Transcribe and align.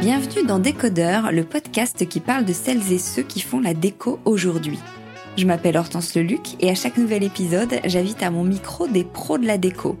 Bienvenue 0.00 0.46
dans 0.46 0.58
Décodeur, 0.58 1.30
le 1.30 1.44
podcast 1.44 2.08
qui 2.08 2.20
parle 2.20 2.44
de 2.44 2.52
celles 2.52 2.92
et 2.92 2.98
ceux 2.98 3.22
qui 3.22 3.40
font 3.40 3.60
la 3.60 3.74
déco 3.74 4.18
aujourd'hui. 4.24 4.78
Je 5.36 5.46
m'appelle 5.46 5.76
Hortense 5.76 6.14
Leluc 6.16 6.56
et 6.60 6.70
à 6.70 6.74
chaque 6.74 6.96
nouvel 6.96 7.22
épisode, 7.22 7.80
j'invite 7.84 8.22
à 8.22 8.30
mon 8.30 8.42
micro 8.42 8.88
des 8.88 9.04
pros 9.04 9.38
de 9.38 9.46
la 9.46 9.58
déco. 9.58 9.96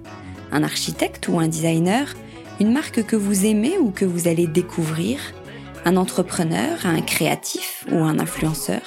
Un 0.50 0.64
architecte 0.64 1.28
ou 1.28 1.38
un 1.38 1.48
designer, 1.48 2.14
une 2.58 2.72
marque 2.72 3.04
que 3.04 3.16
vous 3.16 3.46
aimez 3.46 3.78
ou 3.78 3.90
que 3.90 4.04
vous 4.04 4.26
allez 4.26 4.46
découvrir, 4.46 5.20
un 5.84 5.96
entrepreneur, 5.96 6.84
un 6.84 7.00
créatif 7.02 7.84
ou 7.92 7.98
un 7.98 8.18
influenceur, 8.18 8.82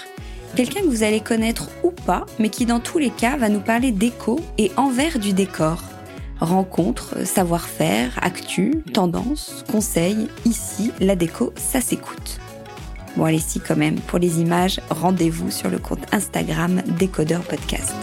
quelqu'un 0.55 0.81
que 0.81 0.87
vous 0.87 1.03
allez 1.03 1.19
connaître 1.19 1.69
ou 1.83 1.91
pas, 1.91 2.25
mais 2.39 2.49
qui 2.49 2.65
dans 2.65 2.79
tous 2.79 2.97
les 2.97 3.09
cas 3.09 3.37
va 3.37 3.49
nous 3.49 3.59
parler 3.59 3.91
déco 3.91 4.39
et 4.57 4.71
envers 4.77 5.19
du 5.19 5.33
décor. 5.33 5.81
Rencontres, 6.39 7.25
savoir-faire, 7.25 8.19
actu, 8.21 8.83
tendances, 8.93 9.63
conseils, 9.71 10.27
ici, 10.45 10.91
la 10.99 11.15
déco, 11.15 11.53
ça 11.55 11.79
s'écoute. 11.79 12.39
Bon 13.15 13.25
allez 13.25 13.39
si 13.39 13.59
quand 13.59 13.77
même, 13.77 13.99
pour 13.99 14.19
les 14.19 14.41
images, 14.41 14.81
rendez-vous 14.89 15.51
sur 15.51 15.69
le 15.69 15.77
compte 15.77 16.05
Instagram 16.11 16.81
Décodeur 16.97 17.41
Podcast. 17.41 17.93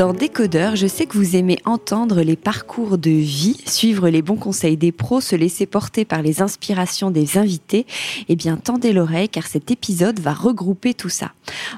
Dans 0.00 0.14
Décodeur, 0.14 0.76
je 0.76 0.86
sais 0.86 1.04
que 1.04 1.18
vous 1.18 1.36
aimez 1.36 1.58
entendre 1.66 2.22
les 2.22 2.34
parcours 2.34 2.96
de 2.96 3.10
vie, 3.10 3.58
suivre 3.66 4.08
les 4.08 4.22
bons 4.22 4.38
conseils 4.38 4.78
des 4.78 4.92
pros, 4.92 5.20
se 5.20 5.36
laisser 5.36 5.66
porter 5.66 6.06
par 6.06 6.22
les 6.22 6.40
inspirations 6.40 7.10
des 7.10 7.36
invités. 7.36 7.84
Eh 8.30 8.34
bien, 8.34 8.56
tendez 8.56 8.94
l'oreille 8.94 9.28
car 9.28 9.46
cet 9.46 9.70
épisode 9.70 10.18
va 10.18 10.32
regrouper 10.32 10.94
tout 10.94 11.10
ça. 11.10 11.32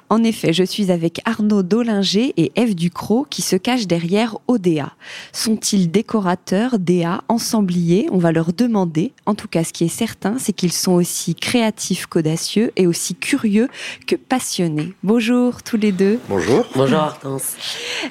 En 0.09 0.23
effet, 0.23 0.53
je 0.53 0.63
suis 0.63 0.93
avec 0.93 1.21
Arnaud 1.25 1.65
Dollinger 1.65 2.33
et 2.37 2.53
Eve 2.55 2.77
Ducrot 2.77 3.27
qui 3.29 3.43
se 3.43 3.57
cachent 3.57 3.89
derrière 3.89 4.39
ODA. 4.47 4.93
Sont-ils 5.33 5.91
décorateurs, 5.91 6.79
DA, 6.79 7.25
ensembliers? 7.27 8.07
On 8.13 8.19
va 8.19 8.31
leur 8.31 8.53
demander. 8.53 9.11
En 9.27 9.35
tout 9.35 9.49
cas, 9.49 9.65
ce 9.65 9.73
qui 9.73 9.83
est 9.83 9.89
certain, 9.89 10.37
c'est 10.39 10.53
qu'ils 10.53 10.73
sont 10.73 10.93
aussi 10.93 11.35
créatifs 11.35 12.07
qu'audacieux 12.07 12.71
et 12.77 12.87
aussi 12.87 13.17
curieux 13.17 13.67
que 14.07 14.15
passionnés. 14.15 14.93
Bonjour 15.03 15.65
tous 15.65 15.77
les 15.77 15.91
deux. 15.91 16.21
Bonjour. 16.29 16.65
Bonjour 16.77 16.99
Hortense. 17.01 17.57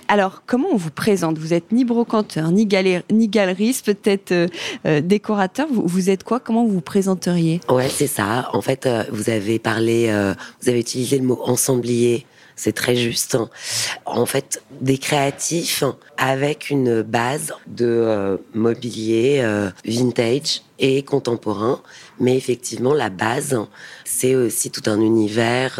Alors, 0.08 0.44
comment 0.46 0.70
on 0.72 0.78
vous 0.78 0.92
présente? 0.92 1.38
Vous 1.38 1.54
êtes 1.54 1.72
ni 1.72 1.86
brocanteur, 1.86 2.52
ni, 2.52 2.68
ni 3.12 3.28
galeriste, 3.28 3.86
peut-être 3.86 4.32
euh, 4.32 4.48
euh, 4.86 5.02
décorateur. 5.02 5.68
Vous, 5.72 6.10
êtes 6.10 6.24
quoi? 6.24 6.40
Comment 6.40 6.66
vous 6.66 6.74
vous 6.74 6.82
présenteriez? 6.82 7.62
Ouais, 7.70 7.90
c'est 7.90 8.08
ça. 8.08 8.50
En 8.54 8.62
fait, 8.62 8.86
euh, 8.86 9.04
vous 9.12 9.30
avez 9.30 9.60
parlé, 9.60 10.12
vous 10.62 10.70
avez 10.70 10.80
utilisé 10.80 11.18
le 11.18 11.26
mot 11.26 11.40
ensemblier. 11.46 12.26
C'est 12.56 12.74
très 12.74 12.96
juste. 12.96 13.38
En 14.06 14.26
fait, 14.26 14.62
des 14.82 14.98
créatifs 14.98 15.84
avec 16.18 16.70
une 16.70 17.02
base 17.02 17.54
de 17.66 18.40
mobilier 18.54 19.44
vintage 19.86 20.62
et 20.78 21.02
contemporain. 21.02 21.82
Mais 22.20 22.36
effectivement, 22.36 22.94
la 22.94 23.10
base, 23.10 23.58
c'est 24.06 24.36
aussi 24.36 24.70
tout 24.70 24.88
un 24.88 25.02
univers 25.02 25.80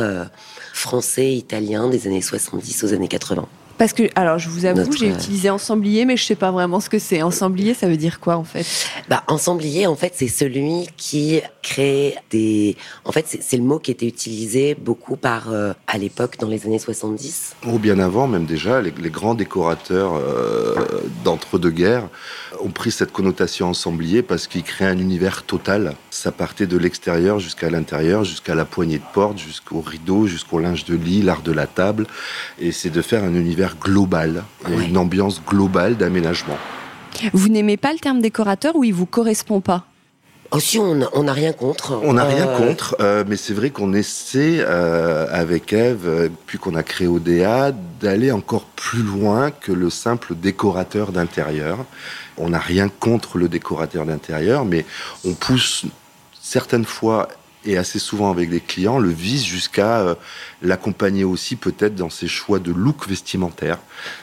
français, 0.74 1.34
italien 1.34 1.90
des 1.90 2.08
années 2.08 2.22
70 2.22 2.84
aux 2.86 2.94
années 2.94 3.08
80. 3.08 3.48
Parce 3.82 3.94
que, 3.94 4.04
alors, 4.14 4.38
je 4.38 4.48
vous 4.48 4.66
avoue, 4.66 4.92
j'ai 4.92 5.08
utilisé 5.08 5.50
ensemblier, 5.50 6.06
mais 6.06 6.16
je 6.16 6.24
sais 6.24 6.36
pas 6.36 6.52
vraiment 6.52 6.80
ce 6.80 6.88
que 6.88 7.00
c'est. 7.00 7.24
Ensemblier, 7.24 7.74
ça 7.74 7.88
veut 7.88 7.98
dire 7.98 8.20
quoi, 8.20 8.36
en 8.36 8.44
fait? 8.44 8.64
Bah, 9.10 9.24
ensemblier, 9.26 9.88
en 9.88 9.96
fait, 9.96 10.14
c'est 10.16 10.28
celui 10.28 10.88
qui 10.98 11.42
crée 11.64 12.14
des. 12.30 12.78
En 13.06 13.12
fait, 13.12 13.26
c'est 13.42 13.58
le 13.58 13.64
mot 13.64 13.80
qui 13.80 13.90
était 13.90 14.06
utilisé 14.06 14.76
beaucoup 14.76 15.16
par, 15.16 15.52
euh, 15.52 15.74
à 15.88 15.98
l'époque, 15.98 16.38
dans 16.38 16.48
les 16.48 16.68
années 16.68 16.78
70. 16.78 17.56
Ou 17.66 17.80
bien 17.80 17.98
avant, 17.98 18.28
même 18.28 18.46
déjà, 18.46 18.84
les, 18.84 18.92
grands 18.92 19.34
décorateurs 19.34 20.14
euh, 20.14 20.76
d'entre-deux-guerres 21.24 22.08
ont 22.64 22.70
pris 22.70 22.92
cette 22.92 23.12
connotation 23.12 23.68
ensemblier 23.68 24.22
parce 24.22 24.46
qu'ils 24.46 24.62
créaient 24.62 24.90
un 24.90 25.00
univers 25.00 25.42
total. 25.42 25.96
Ça 26.12 26.32
partait 26.32 26.68
de 26.68 26.78
l'extérieur 26.78 27.40
jusqu'à 27.40 27.72
l'intérieur, 27.72 28.26
jusqu'à 28.26 28.54
la 28.54 28.66
poignée 28.66 29.00
de 29.00 29.04
porte, 29.12 29.40
jusqu'au 29.40 29.82
rideau, 29.82 30.28
jusqu'au 30.28 30.60
linge 30.60 30.86
de 30.86 30.96
lit, 30.96 31.24
l'art 31.24 31.42
de 31.42 31.52
la 31.52 31.66
table. 31.66 32.06
Et 32.60 32.72
c'est 32.72 32.92
de 32.92 33.02
faire 33.02 33.24
un 33.24 33.34
univers 33.34 33.71
global, 33.80 34.44
une 34.70 34.98
ambiance 34.98 35.42
globale 35.46 35.98
d'aménagement. 35.98 36.58
Vous 37.34 37.50
n'aimez 37.50 37.78
pas 37.78 37.94
le 37.94 38.00
terme 38.00 38.22
décorateur 38.22 38.76
ou 38.76 38.84
il 38.84 38.94
vous 38.94 39.06
correspond 39.06 39.62
pas? 39.62 39.86
Aussi, 40.52 40.80
on 40.80 41.24
n'a 41.24 41.34
rien 41.34 41.54
contre. 41.54 41.98
On 42.04 42.14
n'a 42.14 42.26
rien 42.26 42.46
euh, 42.46 42.58
contre, 42.58 42.98
euh, 43.00 43.24
mais 43.26 43.38
c'est 43.38 43.54
vrai 43.54 43.70
qu'on 43.70 43.94
essaie 43.94 44.58
euh, 44.60 45.26
avec 45.32 45.72
Eve, 45.72 46.30
puis 46.46 46.58
qu'on 46.58 46.76
a 46.76 46.84
créé 46.84 47.08
ODA, 47.08 47.72
d'aller 48.02 48.34
encore 48.34 48.66
plus 48.66 49.02
loin 49.02 49.52
que 49.52 49.72
le 49.72 49.90
simple 49.90 50.36
décorateur 50.36 51.14
d'intérieur. 51.14 51.78
On 52.38 52.50
n'a 52.50 52.60
rien 52.60 52.90
contre 52.90 53.38
le 53.38 53.48
décorateur 53.48 54.06
d'intérieur, 54.06 54.66
mais 54.66 54.86
on 55.26 55.34
pousse 55.34 55.86
certaines 56.42 56.86
fois 56.86 57.30
et 57.66 57.78
assez 57.78 58.00
souvent 58.00 58.32
avec 58.32 58.50
des 58.50 58.60
clients, 58.60 58.98
le 58.98 59.10
vise 59.10 59.46
jusqu'à 59.46 60.00
euh, 60.00 60.16
l'accompagner 60.62 61.24
aussi 61.24 61.56
peut-être 61.56 61.96
dans 61.96 62.10
ses 62.10 62.28
choix 62.28 62.60
de 62.60 62.72
look 62.72 63.08
vestimentaire, 63.08 63.78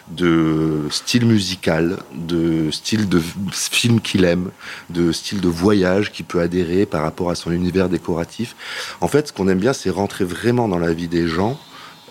de 0.08 0.82
style 0.90 1.24
musical, 1.26 1.98
de 2.14 2.70
style 2.70 3.08
de 3.08 3.22
film 3.52 4.00
qu'il 4.00 4.24
aime, 4.24 4.50
de 4.90 5.12
style 5.12 5.40
de 5.40 5.48
voyage 5.48 6.10
qui 6.12 6.22
peut 6.22 6.40
adhérer 6.40 6.84
par 6.86 7.02
rapport 7.02 7.30
à 7.30 7.34
son 7.34 7.52
univers 7.52 7.88
décoratif. 7.88 8.56
En 9.00 9.08
fait, 9.08 9.28
ce 9.28 9.32
qu'on 9.32 9.48
aime 9.48 9.60
bien, 9.60 9.72
c'est 9.72 9.90
rentrer 9.90 10.24
vraiment 10.24 10.68
dans 10.68 10.78
la 10.78 10.92
vie 10.92 11.08
des 11.08 11.28
gens 11.28 11.58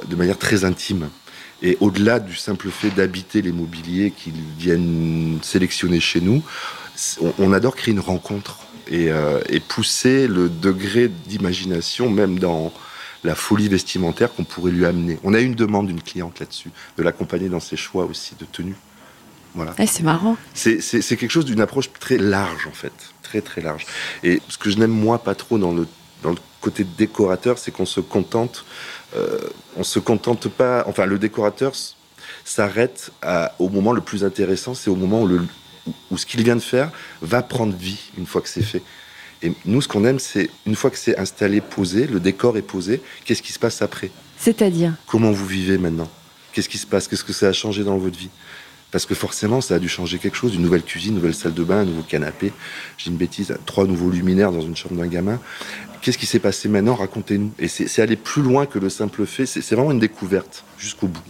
euh, 0.01 0.05
de 0.05 0.15
manière 0.15 0.37
très 0.37 0.63
intime. 0.63 1.09
Et 1.61 1.75
au-delà 1.79 2.19
du 2.19 2.35
simple 2.35 2.69
fait 2.69 2.91
d'habiter 2.91 3.41
les 3.41 3.51
mobiliers 3.51 4.11
qu'ils 4.11 4.43
viennent 4.59 5.39
sélectionner 5.41 5.99
chez 5.99 6.21
nous, 6.21 6.43
on 7.39 7.51
adore 7.51 7.75
créer 7.75 7.93
une 7.93 7.99
rencontre 7.99 8.59
euh, 8.91 9.41
et, 9.49 9.59
pousser 9.59 10.27
le 10.27 10.49
degré 10.49 11.07
d'imagination 11.07 12.09
même 12.09 12.39
dans 12.39 12.73
la 13.23 13.35
folie 13.35 13.67
vestimentaire 13.67 14.33
qu'on 14.33 14.43
pourrait 14.43 14.71
lui 14.71 14.85
amener. 14.85 15.19
On 15.23 15.33
a 15.33 15.39
une 15.39 15.55
demande 15.55 15.87
d'une 15.87 16.01
cliente 16.01 16.39
là-dessus, 16.39 16.69
de 16.97 17.03
l'accompagner 17.03 17.49
dans 17.49 17.59
ses 17.59 17.75
choix 17.75 18.05
aussi 18.05 18.35
de 18.39 18.45
tenue. 18.45 18.75
Voilà. 19.55 19.73
c'est 19.87 20.03
marrant. 20.03 20.37
C'est 20.53 21.01
quelque 21.01 21.31
chose 21.31 21.45
d'une 21.45 21.61
approche 21.61 21.91
très 21.99 22.17
large 22.17 22.67
en 22.67 22.71
fait, 22.71 22.93
très 23.23 23.41
très 23.41 23.61
large. 23.61 23.85
Et 24.23 24.41
ce 24.49 24.57
que 24.57 24.69
je 24.69 24.77
n'aime 24.77 24.91
moi 24.91 25.19
pas 25.19 25.33
trop 25.33 25.57
dans 25.57 25.71
le, 25.71 25.87
dans 26.21 26.29
le 26.29 26.37
côté 26.61 26.83
décorateur, 26.83 27.57
c'est 27.57 27.71
qu'on 27.71 27.85
se 27.85 27.99
contente, 27.99 28.65
euh, 29.15 29.39
on 29.75 29.83
se 29.83 29.99
contente 29.99 30.47
pas. 30.47 30.83
Enfin, 30.87 31.05
le 31.05 31.17
décorateur 31.17 31.73
s'arrête 32.45 33.11
au 33.57 33.69
moment 33.69 33.93
le 33.93 34.01
plus 34.01 34.23
intéressant, 34.23 34.75
c'est 34.75 34.91
au 34.91 34.95
moment 34.95 35.23
où 35.23 35.27
le, 35.27 35.41
où 36.11 36.17
ce 36.17 36.25
qu'il 36.25 36.43
vient 36.43 36.55
de 36.55 36.61
faire 36.61 36.91
va 37.21 37.41
prendre 37.41 37.75
vie 37.75 37.99
une 38.17 38.25
fois 38.25 38.41
que 38.41 38.49
c'est 38.49 38.61
fait. 38.61 38.81
Et 39.43 39.51
nous, 39.65 39.81
ce 39.81 39.87
qu'on 39.87 40.03
aime, 40.05 40.19
c'est 40.19 40.49
une 40.65 40.75
fois 40.75 40.89
que 40.89 40.97
c'est 40.97 41.17
installé, 41.17 41.61
posé, 41.61 42.07
le 42.07 42.19
décor 42.19 42.57
est 42.57 42.63
posé, 42.63 43.01
qu'est-ce 43.23 43.41
qui 43.41 43.53
se 43.53 43.59
passe 43.59 43.81
après? 43.81 44.09
C'est-à-dire? 44.37 44.93
Comment 45.05 45.31
vous 45.31 45.45
vivez 45.45 45.77
maintenant? 45.77 46.09
Qu'est-ce 46.53 46.69
qui 46.69 46.79
se 46.79 46.87
passe? 46.87 47.07
Qu'est-ce 47.07 47.23
que 47.23 47.33
ça 47.33 47.47
a 47.47 47.53
changé 47.53 47.83
dans 47.83 47.97
votre 47.97 48.17
vie? 48.17 48.29
Parce 48.89 49.05
que 49.05 49.13
forcément, 49.13 49.61
ça 49.61 49.75
a 49.75 49.79
dû 49.79 49.89
changer 49.89 50.17
quelque 50.17 50.37
chose. 50.37 50.55
Une 50.55 50.61
nouvelle 50.61 50.81
cuisine, 50.81 51.11
une 51.11 51.17
nouvelle 51.17 51.35
salle 51.35 51.53
de 51.53 51.63
bain, 51.63 51.79
un 51.79 51.85
nouveau 51.85 52.03
canapé. 52.03 52.53
J'ai 52.97 53.11
une 53.11 53.17
bêtise, 53.17 53.55
trois 53.65 53.85
nouveaux 53.85 54.09
luminaires 54.09 54.51
dans 54.51 54.61
une 54.61 54.75
chambre 54.75 54.95
d'un 54.95 55.07
gamin. 55.07 55.39
Qu'est-ce 56.01 56.17
qui 56.17 56.25
s'est 56.25 56.39
passé 56.39 56.69
maintenant? 56.69 56.95
Racontez-nous. 56.95 57.51
Et 57.59 57.67
c'est 57.67 58.01
aller 58.01 58.15
plus 58.15 58.41
loin 58.41 58.65
que 58.65 58.79
le 58.79 58.89
simple 58.89 59.25
fait. 59.25 59.45
C'est 59.45 59.75
vraiment 59.75 59.91
une 59.91 59.99
découverte 59.99 60.63
jusqu'au 60.79 61.07
bout. 61.07 61.21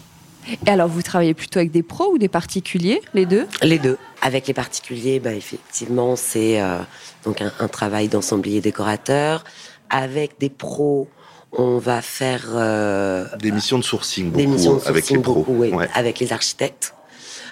Et 0.66 0.69
alors, 0.69 0.88
vous 0.88 1.02
travaillez 1.02 1.34
plutôt 1.34 1.59
avec 1.59 1.72
des 1.72 1.84
pros 1.84 2.12
ou 2.12 2.18
des 2.18 2.28
particuliers, 2.28 3.02
les 3.13 3.25
deux? 3.25 3.47
Les 3.62 3.80
deux. 3.80 3.97
Avec 4.22 4.47
les 4.47 4.53
particuliers, 4.53 5.19
bah, 5.19 5.34
effectivement, 5.34 6.16
c'est 6.16 6.62
euh, 6.62 6.80
donc 7.24 7.41
un, 7.41 7.68
travail 7.68 8.08
d'ensemblier 8.08 8.62
décorateur. 8.62 9.44
Avec 9.90 10.40
des 10.40 10.50
pros, 10.50 11.07
on 11.51 11.77
va 11.77 12.01
faire 12.01 12.45
euh, 12.54 13.25
des 13.39 13.51
missions 13.51 13.80
de 13.80 13.83
sourcing, 13.83 14.31
beaucoup, 14.31 14.38
des 14.38 14.48
missions 14.48 14.75
de 14.75 14.80
sourcing 14.80 14.92
avec 14.92 15.10
les 15.10 15.19
pros, 15.19 15.44
beaucoup, 15.44 15.63
avec 15.94 16.19
les 16.19 16.33
architectes. 16.33 16.94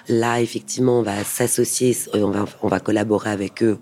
Là, 0.08 0.40
effectivement, 0.40 1.00
on 1.00 1.02
va 1.02 1.24
s'associer, 1.24 1.96
euh, 2.14 2.22
on 2.22 2.30
va, 2.30 2.44
on 2.62 2.68
va 2.68 2.80
collaborer 2.80 3.30
avec 3.30 3.62
eux 3.62 3.78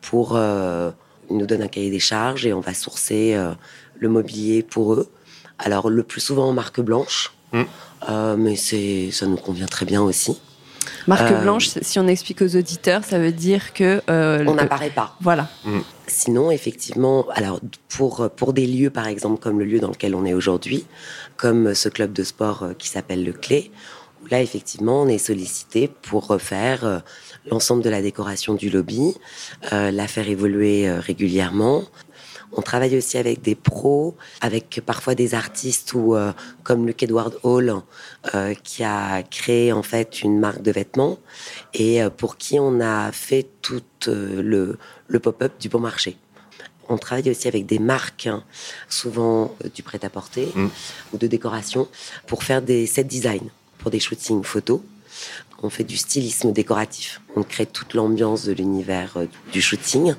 pour 0.00 0.32
euh, 0.34 0.90
ils 1.30 1.36
nous 1.36 1.46
donner 1.46 1.64
un 1.64 1.68
cahier 1.68 1.90
des 1.90 2.00
charges 2.00 2.44
et 2.46 2.52
on 2.52 2.60
va 2.60 2.74
sourcer 2.74 3.34
euh, 3.34 3.52
le 3.98 4.08
mobilier 4.08 4.62
pour 4.62 4.94
eux. 4.94 5.08
Alors 5.58 5.90
le 5.90 6.02
plus 6.02 6.20
souvent 6.20 6.48
en 6.48 6.52
marque 6.52 6.80
blanche. 6.80 7.32
Hum. 7.52 7.66
Euh, 8.08 8.36
mais 8.36 8.56
c'est, 8.56 9.10
ça 9.10 9.26
nous 9.26 9.36
convient 9.36 9.66
très 9.66 9.86
bien 9.86 10.02
aussi. 10.02 10.38
Marque 11.06 11.30
euh, 11.32 11.42
blanche, 11.42 11.68
si 11.82 11.98
on 11.98 12.06
explique 12.06 12.40
aux 12.40 12.56
auditeurs, 12.56 13.04
ça 13.04 13.18
veut 13.18 13.32
dire 13.32 13.74
que 13.74 14.00
euh, 14.08 14.44
on 14.46 14.54
n'apparaît 14.54 14.90
pas. 14.90 15.16
Voilà. 15.20 15.48
Mm. 15.64 15.80
Sinon, 16.06 16.50
effectivement, 16.50 17.26
alors 17.34 17.60
pour 17.88 18.30
pour 18.30 18.52
des 18.52 18.66
lieux, 18.66 18.90
par 18.90 19.06
exemple, 19.06 19.40
comme 19.40 19.58
le 19.58 19.64
lieu 19.64 19.78
dans 19.78 19.90
lequel 19.90 20.14
on 20.14 20.24
est 20.24 20.34
aujourd'hui, 20.34 20.86
comme 21.36 21.74
ce 21.74 21.88
club 21.88 22.12
de 22.12 22.24
sport 22.24 22.68
qui 22.78 22.88
s'appelle 22.88 23.24
le 23.24 23.32
Clé, 23.32 23.70
où 24.22 24.26
là, 24.28 24.40
effectivement, 24.40 25.02
on 25.02 25.08
est 25.08 25.18
sollicité 25.18 25.88
pour 25.88 26.26
refaire 26.26 27.02
l'ensemble 27.50 27.82
de 27.82 27.90
la 27.90 28.02
décoration 28.02 28.54
du 28.54 28.70
lobby, 28.70 29.14
la 29.70 30.08
faire 30.08 30.28
évoluer 30.28 30.90
régulièrement. 30.90 31.84
On 32.52 32.62
travaille 32.62 32.96
aussi 32.96 33.16
avec 33.16 33.42
des 33.42 33.54
pros, 33.54 34.16
avec 34.40 34.80
parfois 34.84 35.14
des 35.14 35.34
artistes 35.34 35.94
ou 35.94 36.16
euh, 36.16 36.32
comme 36.64 36.86
Luke 36.86 37.02
Edward 37.02 37.38
Hall 37.42 37.74
euh, 38.34 38.54
qui 38.64 38.82
a 38.82 39.22
créé 39.22 39.72
en 39.72 39.82
fait 39.82 40.22
une 40.22 40.38
marque 40.38 40.62
de 40.62 40.72
vêtements 40.72 41.18
et 41.74 42.02
euh, 42.02 42.10
pour 42.10 42.36
qui 42.36 42.58
on 42.58 42.80
a 42.80 43.12
fait 43.12 43.46
tout 43.62 43.82
le, 44.06 44.76
pop-up 45.22 45.52
du 45.60 45.68
bon 45.68 45.80
marché. 45.80 46.16
On 46.88 46.98
travaille 46.98 47.30
aussi 47.30 47.46
avec 47.46 47.66
des 47.66 47.78
marques, 47.78 48.26
hein, 48.26 48.42
souvent 48.88 49.54
du 49.74 49.84
prêt-à-porter 49.84 50.48
mm. 50.52 50.68
ou 51.12 51.18
de 51.18 51.26
décoration, 51.28 51.86
pour 52.26 52.42
faire 52.42 52.62
des 52.62 52.86
set 52.86 53.06
design 53.06 53.48
pour 53.78 53.90
des 53.90 54.00
shootings 54.00 54.42
photos 54.42 54.80
on 55.62 55.70
fait 55.70 55.84
du 55.84 55.96
stylisme 55.96 56.52
décoratif. 56.52 57.20
On 57.36 57.42
crée 57.42 57.66
toute 57.66 57.94
l'ambiance 57.94 58.44
de 58.44 58.52
l'univers 58.52 59.12
euh, 59.16 59.26
du 59.52 59.60
shooting. 59.60 60.14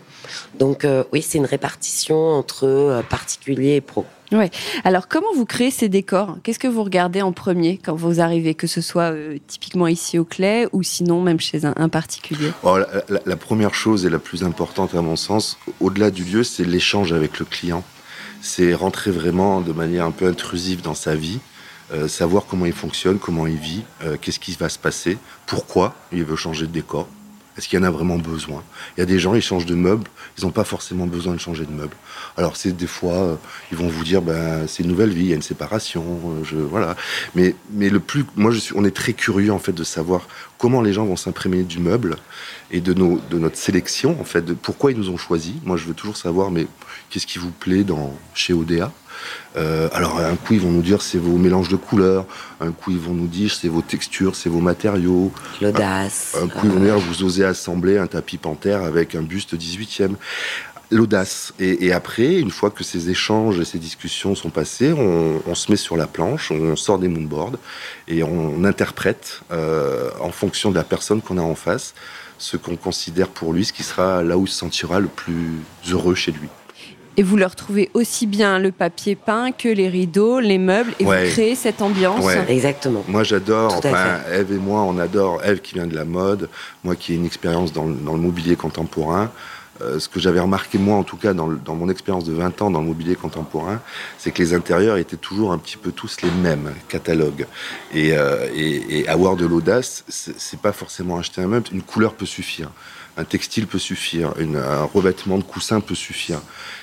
Donc 0.59 0.85
euh, 0.85 1.03
oui, 1.11 1.21
c'est 1.21 1.37
une 1.37 1.45
répartition 1.45 2.17
entre 2.17 2.65
euh, 2.65 3.01
particuliers 3.01 3.75
et 3.75 3.81
pros. 3.81 4.05
Ouais. 4.31 4.49
Alors 4.85 5.09
comment 5.09 5.33
vous 5.35 5.45
créez 5.45 5.71
ces 5.71 5.89
décors? 5.89 6.37
Qu'est-ce 6.43 6.59
que 6.59 6.67
vous 6.67 6.83
regardez 6.83 7.21
en 7.21 7.33
premier 7.33 7.77
quand 7.77 7.95
vous 7.95 8.21
arrivez, 8.21 8.55
que 8.55 8.67
ce 8.67 8.79
soit 8.79 9.13
typiquement 9.45 9.87
ici 9.87 10.17
au 10.17 10.23
Clé 10.23 10.67
ou 10.71 10.83
sinon 10.83 11.21
même 11.21 11.41
chez 11.41 11.65
un, 11.65 11.89
particulier? 11.89 12.53
Oh, 12.63 12.77
la, 13.25 13.35
première 13.35 13.73
chose 13.73 14.05
et 14.05 14.09
la 14.09 14.19
plus 14.19 14.45
importante 14.45 14.95
à 14.95 15.01
mon 15.01 15.17
sens, 15.17 15.57
au-delà 15.81 16.11
du 16.11 16.23
lieu, 16.23 16.45
c'est 16.45 16.63
l'échange 16.63 17.11
avec 17.11 17.39
le 17.39 17.45
client. 17.45 17.83
C'est 18.41 18.73
rentrer 18.73 19.11
vraiment 19.11 19.59
de 19.59 19.73
manière 19.73 20.05
un 20.05 20.11
peu 20.11 20.27
intrusive 20.27 20.81
dans 20.81 20.95
sa 20.95 21.13
vie 21.13 21.41
euh, 21.93 22.07
savoir 22.07 22.45
comment 22.45 22.65
il 22.65 22.73
fonctionne, 22.73 23.19
comment 23.19 23.47
il 23.47 23.57
vit, 23.57 23.83
euh, 24.03 24.15
qu'est-ce 24.19 24.39
qui 24.39 24.53
va 24.53 24.69
se 24.69 24.79
passer, 24.79 25.17
pourquoi 25.45 25.93
il 26.13 26.23
veut 26.23 26.37
changer 26.37 26.65
de 26.65 26.71
décor. 26.71 27.07
Est-ce 27.57 27.67
qu'il 27.67 27.77
y 27.77 27.81
en 27.81 27.85
a 27.85 27.91
vraiment 27.91 28.17
besoin 28.17 28.63
Il 28.95 29.01
y 29.01 29.03
a 29.03 29.05
des 29.05 29.19
gens, 29.19 29.35
ils 29.35 29.41
changent 29.41 29.65
de 29.65 29.75
meubles, 29.75 30.07
ils 30.37 30.45
n'ont 30.45 30.51
pas 30.51 30.63
forcément 30.63 31.05
besoin 31.05 31.33
de 31.33 31.39
changer 31.39 31.65
de 31.65 31.71
meubles. 31.71 31.97
Alors 32.37 32.55
c'est 32.55 32.71
des 32.71 32.87
fois, 32.87 33.13
euh, 33.13 33.35
ils 33.73 33.77
vont 33.77 33.89
vous 33.89 34.05
dire, 34.05 34.21
ben 34.21 34.65
c'est 34.67 34.83
une 34.83 34.89
nouvelle 34.89 35.09
vie, 35.09 35.23
il 35.23 35.29
y 35.29 35.33
a 35.33 35.35
une 35.35 35.41
séparation, 35.41 36.05
je 36.45 36.55
voilà. 36.55 36.95
Mais 37.35 37.55
mais 37.73 37.89
le 37.89 37.99
plus, 37.99 38.23
moi 38.37 38.51
je 38.51 38.59
suis, 38.59 38.73
on 38.77 38.85
est 38.85 38.95
très 38.95 39.11
curieux 39.11 39.51
en 39.51 39.59
fait 39.59 39.73
de 39.73 39.83
savoir 39.83 40.29
comment 40.57 40.81
les 40.81 40.93
gens 40.93 41.05
vont 41.05 41.17
s'imprimer 41.17 41.63
du 41.63 41.79
meuble 41.79 42.15
et 42.71 42.79
de 42.79 42.93
nos 42.93 43.19
de 43.29 43.37
notre 43.37 43.57
sélection 43.57 44.17
en 44.21 44.23
fait, 44.23 44.45
de 44.45 44.53
pourquoi 44.53 44.93
ils 44.93 44.97
nous 44.97 45.09
ont 45.09 45.17
choisis. 45.17 45.55
Moi 45.65 45.75
je 45.75 45.85
veux 45.85 45.93
toujours 45.93 46.15
savoir, 46.15 46.51
mais 46.51 46.67
qu'est-ce 47.09 47.27
qui 47.27 47.37
vous 47.37 47.51
plaît 47.51 47.83
dans 47.83 48.17
chez 48.33 48.53
Odea 48.53 48.93
euh, 49.57 49.89
alors 49.93 50.19
un 50.19 50.35
coup 50.35 50.53
ils 50.53 50.61
vont 50.61 50.71
nous 50.71 50.81
dire 50.81 51.01
c'est 51.01 51.17
vos 51.17 51.37
mélanges 51.37 51.69
de 51.69 51.75
couleurs, 51.75 52.25
un 52.59 52.71
coup 52.71 52.91
ils 52.91 52.99
vont 52.99 53.13
nous 53.13 53.27
dire 53.27 53.51
c'est 53.53 53.67
vos 53.67 53.81
textures, 53.81 54.35
c'est 54.35 54.49
vos 54.49 54.59
matériaux. 54.59 55.31
L'audace. 55.61 56.35
Un, 56.41 56.47
coup 56.47 56.65
ils 56.65 56.71
vont 56.71 56.79
nous 56.79 56.85
dire 56.85 56.99
vous 56.99 57.23
osez 57.23 57.45
assembler 57.45 57.97
un 57.97 58.07
tapis 58.07 58.37
panthère 58.37 58.83
avec 58.83 59.15
un 59.15 59.21
buste 59.21 59.55
18e. 59.55 60.15
L'audace. 60.93 61.53
Et, 61.57 61.93
après, 61.93 62.37
une 62.37 62.51
fois 62.51 62.69
que 62.69 62.83
ces 62.83 63.09
échanges 63.09 63.57
et 63.61 63.63
ces 63.63 63.79
discussions 63.79 64.35
sont 64.35 64.49
passés, 64.49 64.91
on, 64.91 65.55
se 65.55 65.71
met 65.71 65.77
sur 65.77 65.95
la 65.95 66.05
planche, 66.05 66.51
on 66.51 66.75
sort 66.75 66.99
des 66.99 67.07
moonboards 67.07 67.53
et 68.09 68.23
on 68.23 68.65
interprète 68.65 69.39
euh, 69.53 70.09
en 70.19 70.31
fonction 70.31 70.69
de 70.69 70.75
la 70.75 70.83
personne 70.83 71.21
qu'on 71.21 71.37
a 71.37 71.41
en 71.41 71.55
face 71.55 71.93
ce 72.41 72.57
qu'on 72.57 72.75
considère 72.75 73.29
pour 73.29 73.53
lui, 73.53 73.63
ce 73.63 73.71
qui 73.71 73.83
sera 73.83 74.23
là 74.23 74.37
où 74.37 74.45
il 74.45 74.49
se 74.49 74.57
sentira 74.57 74.99
le 74.99 75.07
plus 75.07 75.61
heureux 75.89 76.15
chez 76.15 76.31
lui. 76.31 76.49
Et 77.21 77.23
vous 77.23 77.37
leur 77.37 77.55
trouvez 77.55 77.91
aussi 77.93 78.25
bien 78.25 78.57
le 78.57 78.71
papier 78.71 79.15
peint 79.15 79.51
que 79.51 79.69
les 79.69 79.89
rideaux, 79.89 80.39
les 80.39 80.57
meubles, 80.57 80.91
et 80.99 81.03
vous 81.03 81.11
créez 81.11 81.53
cette 81.53 81.83
ambiance. 81.83 82.25
Exactement. 82.49 83.05
Moi, 83.07 83.23
j'adore, 83.23 83.75
enfin, 83.75 84.21
Eve 84.33 84.53
et 84.53 84.57
moi, 84.57 84.81
on 84.81 84.97
adore, 84.97 85.39
Eve 85.45 85.61
qui 85.61 85.75
vient 85.75 85.85
de 85.85 85.93
la 85.93 86.03
mode, 86.03 86.49
moi 86.83 86.95
qui 86.95 87.13
ai 87.13 87.17
une 87.17 87.27
expérience 87.27 87.73
dans, 87.73 87.85
le 87.85 88.17
mobilier 88.17 88.55
contemporain. 88.55 89.29
Euh, 89.83 89.99
ce 89.99 90.09
que 90.09 90.19
j'avais 90.19 90.39
remarqué, 90.39 90.79
moi, 90.79 90.97
en 90.97 91.03
tout 91.03 91.15
cas, 91.15 91.35
dans, 91.35 91.75
mon 91.75 91.89
expérience 91.89 92.23
de 92.23 92.33
20 92.33 92.59
ans 92.63 92.71
dans 92.71 92.81
le 92.81 92.87
mobilier 92.87 93.13
contemporain, 93.13 93.81
c'est 94.17 94.31
que 94.31 94.41
les 94.41 94.55
intérieurs 94.55 94.97
étaient 94.97 95.15
toujours 95.15 95.51
un 95.51 95.59
petit 95.59 95.77
peu 95.77 95.91
tous 95.91 96.17
les 96.23 96.31
mêmes 96.31 96.73
catalogues. 96.87 97.45
Et, 97.93 98.17
euh, 98.17 98.47
et 98.55 99.07
avoir 99.07 99.35
de 99.35 99.45
l'audace, 99.45 100.05
c'est 100.07 100.59
pas 100.59 100.71
forcément 100.71 101.19
acheter 101.19 101.39
un 101.41 101.47
meuble, 101.47 101.67
une 101.71 101.83
couleur 101.83 102.15
peut 102.15 102.25
suffire 102.25 102.71
un 103.17 103.23
textile 103.23 103.67
peut 103.67 103.79
suffire, 103.79 104.33
un 104.39 104.83
revêtement 104.83 105.37
de 105.37 105.43
coussin 105.43 105.81
peut 105.81 105.95
suffire. 105.95 106.39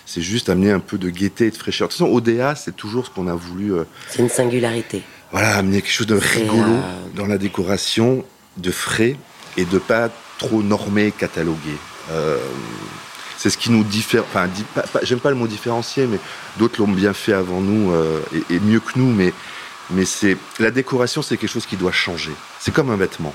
C'est 0.06 0.20
juste 0.20 0.48
amener 0.48 0.70
un 0.70 0.80
peu 0.80 0.98
de 0.98 1.10
gaieté 1.10 1.46
et 1.46 1.50
de 1.50 1.56
fraîcheur. 1.56 1.88
De 1.88 1.92
toute 1.92 1.98
façon, 1.98 2.12
ODA, 2.12 2.54
c'est 2.54 2.76
toujours 2.76 3.06
ce 3.06 3.10
qu'on 3.10 3.28
a 3.28 3.34
voulu. 3.34 3.74
Euh, 3.74 3.84
c'est 4.08 4.20
une 4.20 4.28
singularité. 4.28 5.02
Voilà, 5.32 5.56
amener 5.56 5.82
quelque 5.82 5.92
chose 5.92 6.06
de 6.06 6.16
rigolo 6.16 6.62
euh, 6.62 7.06
dans 7.14 7.26
la 7.26 7.38
décoration, 7.38 8.24
de 8.56 8.70
frais 8.70 9.16
et 9.56 9.64
de 9.64 9.78
pas 9.78 10.10
trop 10.38 10.62
normé, 10.62 11.12
catalogué. 11.12 11.76
Euh, 12.10 12.38
c'est 13.36 13.50
ce 13.50 13.58
qui 13.58 13.70
nous 13.70 13.84
diffère. 13.84 14.24
Enfin, 14.24 14.48
j'aime 15.02 15.20
pas 15.20 15.30
le 15.30 15.36
mot 15.36 15.46
différencier, 15.46 16.06
mais 16.06 16.18
d'autres 16.58 16.80
l'ont 16.80 16.88
bien 16.88 17.12
fait 17.12 17.32
avant 17.32 17.60
nous 17.60 17.92
et, 18.32 18.54
et, 18.54 18.60
mieux 18.60 18.80
que 18.80 18.98
nous. 18.98 19.12
Mais, 19.12 19.32
mais 19.90 20.04
c'est 20.04 20.36
la 20.58 20.72
décoration, 20.72 21.22
c'est 21.22 21.36
quelque 21.36 21.50
chose 21.50 21.66
qui 21.66 21.76
doit 21.76 21.92
changer. 21.92 22.32
C'est 22.58 22.74
comme 22.74 22.90
un 22.90 22.96
vêtement. 22.96 23.34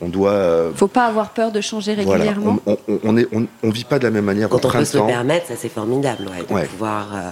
On 0.00 0.08
doit. 0.08 0.30
Euh, 0.30 0.72
Faut 0.74 0.88
pas 0.88 1.06
avoir 1.06 1.30
peur 1.30 1.52
de 1.52 1.60
changer 1.60 1.94
régulièrement. 1.94 2.58
on, 2.66 3.46
on, 3.62 3.70
vit 3.70 3.84
pas 3.84 3.98
de 3.98 4.04
la 4.04 4.10
même 4.10 4.24
manière. 4.24 4.48
Quand 4.48 4.64
on 4.64 4.70
peut 4.70 4.84
se 4.84 4.98
le 4.98 5.06
permettre, 5.06 5.46
ça 5.46 5.54
c'est 5.56 5.68
formidable, 5.68 6.24
de 6.24 6.66
pouvoir. 6.66 7.14
Euh, 7.14 7.30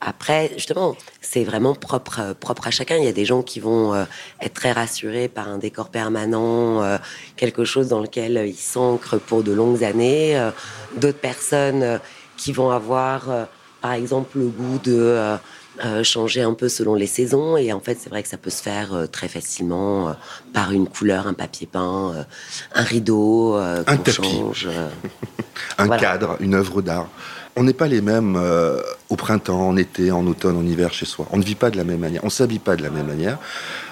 après, 0.00 0.52
justement, 0.54 0.96
c'est 1.20 1.42
vraiment 1.42 1.74
propre, 1.74 2.20
euh, 2.20 2.34
propre 2.34 2.68
à 2.68 2.70
chacun. 2.70 2.96
Il 2.96 3.04
y 3.04 3.08
a 3.08 3.12
des 3.12 3.24
gens 3.24 3.42
qui 3.42 3.58
vont 3.58 3.94
être 4.40 4.54
très 4.54 4.72
rassurés 4.72 5.28
par 5.28 5.48
un 5.48 5.58
décor 5.58 5.88
permanent, 5.88 6.98
quelque 7.36 7.64
chose 7.64 7.88
dans 7.88 8.00
lequel 8.00 8.44
ils 8.46 8.54
s'ancrent 8.54 9.18
pour 9.18 9.42
de 9.42 9.52
longues 9.52 9.84
années. 9.84 10.50
D'autres 10.96 11.18
personnes 11.18 12.00
qui 12.36 12.52
vont 12.52 12.70
avoir, 12.70 13.48
par 13.80 13.92
exemple, 13.92 14.38
le 14.38 14.46
goût 14.46 14.78
de 14.84 15.36
euh, 15.84 16.02
changer 16.02 16.42
un 16.42 16.54
peu 16.54 16.68
selon 16.68 16.94
les 16.94 17.06
saisons. 17.06 17.56
Et 17.56 17.72
en 17.72 17.80
fait, 17.80 17.98
c'est 18.00 18.10
vrai 18.10 18.22
que 18.22 18.28
ça 18.28 18.36
peut 18.36 18.50
se 18.50 18.62
faire 18.62 18.92
euh, 18.94 19.06
très 19.06 19.28
facilement 19.28 20.08
euh, 20.08 20.12
par 20.52 20.72
une 20.72 20.88
couleur, 20.88 21.26
un 21.28 21.34
papier 21.34 21.68
peint, 21.70 22.26
un 22.74 22.82
rideau, 22.82 23.54
un 23.54 23.84
tapis, 23.84 24.12
change, 24.12 24.68
un 25.78 25.88
cadre, 25.96 26.36
une 26.40 26.54
œuvre 26.54 26.82
d'art. 26.82 27.08
On 27.54 27.64
n'est 27.64 27.72
pas 27.72 27.88
les 27.88 28.00
mêmes 28.00 28.40
au 29.08 29.16
printemps, 29.16 29.68
en 29.68 29.76
été, 29.76 30.12
en 30.12 30.24
automne, 30.28 30.56
en 30.56 30.64
hiver 30.64 30.92
chez 30.92 31.06
soi. 31.06 31.26
On 31.32 31.38
ne 31.38 31.42
vit 31.42 31.56
pas 31.56 31.70
de 31.70 31.76
la 31.76 31.82
même 31.82 31.98
manière, 31.98 32.22
on 32.24 32.30
s'habille 32.30 32.60
pas 32.60 32.76
de 32.76 32.82
la 32.82 32.90
même 32.90 33.06
manière. 33.06 33.38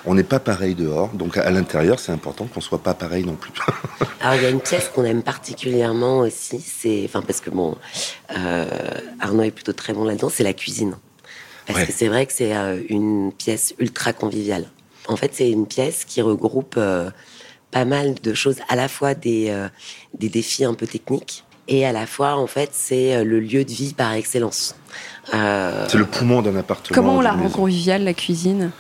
On 0.05 0.15
n'est 0.15 0.23
pas 0.23 0.39
pareil 0.39 0.77
dehors, 0.77 1.09
donc 1.15 1.37
à 1.37 1.51
l'intérieur, 1.51 1.99
c'est 1.99 2.13
important 2.13 2.47
qu'on 2.47 2.61
soit 2.61 2.79
pas 2.79 2.95
pareil 2.95 3.25
non 3.25 3.35
plus. 3.35 3.51
Alors 4.21 4.37
il 4.37 4.43
y 4.43 4.47
a 4.47 4.51
une 4.51 4.61
pièce 4.61 4.89
qu'on 4.95 5.05
aime 5.05 5.25
particulièrement 5.25 6.19
aussi, 6.19 6.61
c'est, 6.61 7.03
enfin 7.07 7.23
parce 7.23 7.41
que 7.41 7.51
bon, 7.51 7.77
Arnaud 9.21 9.43
est 9.43 9.51
plutôt 9.51 9.73
très 9.73 9.93
bon 9.93 10.05
là-dedans, 10.05 10.29
c'est 10.29 10.45
la 10.45 10.53
cuisine. 10.53 10.95
Parce 11.67 11.85
que 11.85 11.93
c'est 11.93 12.09
vrai 12.09 12.27
que 12.27 12.33
c'est 12.33 12.55
euh, 12.55 12.81
une 12.89 13.33
pièce 13.33 13.75
ultra 13.79 14.13
conviviale. 14.13 14.67
En 15.09 15.17
fait, 15.17 15.33
c'est 15.35 15.51
une 15.51 15.67
pièce 15.67 16.05
qui 16.05 16.23
regroupe 16.23 16.75
euh, 16.77 17.11
pas 17.71 17.85
mal 17.85 18.15
de 18.15 18.35
choses, 18.35 18.59
à 18.69 18.77
la 18.77 18.89
fois 18.89 19.15
des, 19.15 19.47
euh, 19.51 19.69
des 20.19 20.29
défis 20.29 20.65
un 20.65 20.75
peu 20.75 20.87
techniques, 20.87 21.45
et 21.69 21.85
à 21.85 21.93
la 21.93 22.07
fois, 22.07 22.37
en 22.37 22.47
fait, 22.47 22.71
c'est 22.73 23.25
le 23.25 23.41
lieu 23.41 23.65
de 23.65 23.73
vie 23.73 23.93
par 23.93 24.13
excellence. 24.13 24.77
C'est 25.33 25.95
le 25.95 26.07
poumon 26.07 26.41
d'un 26.41 26.55
appartement. 26.55 26.95
Comment 26.95 27.17
on 27.17 27.21
la 27.21 27.33
rend 27.33 27.49
conviviale, 27.49 28.05
la 28.05 28.15
cuisine? 28.15 28.71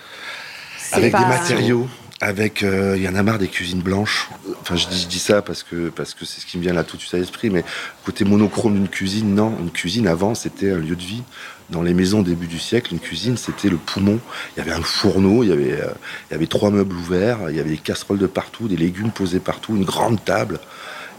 Avec 0.92 1.12
des 1.12 1.26
matériaux 1.26 1.88
avec 2.20 2.62
il 2.62 3.02
y 3.02 3.08
en 3.08 3.14
a 3.14 3.22
marre 3.22 3.38
des 3.38 3.48
cuisines 3.48 3.82
blanches. 3.82 4.30
Enfin, 4.62 4.76
je 4.76 4.86
dis, 4.86 5.02
je 5.02 5.06
dis 5.06 5.18
ça 5.18 5.42
parce 5.42 5.62
que 5.64 5.90
parce 5.90 6.14
que 6.14 6.24
c'est 6.24 6.40
ce 6.40 6.46
qui 6.46 6.56
me 6.56 6.62
vient 6.62 6.72
là 6.72 6.82
tout 6.82 6.96
de 6.96 7.02
suite 7.02 7.12
à 7.12 7.18
l'esprit. 7.18 7.50
Mais 7.50 7.64
côté 8.04 8.24
monochrome 8.24 8.74
d'une 8.74 8.88
cuisine, 8.88 9.34
non. 9.34 9.54
Une 9.60 9.72
cuisine 9.72 10.06
avant, 10.06 10.36
c'était 10.36 10.70
un 10.70 10.78
lieu 10.78 10.94
de 10.94 11.02
vie 11.02 11.24
dans 11.70 11.82
les 11.82 11.94
maisons 11.94 12.20
au 12.20 12.22
début 12.22 12.46
du 12.46 12.58
siècle, 12.58 12.92
une 12.92 13.00
cuisine, 13.00 13.36
c'était 13.36 13.68
le 13.68 13.76
poumon. 13.76 14.20
Il 14.56 14.60
y 14.60 14.62
avait 14.62 14.72
un 14.72 14.82
fourneau, 14.82 15.42
il 15.42 15.48
y 15.48 15.52
avait, 15.52 15.80
euh, 15.80 15.90
il 16.30 16.32
y 16.32 16.34
avait 16.34 16.46
trois 16.46 16.70
meubles 16.70 16.94
ouverts, 16.94 17.38
il 17.50 17.56
y 17.56 17.60
avait 17.60 17.70
des 17.70 17.76
casseroles 17.76 18.18
de 18.18 18.26
partout, 18.26 18.68
des 18.68 18.76
légumes 18.76 19.10
posés 19.10 19.40
partout, 19.40 19.76
une 19.76 19.84
grande 19.84 20.24
table. 20.24 20.60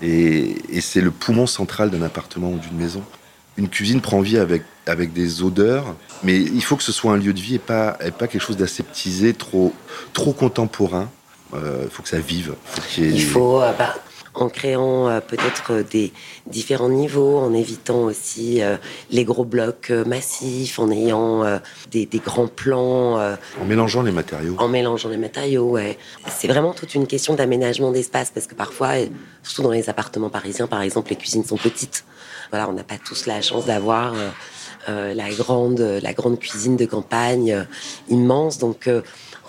Et, 0.01 0.55
c'est 0.81 1.01
le 1.01 1.11
poumon 1.11 1.47
central 1.47 1.89
d'un 1.89 2.01
appartement 2.01 2.51
ou 2.51 2.59
d'une 2.59 2.77
maison. 2.77 3.03
Une 3.57 3.67
cuisine 3.67 4.01
prend 4.01 4.21
vie 4.21 4.37
avec, 4.37 4.63
avec 4.85 5.13
des 5.13 5.41
odeurs, 5.41 5.95
mais 6.23 6.39
il 6.39 6.63
faut 6.63 6.75
que 6.75 6.83
ce 6.83 6.91
soit 6.91 7.11
un 7.11 7.17
lieu 7.17 7.33
de 7.33 7.39
vie 7.39 7.55
et 7.55 7.59
pas, 7.59 7.97
et 8.05 8.11
pas 8.11 8.27
quelque 8.27 8.41
chose 8.41 8.57
d'aseptisé, 8.57 9.33
trop, 9.33 9.73
trop 10.13 10.33
contemporain. 10.33 11.09
Euh, 11.53 11.83
il 11.83 11.89
faut 11.89 12.03
que 12.03 12.09
ça 12.09 12.19
vive. 12.19 12.53
il, 12.97 13.21
faut, 13.21 13.61
euh, 13.61 13.71
bah, 13.73 13.95
en 14.39 14.49
créant 14.49 15.09
euh, 15.09 15.19
peut-être 15.19 15.83
des 15.89 16.11
différents 16.45 16.89
niveaux, 16.89 17.37
en 17.37 17.53
évitant 17.53 18.03
aussi 18.03 18.61
euh, 18.61 18.77
les 19.09 19.23
gros 19.23 19.45
blocs 19.45 19.89
euh, 19.89 20.05
massifs, 20.05 20.79
en 20.79 20.91
ayant 20.91 21.43
des, 21.91 22.07
grands 22.23 22.47
plans. 22.47 23.17
en 23.17 23.65
mélangeant 23.65 24.03
les 24.03 24.11
matériaux. 24.11 24.55
En 24.59 24.67
mélangeant 24.67 25.09
les 25.09 25.17
matériaux, 25.17 25.71
ouais. 25.71 25.97
C'est 26.27 26.47
vraiment 26.47 26.73
toute 26.73 26.95
une 26.95 27.07
question 27.07 27.35
d'aménagement 27.35 27.91
d'espace, 27.91 28.31
parce 28.31 28.47
que 28.47 28.55
parfois, 28.55 28.93
surtout 29.43 29.63
dans 29.63 29.71
les 29.71 29.89
appartements 29.89 30.29
parisiens, 30.29 30.67
par 30.67 30.81
exemple, 30.81 31.09
les 31.09 31.15
cuisines 31.15 31.43
sont 31.43 31.57
petites. 31.57 32.05
Voilà, 32.51 32.69
on 32.69 32.73
n'a 32.73 32.83
pas 32.83 32.97
tous 32.97 33.25
la 33.25 33.41
chance 33.41 33.65
d'avoir 33.65 34.13
la 34.87 35.29
grande, 35.31 35.79
la 35.79 36.13
grande 36.13 36.39
cuisine 36.39 36.77
de 36.77 36.85
campagne 36.85 37.65
immense. 38.09 38.57
Donc 38.57 38.89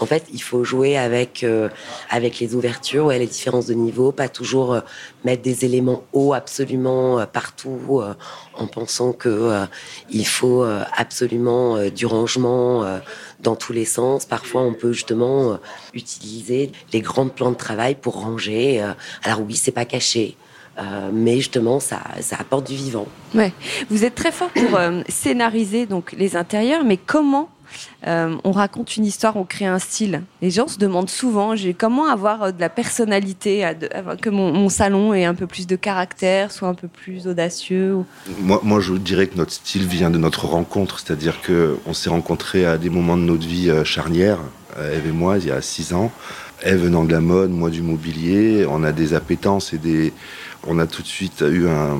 en 0.01 0.07
fait, 0.07 0.27
il 0.33 0.43
faut 0.43 0.65
jouer 0.65 0.97
avec 0.97 1.43
euh, 1.43 1.69
avec 2.11 2.39
les 2.39 2.55
ouvertures, 2.55 3.13
et 3.13 3.19
les 3.19 3.27
différences 3.27 3.67
de 3.67 3.75
niveau, 3.75 4.13
pas 4.13 4.29
toujours 4.29 4.75
euh, 4.75 4.81
mettre 5.25 5.43
des 5.43 5.65
éléments 5.65 6.05
hauts 6.13 6.35
absolument 6.35 7.19
euh, 7.19 7.27
partout 7.27 8.03
en 8.55 8.67
pensant 8.67 9.13
que 9.13 9.67
il 10.11 10.27
faut 10.27 10.65
absolument 10.97 11.89
du 11.89 12.07
rangement 12.07 12.85
dans 13.41 13.57
tous 13.57 13.73
les 13.73 13.85
sens. 13.85 14.25
Parfois, 14.25 14.63
on 14.63 14.75
peut 14.75 14.93
justement 14.93 15.59
utiliser 15.95 16.73
les 16.93 17.01
grandes 17.01 17.33
plans 17.33 17.51
de 17.51 17.57
travail 17.57 17.95
pour 17.95 18.21
ranger. 18.21 18.85
alors 19.25 19.41
oui, 19.41 19.57
c'est 19.57 19.73
pas 19.73 19.85
caché. 19.85 20.37
mais 21.13 21.37
justement, 21.37 21.81
ça, 21.81 22.01
ça 22.21 22.37
apporte 22.39 22.67
du 22.67 22.75
vivant. 22.75 23.07
Ouais. 23.35 23.53
Vous 23.91 24.05
êtes 24.05 24.15
très 24.15 24.33
fort 24.33 24.51
pour 24.51 24.79
scénariser 25.09 25.87
donc 25.87 26.13
les 26.13 26.37
intérieurs, 26.37 26.85
mais 26.85 26.97
comment 26.97 27.49
euh, 28.07 28.37
on 28.45 28.53
raconte 28.53 28.97
une 28.97 29.05
histoire, 29.05 29.37
on 29.37 29.45
crée 29.45 29.67
un 29.67 29.79
style. 29.79 30.23
Les 30.43 30.51
gens 30.51 30.69
se 30.69 30.79
demandent 30.79 31.11
souvent 31.11 31.55
comment 31.77 32.07
avoir 32.07 32.43
euh, 32.43 32.53
de 32.53 32.61
la 32.61 32.69
personnalité, 32.69 33.71
que 34.21 34.31
mon, 34.31 34.69
salon 34.69 35.15
ait 35.15 35.25
un 35.25 35.35
peu 35.35 35.47
plus 35.47 35.67
de 35.67 35.77
caractère, 35.77 36.53
soit 36.53 36.69
un 36.69 36.75
peu 36.75 36.89
plus 36.89 37.27
audacieux. 37.27 37.99
Moi, 38.41 38.61
moi, 38.63 38.81
je 38.81 38.95
dirais 38.95 39.27
que 39.27 39.37
notre 39.37 39.53
style 39.53 39.87
vient 39.87 40.11
de 40.11 40.19
notre 40.19 40.47
rencontre, 40.47 41.01
c'est-à-dire 41.01 41.39
qu'on 41.43 41.95
s'est 41.95 42.11
rencontrés 42.11 42.67
à 42.67 42.79
des 42.79 42.91
moments 42.91 43.17
de 43.17 43.23
notre 43.23 43.47
vie 43.47 43.71
euh, 43.71 43.85
charnières, 43.85 44.39
Eve 44.79 45.09
et 45.09 45.13
moi, 45.13 45.39
il 45.39 45.47
y 45.47 45.51
a 45.51 45.61
six 45.61 45.93
ans. 45.93 46.13
Eve 46.63 46.85
venant 46.85 47.05
de 47.05 47.13
la 47.13 47.21
mode, 47.21 47.51
moi 47.51 47.71
du 47.71 47.83
mobilier, 47.83 48.65
on 48.69 48.85
a 48.85 48.93
des 48.93 49.15
appétences 49.15 49.73
et 49.73 49.79
des. 49.79 50.13
On 50.67 50.79
a 50.79 50.87
tout 50.87 51.03
de 51.03 51.07
suite 51.07 51.45
eu 51.49 51.69
un 51.69 51.99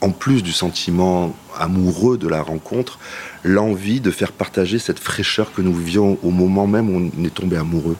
en 0.00 0.10
plus 0.10 0.42
du 0.42 0.52
sentiment 0.52 1.34
amoureux 1.58 2.18
de 2.18 2.28
la 2.28 2.42
rencontre, 2.42 2.98
l'envie 3.42 4.00
de 4.00 4.10
faire 4.10 4.32
partager 4.32 4.78
cette 4.78 4.98
fraîcheur 4.98 5.52
que 5.52 5.60
nous 5.60 5.74
vivions 5.74 6.18
au 6.22 6.30
moment 6.30 6.66
même 6.66 6.88
où 6.90 7.10
on 7.16 7.24
est 7.24 7.34
tombé 7.34 7.56
amoureux. 7.56 7.96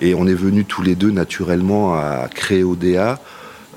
Et 0.00 0.14
on 0.14 0.26
est 0.26 0.34
venus 0.34 0.64
tous 0.66 0.82
les 0.82 0.94
deux 0.94 1.10
naturellement 1.10 1.94
à 1.94 2.28
créer 2.32 2.64
ODA 2.64 3.20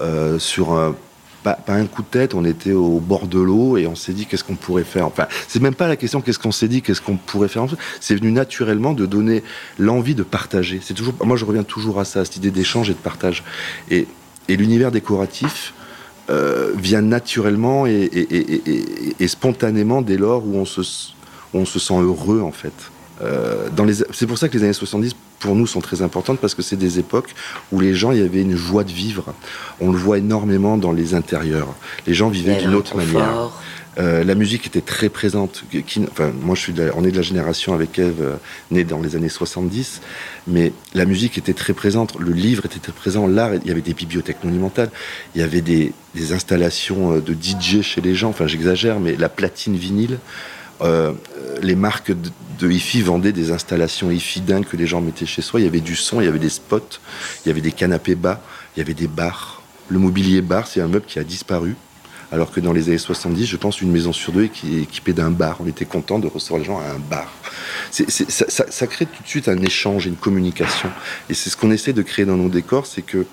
euh, 0.02 0.40
sur 0.40 0.74
un, 0.74 0.96
pas, 1.44 1.60
un 1.68 1.86
coup 1.86 2.02
de 2.02 2.08
tête, 2.08 2.34
on 2.34 2.44
était 2.44 2.74
au 2.74 3.00
bord 3.00 3.28
de 3.28 3.40
l'eau 3.40 3.78
et 3.78 3.88
on 3.88 3.96
s'est 3.96 4.14
dit 4.14 4.26
qu'est-ce 4.26 4.44
qu'on 4.44 4.56
pourrait 4.56 4.84
faire. 4.84 5.06
Enfin, 5.06 5.28
c'est 5.48 5.62
même 5.62 5.76
pas 5.76 5.88
la 5.88 5.96
question 5.96 6.22
qu'est-ce 6.22 6.40
qu'on 6.40 6.52
s'est 6.52 6.68
dit, 6.68 6.82
qu'est-ce 6.82 7.02
qu'on 7.02 7.18
pourrait 7.18 7.48
faire. 7.48 7.66
C'est 8.00 8.16
venu 8.16 8.32
naturellement 8.32 8.94
de 8.94 9.06
donner 9.06 9.44
l'envie 9.78 10.16
de 10.16 10.24
partager. 10.24 10.80
C'est 10.84 10.94
toujours, 10.94 11.14
moi 11.24 11.38
je 11.38 11.46
reviens 11.46 11.64
toujours 11.64 12.00
à 12.00 12.06
ça, 12.06 12.26
cette 12.26 12.38
idée 12.38 12.52
d'échange 12.52 12.90
et 12.90 12.94
de 12.94 13.00
partage. 13.00 13.44
Et 13.90 14.08
l'univers 14.48 14.92
décoratif, 14.92 15.74
euh, 16.30 16.72
vient 16.76 17.02
naturellement 17.02 17.86
et, 17.88 18.10
spontanément 19.28 20.02
dès 20.02 20.18
lors 20.18 20.46
où 20.46 20.56
on 20.56 20.66
se, 20.66 20.82
on 21.54 21.66
se 21.66 21.80
sent 21.80 21.96
heureux 21.96 22.42
en 22.42 22.52
fait. 22.52 22.74
Euh, 23.22 23.68
c'est 24.14 24.28
pour 24.28 24.38
ça 24.38 24.48
que 24.48 24.58
les 24.58 24.64
années 24.64 24.74
70 24.74 25.16
pour 25.40 25.56
nous 25.56 25.68
sont 25.68 25.82
très 25.82 26.02
importantes 26.02 26.40
parce 26.40 26.56
que 26.56 26.62
c'est 26.62 26.76
des 26.76 27.00
époques 27.00 27.34
où 27.72 27.80
les 27.80 27.94
gens, 27.94 28.12
il 28.12 28.20
y 28.20 28.24
avait 28.24 28.42
une 28.42 28.56
joie 28.56 28.84
de 28.84 28.92
vivre. 28.92 29.34
On 29.80 29.92
le 29.92 29.98
voit 29.98 30.18
énormément 30.20 30.78
dans 30.78 30.92
les 30.92 31.16
intérieurs. 31.16 31.74
Les 32.06 32.14
gens 32.14 32.30
vivaient 32.30 32.58
d'une 32.58 32.76
autre 32.76 32.96
manière. 32.96 33.52
Euh, 34.00 34.24
la 34.24 34.36
musique 34.36 34.66
était 34.66 34.82
très 34.82 35.10
présente. 35.10 35.64
moi, 36.42 36.56
on 36.96 37.04
est 37.04 37.12
de 37.12 37.16
la 37.16 37.22
génération 37.22 37.74
avec 37.74 38.00
Eve, 38.00 38.22
euh, 38.22 38.36
née 38.72 38.84
dans 38.84 39.02
les 39.02 39.16
années 39.16 39.30
70, 39.30 40.02
mais 40.48 40.72
la 40.94 41.06
musique 41.06 41.38
était 41.38 41.54
très 41.54 41.74
présente, 41.74 42.18
le 42.18 42.32
livre 42.32 42.66
était 42.66 42.80
très 42.80 42.94
présent, 42.94 43.28
l'art, 43.28 43.54
il 43.56 43.68
y 43.68 43.72
avait 43.72 43.82
des 43.82 43.94
bibliothèques 43.94 44.44
monumentales, 44.44 44.90
il 45.36 45.42
y 45.42 45.44
avait 45.44 45.62
des, 45.62 45.94
installations 46.32 47.16
euh, 47.16 47.22
de 47.22 47.34
DJ 47.34 47.82
chez 47.82 48.02
les 48.02 48.16
gens, 48.16 48.30
enfin 48.30 48.48
j'exagère, 48.48 49.00
mais 49.00 49.16
la 49.16 49.30
platine 49.30 49.76
vinyle. 49.76 50.20
les 51.62 51.76
marques 51.76 52.12
de, 52.12 52.30
de 52.60 52.72
hi 52.72 53.02
vendaient 53.02 53.34
des 53.34 53.52
installations 53.52 54.12
hi-fi 54.12 54.40
dingues 54.40 54.66
que 54.66 54.78
les 54.78 54.88
gens 54.88 55.02
mettaient 55.02 55.26
chez 55.26 55.42
soi. 55.42 55.60
Il 55.60 55.64
y 55.64 55.68
avait 55.68 55.82
du 55.82 55.96
son, 55.96 56.22
il 56.22 56.26
y 56.26 56.28
avait 56.28 56.40
des 56.40 56.50
spots, 56.50 57.00
il 57.44 57.50
y 57.50 57.52
avait 57.52 57.62
des 57.62 57.74
canapés 57.74 58.16
bas, 58.16 58.42
il 58.76 58.80
y 58.80 58.82
avait 58.82 58.94
des 58.94 59.08
bars. 59.08 59.62
Le 59.90 60.00
mobilier 60.00 60.42
bar, 60.42 60.68
c'est 60.68 60.82
un 60.82 60.88
meuble 60.88 61.06
qui 61.06 61.20
a 61.20 61.24
disparu 61.24 61.76
alors 62.32 62.52
que 62.52 62.60
dans 62.60 62.74
les 62.74 62.90
années 62.90 62.98
70, 62.98 63.46
je 63.46 63.58
pense 63.58 63.82
une 63.82 63.92
maison 63.92 64.14
sur 64.14 64.32
deux 64.32 64.48
qui 64.48 64.78
est 64.78 64.82
équipée 64.84 65.14
d'un 65.14 65.32
bar. 65.32 65.58
On 65.62 65.68
était 65.68 65.86
content 65.86 66.20
de 66.20 66.28
recevoir 66.28 66.60
les 66.60 66.66
gens 66.66 66.80
à 66.80 66.86
un 66.86 67.00
bar. 67.00 67.34
ça, 67.92 68.88
crée 68.88 69.06
tout 69.06 69.24
de 69.24 69.28
suite 69.28 69.48
un 69.48 69.62
échange, 69.62 70.06
une 70.06 70.16
communication. 70.16 70.90
Et 71.30 71.34
c'est 71.34 71.50
ce 71.50 71.58
qu'on 71.58 71.72
essaie 71.72 71.94
de 71.94 72.04
créer 72.04 72.26
dans 72.26 72.38
nos 72.38 72.50
décors, 72.50 72.86
c'est 72.86 73.02
que 73.02 73.26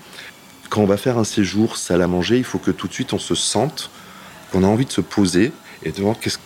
quand 0.71 0.81
on 0.81 0.87
va 0.87 0.97
faire 0.97 1.19
un 1.19 1.25
séjour, 1.25 1.76
salle 1.76 2.03
à 2.03 2.09
manger, 2.09 2.38
il 2.38 2.45
faut 2.45 2.59
que 2.59 2.71
tout 2.71 2.88
de 2.88 2.93
suite 2.93 3.12
on 3.12 3.19
se 3.19 3.35
sente, 3.35 3.91
qu'on 4.50 4.65
a 4.65 4.67
envie 4.67 4.87
de 4.87 4.93
se 4.93 5.03
poser 5.03 5.53
et 5.83 5.93
de 5.93 6.00
voir 6.00 6.19
qu'est-ce 6.19 6.38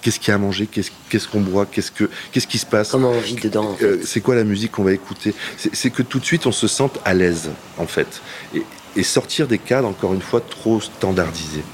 qu'est-ce 0.00 0.18
qu'il 0.18 0.28
y 0.28 0.30
a 0.30 0.36
à 0.36 0.38
manger, 0.38 0.66
qu'est-ce 0.66 1.28
qu'on 1.28 1.42
boit, 1.42 1.66
qu'est-ce 1.66 1.90
que 1.90 2.08
qu'est-ce 2.32 2.46
qui 2.46 2.56
se 2.56 2.64
passe. 2.64 2.90
Comment 2.90 3.10
on 3.10 3.20
vit 3.20 3.34
dedans. 3.34 3.76
Euh, 3.82 4.00
c'est 4.04 4.20
quoi 4.20 4.34
la 4.34 4.44
musique 4.44 4.72
qu'on 4.72 4.84
va 4.84 4.92
écouter? 4.92 5.34
C'est 5.56 5.90
que 5.90 6.02
tout 6.02 6.20
de 6.20 6.24
suite 6.24 6.46
on 6.46 6.52
se 6.52 6.68
sente 6.68 7.00
à 7.04 7.12
l'aise 7.14 7.50
en 7.76 7.86
fait 7.86 8.22
et, 8.54 8.62
et 8.96 9.02
sortir 9.02 9.46
des 9.46 9.58
cadres 9.58 9.88
encore 9.88 10.14
une 10.14 10.22
fois 10.22 10.40
trop 10.40 10.80
standardisés. 10.80 11.64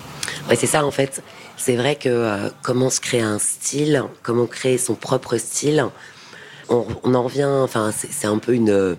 Ouais, 0.48 0.56
c'est 0.56 0.66
ça 0.66 0.84
en 0.84 0.90
fait. 0.90 1.22
C'est 1.56 1.76
vrai 1.76 1.96
que 1.96 2.08
euh, 2.08 2.50
comment 2.62 2.90
se 2.90 3.00
créer 3.00 3.22
un 3.22 3.38
style, 3.38 4.04
comment 4.22 4.46
créer 4.46 4.78
son 4.78 4.94
propre 4.94 5.36
style, 5.38 5.84
on, 6.68 7.14
en 7.14 7.22
revient. 7.22 7.48
Enfin, 7.62 7.92
c'est 7.92 8.26
un 8.26 8.38
peu 8.38 8.54
une, 8.54 8.96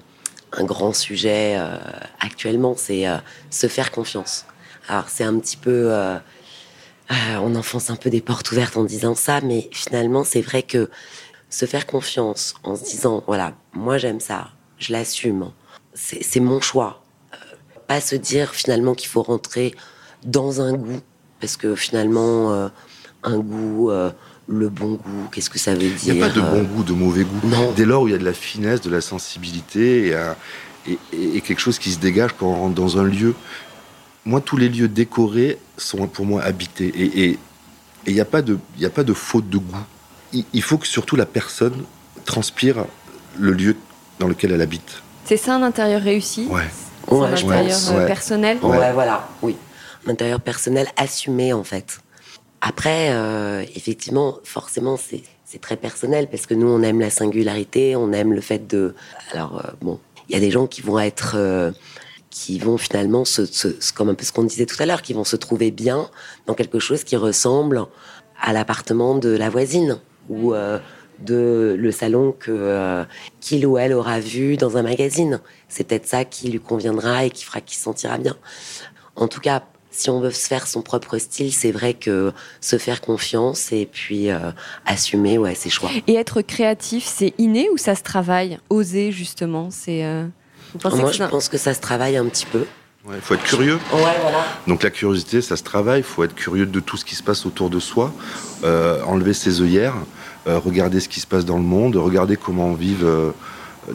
un 0.52 0.64
grand 0.66 0.94
sujet 0.94 1.56
euh, 1.58 1.78
actuellement, 2.20 2.76
c'est 2.76 3.08
euh, 3.08 3.18
se 3.50 3.68
faire 3.68 3.92
confiance. 3.92 4.46
Alors 4.90 5.10
c'est 5.10 5.24
un 5.24 5.38
petit 5.40 5.58
peu, 5.58 5.92
on 7.10 7.56
enfonce 7.56 7.90
un 7.90 7.98
peu 7.98 8.10
des 8.10 8.22
portes 8.22 8.50
ouvertes 8.52 8.78
en 8.78 8.86
disant 8.86 9.16
ça, 9.16 9.42
mais 9.42 9.70
finalement 9.74 10.24
c'est 10.24 10.42
vrai 10.42 10.64
que 10.64 10.90
se 11.50 11.66
faire 11.66 11.86
confiance 11.86 12.54
en 12.64 12.78
se 12.78 12.86
disant 12.86 13.22
voilà, 13.28 13.54
moi 13.74 13.98
j'aime 13.98 14.22
ça, 14.22 14.52
je 14.78 14.94
l'assume, 14.94 15.52
c'est 15.94 16.40
mon 16.40 16.62
choix. 16.62 17.04
pas 17.88 18.00
se 18.00 18.16
dire 18.16 18.52
finalement 18.54 18.96
qu'il 18.96 19.10
faut 19.10 19.24
rentrer 19.24 19.76
dans 20.24 20.62
un 20.62 20.72
goût 20.72 21.02
parce 21.40 21.58
que 21.58 21.76
finalement, 21.76 22.54
euh, 22.54 22.68
un 23.24 23.38
goût, 23.40 23.92
euh, 23.92 24.10
le 24.48 24.70
bon 24.70 24.94
goût, 24.94 25.28
qu'est-ce 25.32 25.50
que 25.50 25.60
ça 25.60 25.74
veut 25.74 25.90
dire 25.90 26.14
Il 26.14 26.14
n'y 26.14 26.24
a 26.24 26.28
pas 26.28 26.34
de 26.34 26.42
bon 26.42 26.64
goût, 26.64 26.84
de 26.84 26.94
mauvais 26.94 27.24
goût. 27.24 27.48
Non. 27.48 27.72
Dès 27.76 27.86
lors 27.86 28.04
où 28.04 28.08
il 28.08 28.12
y 28.12 28.16
a 28.16 28.20
de 28.20 28.26
la 28.26 28.34
finesse, 28.34 28.82
de 28.82 28.90
la 28.90 29.02
sensibilité 29.02 30.16
et, 30.88 30.98
et, 31.14 31.42
quelque 31.42 31.60
chose 31.60 31.80
qui 31.80 31.92
se 31.92 32.00
dégage 32.00 32.32
quand 32.38 32.48
on 32.48 32.56
rentre 32.56 32.76
dans 32.76 32.98
un 32.98 33.04
lieu. 33.04 33.36
Moi, 34.26 34.42
tous 34.42 34.58
les 34.58 34.70
lieux 34.70 34.88
décorés 34.88 35.58
sont 35.78 36.08
pour 36.08 36.26
moi 36.26 36.42
habités. 36.44 36.88
Et 36.88 37.40
il 38.08 38.14
n'y 38.14 38.22
a, 38.22 38.26
pas 38.26 38.42
de, 38.42 38.58
a 38.84 38.90
pas 38.90 39.04
de 39.04 39.14
faute 39.14 39.50
de 39.50 39.58
goût. 39.58 40.44
Il, 40.54 40.62
faut 40.62 40.78
que 40.78 40.88
surtout 40.88 41.16
la 41.16 41.26
personne 41.26 41.84
transpire 42.26 42.86
le 43.38 43.52
lieu 43.52 43.76
dans 44.20 44.28
lequel 44.28 44.52
elle 44.52 44.62
habite. 44.62 45.02
C'est 45.26 45.38
ça 45.38 45.56
un 45.56 45.64
intérieur 45.64 46.02
réussi? 46.02 46.48
Ouais. 46.50 46.64
C'est 47.08 47.16
un 47.16 47.34
intérieur 47.34 47.78
euh, 47.92 48.08
personnel? 48.08 48.58
Ouais, 48.62 48.92
voilà, 48.92 49.30
oui 49.42 49.56
intérieur 50.10 50.42
personnel 50.42 50.88
assumé 50.98 51.54
en 51.54 51.64
fait. 51.64 52.00
Après, 52.62 53.12
euh, 53.12 53.64
effectivement, 53.76 54.40
forcément, 54.44 54.98
c'est 54.98 55.62
très 55.62 55.78
personnel 55.78 56.28
parce 56.30 56.46
que 56.46 56.54
nous, 56.54 56.68
on 56.68 56.82
aime 56.82 57.00
la 57.00 57.10
singularité, 57.10 57.96
on 57.96 58.12
aime 58.12 58.34
le 58.34 58.42
fait 58.42 58.68
de. 58.68 58.96
Alors, 59.32 59.60
euh, 59.60 59.72
bon, 59.82 60.00
il 60.28 60.34
y 60.34 60.38
a 60.38 60.40
des 60.40 60.52
gens 60.52 60.68
qui 60.68 60.82
vont 60.82 61.00
être. 61.00 61.36
Euh, 61.36 61.72
qui 62.30 62.60
vont 62.60 62.78
finalement, 62.78 63.26
se, 63.26 63.42
comme 63.94 64.10
un 64.10 64.14
peu 64.14 64.24
ce 64.24 64.32
qu'on 64.32 64.44
disait 64.44 64.68
tout 64.68 64.76
à 64.80 64.86
l'heure, 64.86 65.02
qui 65.02 65.14
vont 65.14 65.24
se 65.24 65.36
trouver 65.36 65.72
bien 65.72 66.08
dans 66.46 66.54
quelque 66.54 66.78
chose 66.78 67.04
qui 67.04 67.16
ressemble 67.16 67.86
à 68.40 68.54
l'appartement 68.54 69.16
de 69.16 69.30
la 69.30 69.50
voisine 69.50 69.98
ou 70.30 70.54
de 71.20 71.76
le 71.80 71.92
salon 71.92 72.36
que 72.38 73.06
qu'il 73.40 73.66
ou 73.66 73.80
elle 73.80 73.94
aura 73.94 74.20
vu 74.20 74.56
dans 74.56 74.78
un 74.78 74.84
magazine. 74.84 75.40
C'est 75.68 75.86
peut-être 75.86 76.06
ça 76.06 76.26
qui 76.26 76.50
lui 76.50 76.60
conviendra 76.60 77.26
et 77.26 77.32
qui 77.32 77.44
fera 77.44 77.60
qu'il 77.60 77.78
se 77.78 77.84
sentira 77.84 78.20
bien. 78.20 78.36
En 79.16 79.28
tout 79.28 79.40
cas, 79.40 79.64
si 79.98 80.12
on 80.12 80.20
veut 80.20 80.32
se 80.32 80.48
faire 80.48 80.68
son 80.68 80.84
propre 80.84 81.18
style, 81.18 81.52
c'est 81.52 81.72
vrai 81.72 81.96
que 81.96 82.32
se 82.62 82.78
faire 82.78 83.02
confiance 83.02 83.72
et 83.72 83.90
puis 83.92 84.30
euh, 84.30 84.52
assumer 84.86 85.40
ouais, 85.40 85.56
ses 85.56 85.72
choix. 85.72 85.90
Et 86.06 86.16
être 86.16 86.42
créatif, 86.42 87.04
c'est 87.06 87.34
inné 87.40 87.68
ou 87.72 87.78
ça 87.78 87.96
se 87.96 88.04
travaille? 88.04 88.60
Oser, 88.70 89.12
justement, 89.12 89.70
c'est. 89.72 90.06
Euh, 90.06 90.26
Moi, 90.84 91.12
je 91.12 91.24
pense 91.24 91.50
que 91.50 91.58
ça 91.58 91.74
se 91.74 91.82
travaille 91.82 92.16
un 92.16 92.26
petit 92.26 92.46
peu. 92.46 92.66
Il 93.12 93.22
faut 93.22 93.34
être 93.34 93.44
curieux. 93.44 93.80
Ouais, 93.94 94.18
voilà. 94.22 94.46
Donc 94.68 94.84
la 94.84 94.90
curiosité, 94.92 95.42
ça 95.42 95.56
se 95.56 95.64
travaille. 95.64 96.02
Il 96.02 96.04
faut 96.04 96.24
être 96.24 96.36
curieux 96.36 96.66
de 96.66 96.80
tout 96.80 96.98
ce 96.98 97.06
qui 97.06 97.16
se 97.16 97.24
passe 97.24 97.46
autour 97.46 97.70
de 97.70 97.80
soi, 97.80 98.14
euh, 98.66 99.02
enlever 99.04 99.34
ses 99.34 99.62
œillères, 99.62 99.96
regarder 100.46 101.00
ce 101.00 101.10
qui 101.10 101.20
se 101.20 101.28
passe 101.28 101.46
dans 101.46 101.58
le 101.58 101.64
monde, 101.64 101.96
regarder 101.96 102.38
comment 102.38 102.74
vivent 102.74 103.34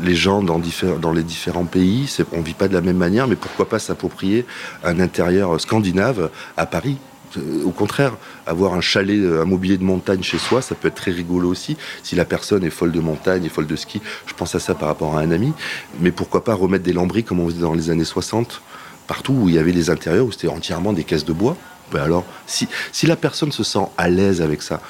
les 0.00 0.14
gens 0.14 0.42
dans, 0.42 0.58
les 1.12 1.22
différents 1.22 1.64
pays. 1.64 2.14
On 2.32 2.38
ne 2.38 2.42
vit 2.42 2.54
pas 2.54 2.68
de 2.68 2.74
la 2.74 2.80
même 2.80 2.96
manière, 2.96 3.28
mais 3.28 3.36
pourquoi 3.36 3.68
pas 3.68 3.78
s'approprier 3.78 4.46
un 4.84 5.00
intérieur 5.00 5.60
scandinave 5.60 6.30
à 6.56 6.66
Paris? 6.66 6.98
Euh, 7.38 7.64
au 7.64 7.70
contraire, 7.70 8.12
avoir 8.46 8.74
un 8.74 8.80
chalet, 8.80 9.18
un 9.18 9.44
mobilier 9.44 9.78
de 9.78 9.84
montagne 9.84 10.22
chez 10.22 10.38
soi, 10.38 10.60
ça 10.60 10.74
peut 10.74 10.88
être 10.88 10.94
très 10.94 11.10
rigolo 11.10 11.48
aussi. 11.48 11.76
Si 12.02 12.14
la 12.14 12.24
personne 12.24 12.64
est 12.64 12.70
folle 12.70 12.92
de 12.92 13.00
montagne 13.00 13.44
et 13.44 13.48
folle 13.48 13.66
de 13.66 13.76
ski, 13.76 14.00
je 14.26 14.34
pense 14.34 14.54
à 14.54 14.60
ça 14.60 14.74
par 14.74 14.88
rapport 14.88 15.16
à 15.16 15.20
un 15.20 15.30
ami. 15.30 15.52
Mais 16.00 16.10
pourquoi 16.10 16.44
pas 16.44 16.54
remettre 16.54 16.84
des 16.84 16.92
lambris 16.92 17.24
comme 17.24 17.40
on 17.40 17.48
faisait 17.48 17.60
dans 17.60 17.74
les 17.74 17.90
années 17.90 18.04
60, 18.04 18.60
partout 19.06 19.32
où 19.32 19.48
il 19.48 19.54
y 19.54 19.58
avait 19.58 19.72
des 19.72 19.90
intérieurs 19.90 20.26
où 20.26 20.32
c'était 20.32 20.48
entièrement 20.48 20.92
des 20.92 21.04
caisses 21.04 21.24
de 21.24 21.32
bois? 21.32 21.56
Ben 21.90 22.02
alors, 22.02 22.24
si 22.46 22.66
la 23.06 23.16
personne 23.16 23.52
se 23.52 23.62
sent 23.64 23.86
à 23.98 24.08
l'aise 24.08 24.40
avec 24.40 24.62
ça, 24.62 24.80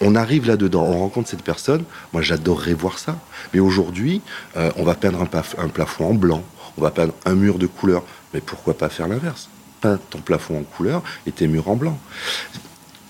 on 0.00 0.14
arrive 0.14 0.46
là-dedans, 0.46 0.84
on 0.84 0.98
rencontre 0.98 1.28
cette 1.28 1.42
personne, 1.42 1.84
moi 2.12 2.22
j'adorerais 2.22 2.74
voir 2.74 2.98
ça. 2.98 3.16
Mais 3.54 3.60
aujourd'hui, 3.60 4.20
euh, 4.56 4.70
on 4.76 4.84
va 4.84 4.94
peindre 4.94 5.20
un, 5.20 5.62
un, 5.62 5.68
plafond 5.68 6.10
en 6.10 6.14
blanc, 6.14 6.42
on 6.76 6.82
va 6.82 6.90
peindre 6.90 7.14
un 7.24 7.34
mur 7.34 7.58
de 7.58 7.66
couleur, 7.66 8.02
mais 8.34 8.40
pourquoi 8.40 8.76
pas 8.76 8.88
faire 8.88 9.08
l'inverse? 9.08 9.48
Peindre 9.80 10.00
ton 10.10 10.18
plafond 10.18 10.58
en 10.58 10.62
couleur 10.62 11.02
et 11.26 11.32
tes 11.32 11.46
murs 11.46 11.68
en 11.68 11.76
blanc. 11.76 11.98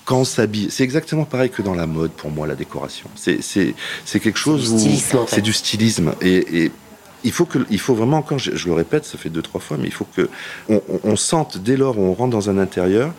Quand 0.05 0.19
on 0.19 0.25
s'habille, 0.25 0.69
c'est 0.71 0.85
exactement 0.85 1.25
pareil 1.25 1.50
que 1.50 1.62
dans 1.62 1.75
la 1.75 1.87
mode 1.87 2.12
pour 2.12 2.31
moi, 2.31 2.47
la 2.47 2.55
décoration. 2.55 3.09
C'est 3.16 4.21
quelque 4.21 4.38
chose 4.38 4.73
où 4.73 5.26
c'est 5.26 5.40
du 5.40 5.52
stylisme. 5.52 6.14
Et, 6.21 6.71
il 7.25 7.33
faut, 7.33 7.45
que, 7.45 7.59
il 7.71 7.81
faut 7.81 7.95
vraiment, 7.97 8.19
encore, 8.19 8.38
je, 8.38 8.69
le 8.69 8.73
répète, 8.73 9.05
ça 9.05 9.19
fait 9.19 9.31
deux, 9.31 9.43
trois 9.43 9.61
fois, 9.61 9.76
mais 9.78 9.87
il 9.87 9.93
faut 9.93 10.05
que 10.05 10.28
on 10.69 11.16
sente 11.16 11.59
dès 11.59 11.76
lors 11.76 11.99
où 11.99 12.02
on 12.02 12.14
rentre 12.14 12.31
dans 12.31 12.50
un 12.50 12.59
intérieur 12.59 13.12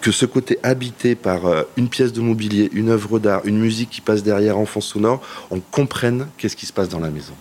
que 0.00 0.12
ce 0.12 0.26
côté 0.26 0.58
habité 0.62 1.14
par 1.14 1.46
euh, 1.46 1.62
une 1.76 1.88
pièce 1.88 2.12
de 2.12 2.20
mobilier, 2.20 2.70
une 2.72 2.90
œuvre 2.90 3.18
d'art, 3.18 3.42
une 3.44 3.58
musique 3.58 3.90
qui 3.90 4.00
passe 4.00 4.22
derrière 4.22 4.58
en 4.58 4.66
fond 4.66 4.80
sonore, 4.80 5.20
on 5.50 5.60
comprenne 5.60 6.28
qu'est-ce 6.36 6.56
qui 6.56 6.66
se 6.66 6.72
passe 6.72 6.88
dans 6.88 7.00
la 7.00 7.10
maison. 7.10 7.34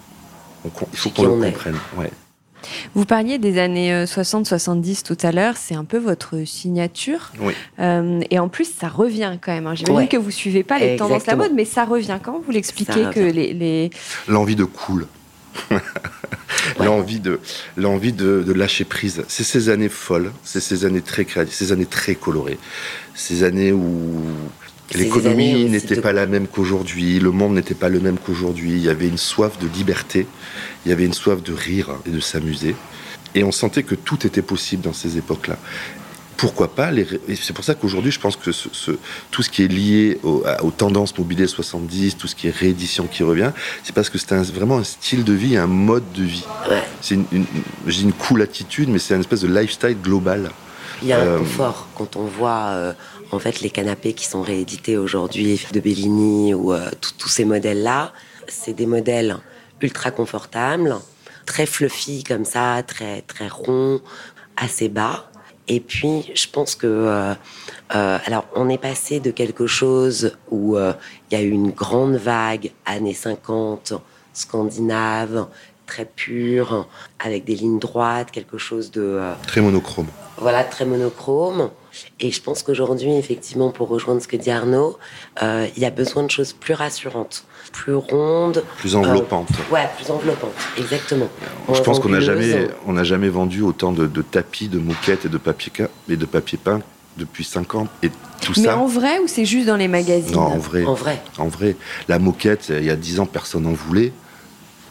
il 0.65 0.97
faut 0.97 1.09
qu'on 1.09 1.23
le 1.23 1.51
comprenne. 1.51 1.75
Vous 2.95 3.05
parliez 3.05 3.37
des 3.37 3.59
années 3.59 4.05
60-70 4.05 4.91
euh, 4.91 5.15
tout 5.15 5.25
à 5.25 5.31
l'heure, 5.31 5.55
c'est 5.57 5.75
un 5.75 5.85
peu 5.85 5.97
votre 5.97 6.45
signature. 6.45 7.31
Oui. 7.39 7.53
Euh, 7.79 8.21
et 8.29 8.39
en 8.39 8.49
plus, 8.49 8.69
ça 8.69 8.87
revient 8.87 9.37
quand 9.41 9.53
même. 9.53 9.67
Hein. 9.67 9.75
J'imagine 9.75 10.09
que 10.09 10.17
vous 10.17 10.31
suivez 10.31 10.63
pas 10.63 10.79
les 10.79 10.95
tendances 10.97 11.23
de 11.23 11.31
la 11.31 11.37
mode, 11.37 11.53
mais 11.53 11.65
ça 11.65 11.85
revient. 11.85 12.17
Comment 12.21 12.39
vous 12.39 12.51
l'expliquez 12.51 13.05
que 13.13 13.19
les... 13.19 13.89
L'envie 14.27 14.55
de 14.55 14.65
cool. 14.65 15.07
l'envie 16.79 17.19
de 17.19 17.39
l'envie 17.75 18.13
de, 18.13 18.51
lâcher 18.53 18.85
prise. 18.85 19.23
C'est 19.27 19.43
ces 19.43 19.69
années 19.69 19.89
folles, 19.89 20.31
c'est 20.43 20.59
ces 20.59 20.85
années 20.85 21.01
très 21.01 21.25
créatives, 21.25 21.53
ces 21.53 21.71
années 21.71 21.85
très 21.85 22.15
colorées, 22.15 22.57
ces 23.15 23.43
années 23.43 23.71
où 23.71 24.23
l'économie 24.93 25.65
n'était 25.65 26.01
pas 26.01 26.13
la 26.13 26.25
même 26.25 26.47
qu'aujourd'hui, 26.47 27.19
le 27.19 27.31
monde 27.31 27.55
n'était 27.55 27.75
pas 27.75 27.89
le 27.89 27.99
même 27.99 28.17
qu'aujourd'hui. 28.17 28.71
Il 28.71 28.83
y 28.83 28.89
avait 28.89 29.07
une 29.07 29.17
soif 29.17 29.59
de 29.59 29.67
liberté, 29.67 30.27
il 30.85 30.89
y 30.89 30.91
avait 30.91 31.05
une 31.05 31.13
soif 31.13 31.41
de 31.43 31.53
rire 31.53 31.91
et 32.05 32.09
de 32.09 32.19
s'amuser. 32.19 32.75
Et 33.35 33.43
on 33.43 33.51
sentait 33.51 33.83
que 33.83 33.95
tout 33.95 34.25
était 34.25 34.41
possible 34.41 34.83
dans 34.83 34.93
ces 34.93 35.17
époques-là 35.17 35.57
pourquoi 36.38 36.74
pas 36.74 36.91
les... 36.91 37.06
C'est 37.36 37.53
pour 37.53 37.65
ça 37.65 37.74
qu'aujourd'hui, 37.74 38.12
je 38.12 38.20
pense 38.20 38.36
que 38.36 38.51
ce, 38.51 38.91
tout 39.32 39.41
ce 39.41 39.50
qui 39.50 39.63
est 39.63 39.67
lié 39.67 40.20
aux 40.24 40.72
tendances 40.72 41.17
mobilier 41.17 41.48
70, 41.48 42.17
tout 42.17 42.27
ce 42.27 42.36
qui 42.36 42.48
est 42.48 42.56
réédition 42.56 43.08
qui 43.08 43.24
revient, 43.24 43.51
c'est 43.84 43.94
parce 43.94 44.10
que 44.10 44.20
c'est 44.20 44.36
vraiment 44.53 44.77
un 44.77 44.84
style 44.84 45.24
de 45.24 45.34
vie, 45.34 45.58
un 45.58 45.67
mode 45.67 46.10
de 46.13 46.24
vie. 46.24 46.46
C'est 47.01 47.15
une, 47.15 47.25
une, 47.32 47.46
une 47.88 48.13
cool 48.13 48.44
attitude, 48.44 48.88
mais 48.89 49.00
c'est 49.00 49.15
une 49.15 49.22
espèce 49.22 49.41
de 49.41 49.48
lifestyle 49.48 49.98
global. 50.00 50.51
Il 51.01 51.08
y 51.08 51.13
a 51.13 51.20
un 51.20 51.25
euh, 51.25 51.39
confort 51.39 51.88
quand 51.96 52.15
on 52.15 52.25
voit 52.25 52.70
euh, 52.70 52.94
en 53.32 53.39
fait 53.39 53.62
les 53.62 53.70
canapés 53.70 54.13
qui 54.13 54.25
sont 54.25 54.41
réédités 54.41 54.98
aujourd'hui 54.98 55.62
de 55.72 55.79
Bellini 55.79 56.53
ou 56.53 56.74
euh, 56.74 56.89
tous 57.20 57.29
ces 57.29 57.46
modèles-là. 57.46 58.13
C'est 58.48 58.74
des 58.74 58.86
modèles 58.86 59.38
ultra 59.82 60.10
confortables, 60.10 60.96
très 61.46 61.65
fluffy 61.65 62.24
comme 62.24 62.46
ça, 62.46 62.82
très 62.84 63.22
très 63.22 63.48
ronds, 63.48 64.01
assez 64.56 64.89
bas 64.89 65.29
et 65.67 65.79
puis, 65.79 66.31
je 66.33 66.47
pense 66.47 66.75
que, 66.75 66.88
euh, 66.88 67.33
euh, 67.95 68.17
alors, 68.25 68.45
on 68.55 68.69
est 68.69 68.77
passé 68.77 69.19
de 69.19 69.31
quelque 69.31 69.67
chose 69.67 70.38
où 70.50 70.77
euh, 70.77 70.93
il 71.29 71.38
y 71.38 71.41
a 71.41 71.43
eu 71.43 71.50
une 71.50 71.71
grande 71.71 72.15
vague 72.15 72.71
années 72.86 73.13
50, 73.13 73.93
scandinave, 74.33 75.47
très 75.88 76.06
pure, 76.06 76.88
avec 77.20 77.46
des 77.46 77.56
lignes 77.56 77.79
droites, 77.79 78.29
quelque 78.32 78.58
chose 78.58 78.91
de 78.91 79.20
très 79.48 79.62
monochrome. 79.62 80.08
Voilà, 80.38 80.63
très 80.63 80.86
monochrome. 80.86 81.72
Et 82.20 82.29
je 82.29 82.41
pense 82.44 82.62
qu'aujourd'hui, 82.62 83.15
effectivement, 83.15 83.72
pour 83.72 83.88
rejoindre 83.88 84.22
ce 84.22 84.27
que 84.27 84.38
dit 84.38 84.51
Arnaud, 84.51 85.00
il 85.41 85.79
y 85.79 85.86
a 85.86 85.89
besoin 85.89 86.22
de 86.22 86.29
choses 86.29 86.53
plus 86.53 86.75
rassurantes 86.75 87.48
plus 87.72 87.96
ronde. 87.96 88.63
Plus 88.77 88.96
enveloppante. 88.96 89.50
Euh, 89.51 89.74
ouais, 89.74 89.89
plus 89.96 90.10
enveloppante, 90.12 90.53
exactement. 90.77 91.29
Je 91.74 91.82
pense 91.82 92.00
qu'on 92.00 92.10
n'a 92.10 92.20
jamais, 92.20 92.67
on 92.86 93.03
jamais 93.03 93.29
vendu 93.29 93.62
autant 93.62 93.91
de, 93.91 94.22
tapis, 94.22 94.67
de 94.67 94.79
moquettes 94.79 95.25
et 95.25 95.29
de 95.29 95.38
papier, 95.38 95.72
et 96.10 96.17
de 96.17 96.25
papier 96.25 96.58
peint 96.62 96.82
depuis 97.17 97.44
5 97.44 97.75
ans. 97.75 97.88
Et 98.03 98.10
tout 98.41 98.53
Mais 98.58 98.70
en 98.70 98.86
vrai 98.86 99.20
ou 99.20 99.27
c'est 99.27 99.46
juste 99.46 99.67
dans 99.67 99.75
les 99.75 99.88
magazines? 99.88 100.36
Non, 100.36 100.41
en 100.41 100.58
vrai. 100.58 100.86
En 100.86 100.94
vrai. 100.94 101.22
En 101.38 101.48
vrai. 101.48 101.75
La 102.08 102.20
moquette, 102.20 102.70
il 102.70 102.86
y 102.86 102.91
a 102.91 102.96
10 102.96 103.20
ans, 103.20 103.25
personne 103.25 103.63
n'en 103.63 103.74
voulait. 103.74 104.12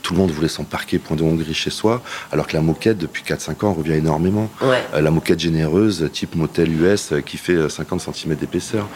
Tout 0.06 0.14
le 0.14 0.20
monde 0.20 0.30
voulait 0.30 0.46
s'emparquer 0.46 1.00
point 1.00 1.16
de 1.16 1.24
Hongrie 1.24 1.52
chez 1.52 1.70
soi, 1.70 2.00
alors 2.30 2.46
que 2.46 2.52
la 2.54 2.62
moquette, 2.62 2.96
depuis 2.96 3.24
4-5 3.24 3.64
ans, 3.64 3.72
revient 3.72 3.94
énormément. 3.94 4.48
Ouais. 4.60 4.80
Euh, 4.94 5.00
la 5.00 5.10
moquette 5.10 5.40
généreuse, 5.40 6.08
type 6.12 6.36
motel 6.36 6.80
US, 6.80 7.10
euh, 7.10 7.20
qui 7.22 7.38
fait 7.38 7.68
50 7.68 8.00
cm 8.00 8.36
d'épaisseur. 8.36 8.86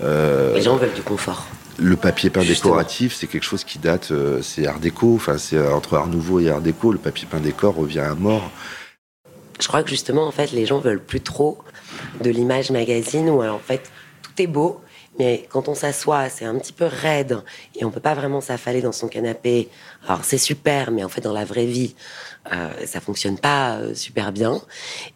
les 0.00 0.62
gens 0.62 0.76
veulent 0.76 0.94
du 0.94 1.02
confort. 1.02 1.48
Le 1.80 1.96
papier 1.96 2.28
peint 2.28 2.44
décoratif, 2.44 3.14
c'est 3.14 3.26
quelque 3.26 3.44
chose 3.44 3.64
qui 3.64 3.78
date, 3.78 4.10
euh, 4.10 4.42
c'est 4.42 4.66
Art 4.66 4.80
déco, 4.80 5.14
enfin 5.14 5.38
c'est 5.38 5.56
euh, 5.56 5.72
entre 5.72 5.96
Art 5.96 6.08
nouveau 6.08 6.38
et 6.38 6.50
Art 6.50 6.60
déco, 6.60 6.92
le 6.92 6.98
papier 6.98 7.26
peint 7.28 7.40
décor 7.40 7.74
revient 7.74 8.00
à 8.00 8.14
mort. 8.14 8.50
Je 9.58 9.66
crois 9.66 9.82
que 9.82 9.88
justement, 9.88 10.26
en 10.26 10.30
fait, 10.30 10.52
les 10.52 10.66
gens 10.66 10.78
veulent 10.78 11.02
plus 11.02 11.22
trop 11.22 11.58
de 12.22 12.28
l'image 12.28 12.70
magazine 12.70 13.30
où 13.30 13.42
en 13.42 13.58
fait 13.58 13.90
tout 14.22 14.42
est 14.42 14.46
beau, 14.46 14.82
mais 15.20 15.46
quand 15.50 15.68
on 15.68 15.74
s'assoit, 15.74 16.30
c'est 16.30 16.46
un 16.46 16.58
petit 16.58 16.72
peu 16.72 16.86
raide 16.86 17.42
et 17.76 17.84
on 17.84 17.90
peut 17.90 18.00
pas 18.00 18.14
vraiment 18.14 18.40
s'affaler 18.40 18.80
dans 18.80 18.90
son 18.90 19.06
canapé. 19.06 19.68
Alors 20.06 20.24
c'est 20.24 20.38
super, 20.38 20.90
mais 20.90 21.04
en 21.04 21.10
fait 21.10 21.20
dans 21.20 21.34
la 21.34 21.44
vraie 21.44 21.66
vie, 21.66 21.94
euh, 22.50 22.70
ça 22.86 23.02
fonctionne 23.02 23.38
pas 23.38 23.74
euh, 23.74 23.94
super 23.94 24.32
bien. 24.32 24.62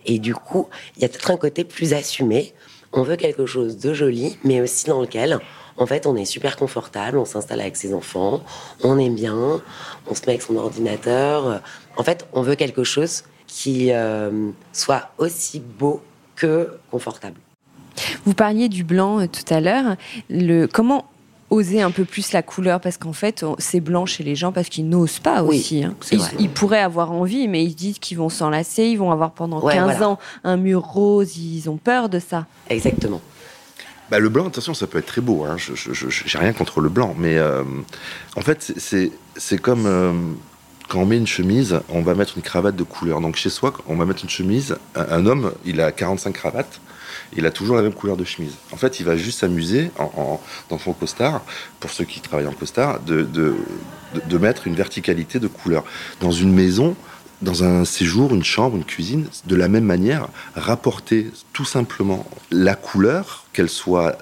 Et 0.04 0.18
du 0.18 0.34
coup, 0.34 0.68
il 0.94 1.00
y 1.00 1.06
a 1.06 1.08
peut-être 1.08 1.30
un 1.30 1.38
côté 1.38 1.64
plus 1.64 1.94
assumé. 1.94 2.52
On 2.92 3.02
veut 3.02 3.16
quelque 3.16 3.46
chose 3.46 3.78
de 3.78 3.94
joli, 3.94 4.36
mais 4.44 4.60
aussi 4.60 4.84
dans 4.84 5.00
lequel 5.00 5.40
en 5.78 5.86
fait, 5.86 6.06
on 6.06 6.16
est 6.16 6.26
super 6.26 6.56
confortable, 6.56 7.16
on 7.16 7.24
s'installe 7.24 7.62
avec 7.62 7.76
ses 7.76 7.94
enfants, 7.94 8.42
on 8.82 8.98
est 8.98 9.08
bien, 9.08 9.62
on 10.06 10.14
se 10.14 10.20
met 10.20 10.28
avec 10.28 10.42
son 10.42 10.56
ordinateur. 10.56 11.62
En 11.96 12.04
fait, 12.04 12.26
on 12.34 12.42
veut 12.42 12.56
quelque 12.56 12.84
chose 12.84 13.24
qui 13.46 13.90
euh, 13.90 14.50
soit 14.74 15.12
aussi 15.16 15.60
beau 15.60 16.02
que 16.36 16.78
confortable. 16.90 17.40
Vous 18.24 18.34
parliez 18.34 18.68
du 18.68 18.84
blanc 18.84 19.20
euh, 19.20 19.26
tout 19.26 19.52
à 19.52 19.60
l'heure. 19.60 19.96
Le 20.30 20.66
comment 20.66 21.06
oser 21.50 21.82
un 21.82 21.90
peu 21.90 22.04
plus 22.04 22.32
la 22.32 22.42
couleur? 22.42 22.80
Parce 22.80 22.96
qu'en 22.96 23.12
fait 23.12 23.44
c'est 23.58 23.80
blanc 23.80 24.06
chez 24.06 24.24
les 24.24 24.34
gens 24.34 24.52
parce 24.52 24.68
qu'ils 24.68 24.88
n'osent 24.88 25.18
pas 25.20 25.42
aussi. 25.42 25.84
Hein. 25.84 25.94
Ils, 26.38 26.50
pourraient 26.50 26.80
avoir 26.80 27.12
envie 27.12 27.48
mais 27.48 27.64
ils 27.64 27.74
disent 27.74 27.98
qu'ils 27.98 28.18
vont 28.18 28.28
s'enlacer, 28.28 28.84
ils 28.84 28.98
vont 28.98 29.12
avoir 29.12 29.32
pendant 29.32 29.60
15 29.60 30.02
ans 30.02 30.18
un 30.42 30.56
mur 30.56 30.82
rose, 30.82 31.36
ils 31.36 31.68
ont 31.68 31.76
peur 31.76 32.08
de 32.08 32.18
ça. 32.18 32.46
Exactement. 32.70 33.20
Bah, 34.10 34.18
le 34.18 34.28
blanc, 34.28 34.46
attention, 34.46 34.74
ça 34.74 34.86
peut 34.86 34.98
être 34.98 35.06
très 35.06 35.20
beau. 35.20 35.44
Hein. 35.44 35.56
Je 35.58 36.36
n'ai 36.38 36.44
rien 36.44 36.52
contre 36.52 36.80
le 36.80 36.88
blanc, 36.88 37.14
mais 37.18 37.38
euh, 37.38 37.62
en 38.36 38.42
fait, 38.42 38.74
c'est 38.76 39.58
comme 39.58 39.86
euh, 39.86 40.12
quand 40.88 41.00
on 41.00 41.06
met 41.06 41.16
une 41.16 41.26
chemise, 41.26 41.80
on 41.88 42.02
va 42.02 42.14
mettre 42.14 42.36
une 42.36 42.42
cravate 42.42 42.76
de 42.76 42.82
couleur. 42.82 43.20
Donc 43.20 43.36
chez 43.36 43.50
soi, 43.50 43.72
on 43.86 43.96
va 43.96 44.04
mettre 44.04 44.22
une 44.22 44.30
chemise. 44.30 44.76
Un, 44.94 45.26
homme, 45.26 45.52
il 45.64 45.80
a 45.80 45.90
45 45.90 46.32
cravates. 46.32 46.80
Il 47.36 47.46
a 47.46 47.50
toujours 47.50 47.76
la 47.76 47.82
même 47.82 47.94
couleur 47.94 48.16
de 48.16 48.24
chemise. 48.24 48.54
En 48.72 48.76
fait, 48.76 49.00
il 49.00 49.06
va 49.06 49.16
juste 49.16 49.40
s'amuser 49.40 49.90
dans 50.68 50.78
son 50.78 50.92
costard, 50.92 51.42
pour 51.80 51.90
ceux 51.90 52.04
qui 52.04 52.20
travaillent 52.20 52.46
en 52.46 52.52
costard, 52.52 53.00
de, 53.00 53.22
de, 53.22 53.54
de 54.28 54.38
mettre 54.38 54.66
une 54.66 54.74
verticalité 54.74 55.38
de 55.38 55.48
couleur. 55.48 55.84
Dans 56.20 56.32
une 56.32 56.52
maison, 56.52 56.96
dans 57.42 57.64
un 57.64 57.84
séjour, 57.84 58.34
une 58.34 58.44
chambre, 58.44 58.76
une 58.76 58.84
cuisine, 58.84 59.26
de 59.46 59.56
la 59.56 59.68
même 59.68 59.84
manière, 59.84 60.28
rapporter 60.54 61.30
tout 61.52 61.64
simplement 61.64 62.26
la 62.50 62.74
couleur, 62.74 63.44
qu'elle 63.52 63.68
soit 63.68 64.16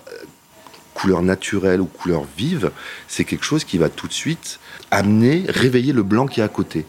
couleur 0.95 1.23
naturelle 1.23 1.81
ou 1.81 1.87
couleur 1.87 2.25
vive, 2.37 2.71
c'est 3.09 3.25
quelque 3.25 3.45
chose 3.45 3.65
qui 3.65 3.79
va 3.79 3.89
tout 3.89 4.09
de 4.09 4.13
suite 4.13 4.61
amener, 4.91 5.45
réveiller 5.49 5.93
le 5.93 6.03
blanc 6.03 6.27
qui 6.27 6.41
est 6.41 6.45
à 6.45 6.49
côté. 6.49 6.85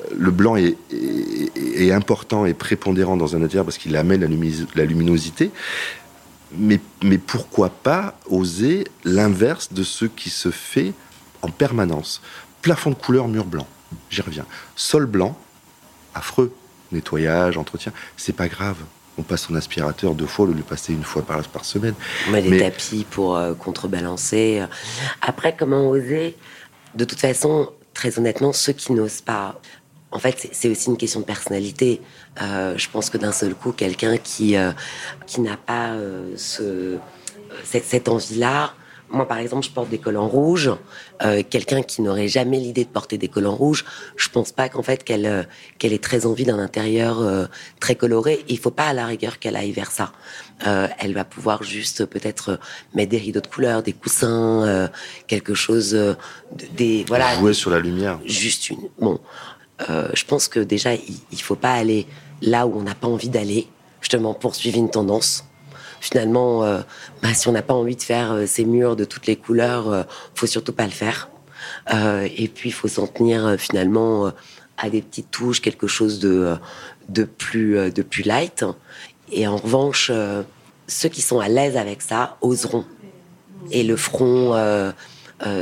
Euh, 0.00 0.14
le 0.16 0.30
blanc 0.30 0.56
est, 0.56 0.76
important 1.92 2.44
et 2.44 2.54
prépondérant 2.54 3.16
dans 3.16 3.34
un 3.34 3.42
intérieur 3.42 3.64
parce 3.64 3.78
qu'il 3.78 3.96
amène 3.96 4.20
la, 4.74 4.84
luminosité. 4.84 5.50
Mais, 6.52 6.80
mais 7.02 7.18
pourquoi 7.18 7.70
pas 7.70 8.18
oser 8.28 8.84
l'inverse 9.04 9.72
de 9.72 9.82
ce 9.82 10.04
qui 10.04 10.30
se 10.30 10.50
fait 10.50 10.92
en 11.42 11.48
permanence? 11.48 12.20
Plafond 12.62 12.90
de 12.90 12.94
couleur, 12.94 13.28
mur 13.28 13.44
blanc. 13.44 13.66
J'y 14.10 14.20
reviens. 14.20 14.46
Sol 14.76 15.06
blanc, 15.06 15.38
affreux. 16.14 16.52
Nettoyage, 16.90 17.58
entretien, 17.58 17.92
c'est 18.16 18.34
pas 18.34 18.48
grave. 18.48 18.76
On 19.18 19.22
passe 19.22 19.42
son 19.42 19.56
aspirateur 19.56 20.14
deux 20.14 20.26
fois 20.26 20.44
au 20.44 20.48
lieu 20.48 20.54
de 20.54 20.58
le 20.58 20.64
passer 20.64 20.92
une 20.92 21.02
fois 21.02 21.22
par, 21.22 21.42
par 21.48 21.64
semaine. 21.64 21.94
On 22.28 22.30
met 22.32 22.42
des 22.42 22.58
tapis 22.58 23.04
pour 23.10 23.36
euh, 23.36 23.54
contrebalancer. 23.54 24.62
Après, 25.20 25.56
comment 25.56 25.88
oser? 25.88 26.36
De 26.94 27.04
toute 27.04 27.18
façon, 27.18 27.70
très 27.94 28.18
honnêtement, 28.18 28.52
ceux 28.52 28.72
qui 28.72 28.92
n'osent 28.92 29.20
pas, 29.20 29.60
en 30.12 30.20
fait, 30.20 30.48
c'est 30.52 30.68
aussi 30.68 30.88
une 30.88 30.96
question 30.96 31.20
de 31.20 31.24
personnalité. 31.24 32.00
Euh, 32.40 32.78
je 32.78 32.88
pense 32.88 33.10
que 33.10 33.18
d'un 33.18 33.32
seul 33.32 33.54
coup, 33.54 33.72
quelqu'un 33.72 34.18
qui, 34.18 34.56
euh, 34.56 34.70
qui 35.26 35.40
n'a 35.40 35.56
pas 35.56 35.96
ce, 36.36 36.98
cette, 37.64 38.08
envie-là 38.08 38.72
moi, 39.10 39.26
par 39.26 39.38
exemple, 39.38 39.64
je 39.64 39.70
porte 39.70 39.88
des 39.88 39.98
collants 39.98 40.28
rouges. 40.28 40.70
Euh, 41.22 41.42
quelqu'un 41.48 41.82
qui 41.82 42.02
n'aurait 42.02 42.28
jamais 42.28 42.58
l'idée 42.58 42.84
de 42.84 42.90
porter 42.90 43.16
des 43.16 43.28
collants 43.28 43.54
rouges, 43.54 43.84
je 44.16 44.28
pense 44.28 44.52
pas 44.52 44.68
qu'en 44.68 44.82
fait 44.82 45.02
qu'elle 45.02 45.26
euh, 45.26 45.42
qu'elle 45.78 45.92
ait 45.92 45.98
très 45.98 46.26
envie 46.26 46.44
d'un 46.44 46.58
intérieur 46.58 47.20
euh, 47.20 47.46
très 47.80 47.94
coloré. 47.94 48.44
Il 48.48 48.58
faut 48.58 48.70
pas 48.70 48.88
à 48.88 48.92
la 48.92 49.06
rigueur 49.06 49.38
qu'elle 49.38 49.56
aille 49.56 49.72
vers 49.72 49.90
ça. 49.90 50.12
elle 50.60 51.14
va 51.14 51.24
pouvoir 51.24 51.62
juste 51.62 52.04
peut-être 52.04 52.58
mettre 52.94 53.10
des 53.10 53.18
rideaux 53.18 53.40
de 53.40 53.46
couleur, 53.46 53.82
des 53.82 53.92
coussins, 53.92 54.90
quelque 55.26 55.54
chose, 55.54 55.92
de, 55.92 56.16
des 56.76 57.04
voilà. 57.08 57.34
Jouer 57.36 57.54
sur 57.54 57.70
la 57.70 57.78
lumière. 57.78 58.18
Juste 58.24 58.70
une. 58.70 58.88
Bon, 59.00 59.20
je 59.88 60.24
pense 60.24 60.48
que 60.48 60.60
déjà 60.60 60.94
il, 60.94 61.20
il 61.32 61.40
faut 61.40 61.56
pas 61.56 61.72
aller 61.72 62.06
là 62.42 62.66
où 62.66 62.78
on 62.78 62.82
n'a 62.82 62.94
pas 62.94 63.08
envie 63.08 63.28
d'aller. 63.28 63.68
Justement, 64.00 64.34
poursuivre 64.34 64.78
une 64.78 64.90
tendance 64.90 65.47
finalement, 66.08 66.64
euh, 66.64 66.80
bah, 67.22 67.34
si 67.34 67.48
on 67.48 67.52
n'a 67.52 67.62
pas 67.62 67.74
envie 67.74 67.96
de 67.96 68.02
faire 68.02 68.32
euh, 68.32 68.46
ces 68.46 68.64
murs 68.64 68.96
de 68.96 69.04
toutes 69.04 69.26
les 69.26 69.36
couleurs, 69.36 69.90
euh, 69.90 70.02
faut 70.34 70.46
surtout 70.46 70.72
pas 70.72 70.84
le 70.84 70.90
faire. 70.90 71.28
et 71.90 72.48
puis, 72.48 72.70
il 72.70 72.72
faut 72.72 72.88
s'en 72.88 73.06
tenir 73.06 73.56
finalement 73.58 74.32
à 74.76 74.90
des 74.90 75.02
petites 75.02 75.30
touches, 75.30 75.60
quelque 75.60 75.86
chose 75.86 76.18
de, 76.18 76.56
de, 77.08 77.24
plus, 77.24 77.90
de 77.90 78.02
plus 78.02 78.22
light. 78.22 78.64
Et 79.32 79.46
en 79.46 79.56
revanche, 79.56 80.10
ceux 80.86 81.08
qui 81.08 81.20
sont 81.20 81.40
à 81.40 81.48
l'aise 81.48 81.76
avec 81.76 82.00
ça 82.00 82.36
oseront 82.40 82.84
et 83.70 83.82
le 83.82 83.96
feront 83.96 84.54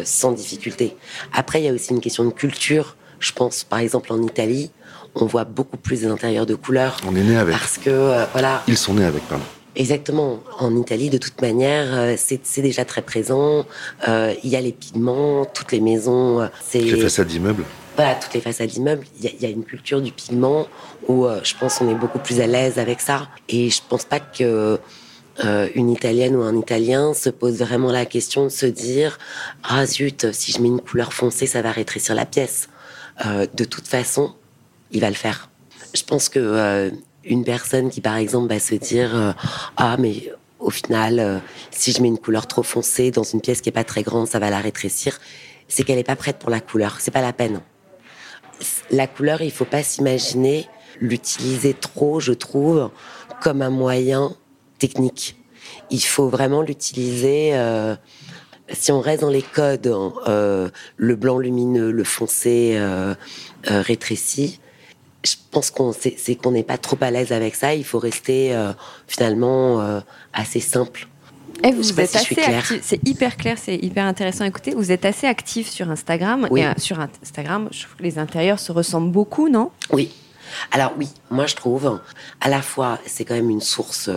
sans 0.04 0.32
difficulté. 0.32 0.96
Après, 1.32 1.60
il 1.60 1.64
y 1.64 1.68
a 1.68 1.72
aussi 1.72 1.92
une 1.92 2.00
question 2.00 2.24
de 2.24 2.32
culture. 2.32 2.96
Je 3.18 3.32
pense, 3.32 3.64
par 3.64 3.78
exemple, 3.78 4.12
en 4.12 4.22
Italie, 4.22 4.70
on 5.14 5.26
voit 5.26 5.44
beaucoup 5.44 5.78
plus 5.78 6.02
des 6.02 6.08
intérieurs 6.08 6.46
de 6.46 6.54
couleurs. 6.54 6.98
On 7.06 7.16
est 7.16 7.22
né 7.22 7.36
avec. 7.36 7.56
Parce 7.56 7.78
que, 7.78 8.26
voilà. 8.32 8.62
Ils 8.68 8.76
sont 8.76 8.94
nés 8.94 9.04
avec, 9.04 9.22
pardon. 9.28 9.44
Exactement. 9.76 10.42
En 10.58 10.74
Italie, 10.74 11.10
de 11.10 11.18
toute 11.18 11.40
manière, 11.42 11.86
euh, 11.92 12.14
c'est 12.16 12.62
déjà 12.62 12.86
très 12.86 13.02
présent. 13.02 13.66
Euh, 14.08 14.34
il 14.42 14.48
y 14.48 14.56
a 14.56 14.60
les 14.60 14.72
pigments, 14.72 15.44
toutes 15.44 15.70
les 15.70 15.80
maisons. 15.80 16.40
Euh, 16.40 16.48
les 16.72 16.96
façades 16.96 17.26
d'immeubles 17.26 17.64
Voilà, 17.94 18.14
toutes 18.14 18.32
les 18.32 18.40
façades 18.40 18.70
d'immeubles. 18.70 19.04
Il 19.20 19.30
y, 19.38 19.44
a 19.44 19.50
une 19.50 19.64
culture 19.64 20.00
du 20.00 20.12
pigment 20.12 20.66
où 21.08 21.26
je 21.42 21.54
pense 21.60 21.78
qu'on 21.78 21.90
est 21.90 21.94
beaucoup 21.94 22.18
plus 22.18 22.40
à 22.40 22.46
l'aise 22.46 22.78
avec 22.78 23.00
ça. 23.00 23.28
Et 23.50 23.68
je 23.68 23.80
pense 23.86 24.06
pas 24.06 24.18
que 24.18 24.80
une 25.74 25.90
Italienne 25.90 26.34
ou 26.34 26.42
un 26.42 26.56
Italien 26.56 27.12
se 27.12 27.28
pose 27.28 27.58
vraiment 27.58 27.92
la 27.92 28.06
question 28.06 28.44
de 28.44 28.48
se 28.48 28.64
dire 28.64 29.18
ah 29.62 29.84
zut, 29.84 30.32
si 30.32 30.52
je 30.52 30.60
mets 30.62 30.68
une 30.68 30.80
couleur 30.80 31.12
foncée, 31.12 31.46
ça 31.46 31.60
va 31.60 31.70
rétrécir 31.70 32.14
la 32.14 32.24
pièce. 32.24 32.70
de 33.26 33.64
toute 33.64 33.86
façon, 33.86 34.32
il 34.90 35.02
va 35.02 35.10
le 35.10 35.14
faire. 35.14 35.50
Je 35.94 36.02
pense 36.02 36.30
que 36.30 36.90
une 37.26 37.44
personne 37.44 37.90
qui, 37.90 38.00
par 38.00 38.16
exemple, 38.16 38.48
va 38.48 38.58
se 38.58 38.74
dire 38.74 39.14
euh, 39.14 39.32
ah 39.76 39.96
mais 39.98 40.32
au 40.58 40.70
final, 40.70 41.18
euh, 41.18 41.38
si 41.70 41.92
je 41.92 42.00
mets 42.00 42.08
une 42.08 42.18
couleur 42.18 42.46
trop 42.46 42.62
foncée 42.62 43.10
dans 43.10 43.22
une 43.22 43.40
pièce 43.40 43.60
qui 43.60 43.68
est 43.68 43.72
pas 43.72 43.84
très 43.84 44.02
grande, 44.02 44.26
ça 44.26 44.38
va 44.38 44.48
la 44.50 44.60
rétrécir. 44.60 45.18
C'est 45.68 45.82
qu'elle 45.82 45.98
est 45.98 46.04
pas 46.04 46.16
prête 46.16 46.38
pour 46.38 46.50
la 46.50 46.60
couleur. 46.60 46.96
C'est 47.00 47.10
pas 47.10 47.20
la 47.20 47.32
peine. 47.32 47.60
La 48.90 49.06
couleur, 49.06 49.42
il 49.42 49.50
faut 49.50 49.64
pas 49.64 49.82
s'imaginer 49.82 50.66
l'utiliser 51.00 51.74
trop, 51.74 52.20
je 52.20 52.32
trouve, 52.32 52.90
comme 53.42 53.60
un 53.60 53.70
moyen 53.70 54.34
technique. 54.78 55.36
Il 55.90 56.00
faut 56.00 56.28
vraiment 56.28 56.62
l'utiliser. 56.62 57.50
Euh, 57.52 57.96
si 58.72 58.92
on 58.92 59.00
reste 59.00 59.20
dans 59.20 59.30
les 59.30 59.42
codes, 59.42 59.88
hein, 59.88 60.70
le 60.96 61.16
blanc 61.16 61.38
lumineux, 61.38 61.90
le 61.90 62.04
foncé 62.04 62.80
rétréci, 63.64 64.58
je 65.24 65.34
pense 65.50 65.70
qu'on 65.70 65.92
c'est 65.92 66.34
qu'on 66.36 66.52
n'est 66.52 66.62
pas 66.62 66.78
trop 66.78 66.96
à 67.00 67.10
l'aise 67.10 67.32
avec 67.32 67.54
ça. 67.54 67.74
Il 67.74 67.84
faut 67.84 67.98
rester 67.98 68.54
euh, 68.54 68.72
finalement 69.06 69.80
euh, 69.80 70.00
assez 70.32 70.60
simple. 70.60 71.08
Et 71.64 71.68
eh, 71.68 71.72
vous, 71.72 71.88
êtes 71.98 72.14
assez 72.14 72.38
actif. 72.38 72.80
C'est 72.82 73.00
hyper 73.08 73.38
clair, 73.38 73.56
c'est 73.56 73.76
hyper 73.76 74.04
intéressant 74.04 74.44
à 74.44 74.46
écouter. 74.46 74.74
Vous 74.74 74.92
êtes 74.92 75.06
assez 75.06 75.26
actif 75.26 75.70
sur 75.70 75.90
Instagram. 75.90 76.46
Oui. 76.50 76.60
Et, 76.60 76.66
euh, 76.66 76.72
sur 76.76 77.00
Instagram, 77.00 77.68
je 77.72 77.84
trouve 77.84 77.96
que 77.96 78.02
les 78.02 78.18
intérieurs 78.18 78.60
se 78.60 78.72
ressemblent 78.72 79.10
beaucoup, 79.10 79.48
non? 79.48 79.70
Oui. 79.90 80.12
Alors 80.70 80.92
oui, 80.96 81.08
moi 81.28 81.46
je 81.46 81.56
trouve, 81.56 82.00
à 82.40 82.48
la 82.48 82.62
fois, 82.62 83.00
c'est 83.04 83.24
quand 83.24 83.34
même 83.34 83.50
une 83.50 83.60
source 83.60 84.08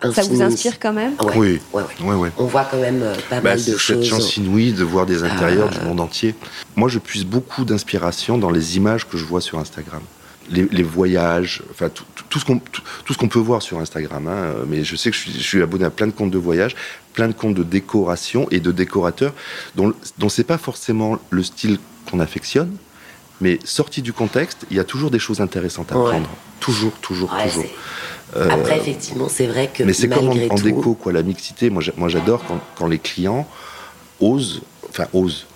infinie. 0.00 0.14
Ça 0.14 0.22
vous 0.22 0.40
inspire 0.40 0.78
quand 0.78 0.92
même? 0.92 1.14
Oui. 1.34 1.60
Ouais, 1.72 1.82
ouais. 2.14 2.30
On 2.38 2.44
voit 2.44 2.64
quand 2.64 2.80
même 2.80 3.04
pas 3.28 3.40
bah, 3.40 3.50
mal 3.50 3.58
de 3.58 3.76
choses. 3.76 3.96
Cette 3.98 4.04
chance 4.04 4.36
inouïe 4.36 4.72
de 4.72 4.84
voir 4.84 5.06
des 5.06 5.24
intérieurs 5.24 5.70
du 5.70 5.80
monde 5.80 5.98
entier. 5.98 6.36
Moi, 6.76 6.88
je 6.88 7.00
puise 7.00 7.24
beaucoup 7.24 7.64
d'inspiration 7.64 8.38
dans 8.38 8.50
les 8.50 8.76
images 8.76 9.08
que 9.08 9.18
je 9.18 9.24
vois 9.24 9.40
sur 9.40 9.58
Instagram 9.58 10.02
les, 10.50 10.82
voyages, 10.82 11.62
enfin 11.70 11.88
tout, 11.88 12.38
ce 12.38 12.44
qu'on 12.44 12.58
tout, 12.58 13.12
ce 13.12 13.18
qu'on 13.18 13.28
peut 13.28 13.38
voir 13.38 13.62
sur 13.62 13.78
Instagram. 13.78 14.26
Hein, 14.26 14.54
mais 14.68 14.84
je 14.84 14.96
sais 14.96 15.10
que 15.10 15.16
je 15.16 15.38
suis, 15.38 15.62
abonné 15.62 15.84
à 15.84 15.90
plein 15.90 16.06
de 16.06 16.12
comptes 16.12 16.30
de 16.30 16.38
voyage, 16.38 16.76
plein 17.12 17.28
de 17.28 17.32
comptes 17.32 17.54
de 17.54 17.62
décoration 17.62 18.48
et 18.50 18.60
de 18.60 18.72
décorateurs 18.72 19.32
dont 19.74 19.92
dont 20.18 20.28
c'est 20.28 20.44
pas 20.44 20.58
forcément 20.58 21.18
le 21.30 21.42
style 21.42 21.78
qu'on 22.10 22.20
affectionne, 22.20 22.76
mais 23.40 23.58
sorti 23.64 24.02
du 24.02 24.12
contexte, 24.12 24.66
il 24.70 24.76
y 24.76 24.80
a 24.80 24.84
toujours 24.84 25.10
des 25.10 25.18
choses 25.18 25.40
intéressantes 25.40 25.92
à 25.92 25.94
prendre. 25.94 26.28
Toujours, 26.60 26.92
toujours, 27.00 27.36
toujours. 27.44 27.64
Euh, 28.36 28.48
Après, 28.48 28.78
effectivement, 28.78 29.28
c'est 29.28 29.46
vrai 29.46 29.68
que. 29.72 29.82
Mais 29.82 29.92
c'est 29.92 30.08
comme 30.08 30.28
en, 30.28 30.54
déco, 30.54 30.94
quoi, 30.94 31.12
la 31.12 31.22
mixité. 31.22 31.68
Moi, 31.68 32.08
j'adore 32.08 32.44
quand, 32.46 32.60
quand 32.76 32.86
les 32.86 32.98
clients 32.98 33.46
osent, 34.20 34.62
enfin 34.92 35.08
osent, 35.14 35.46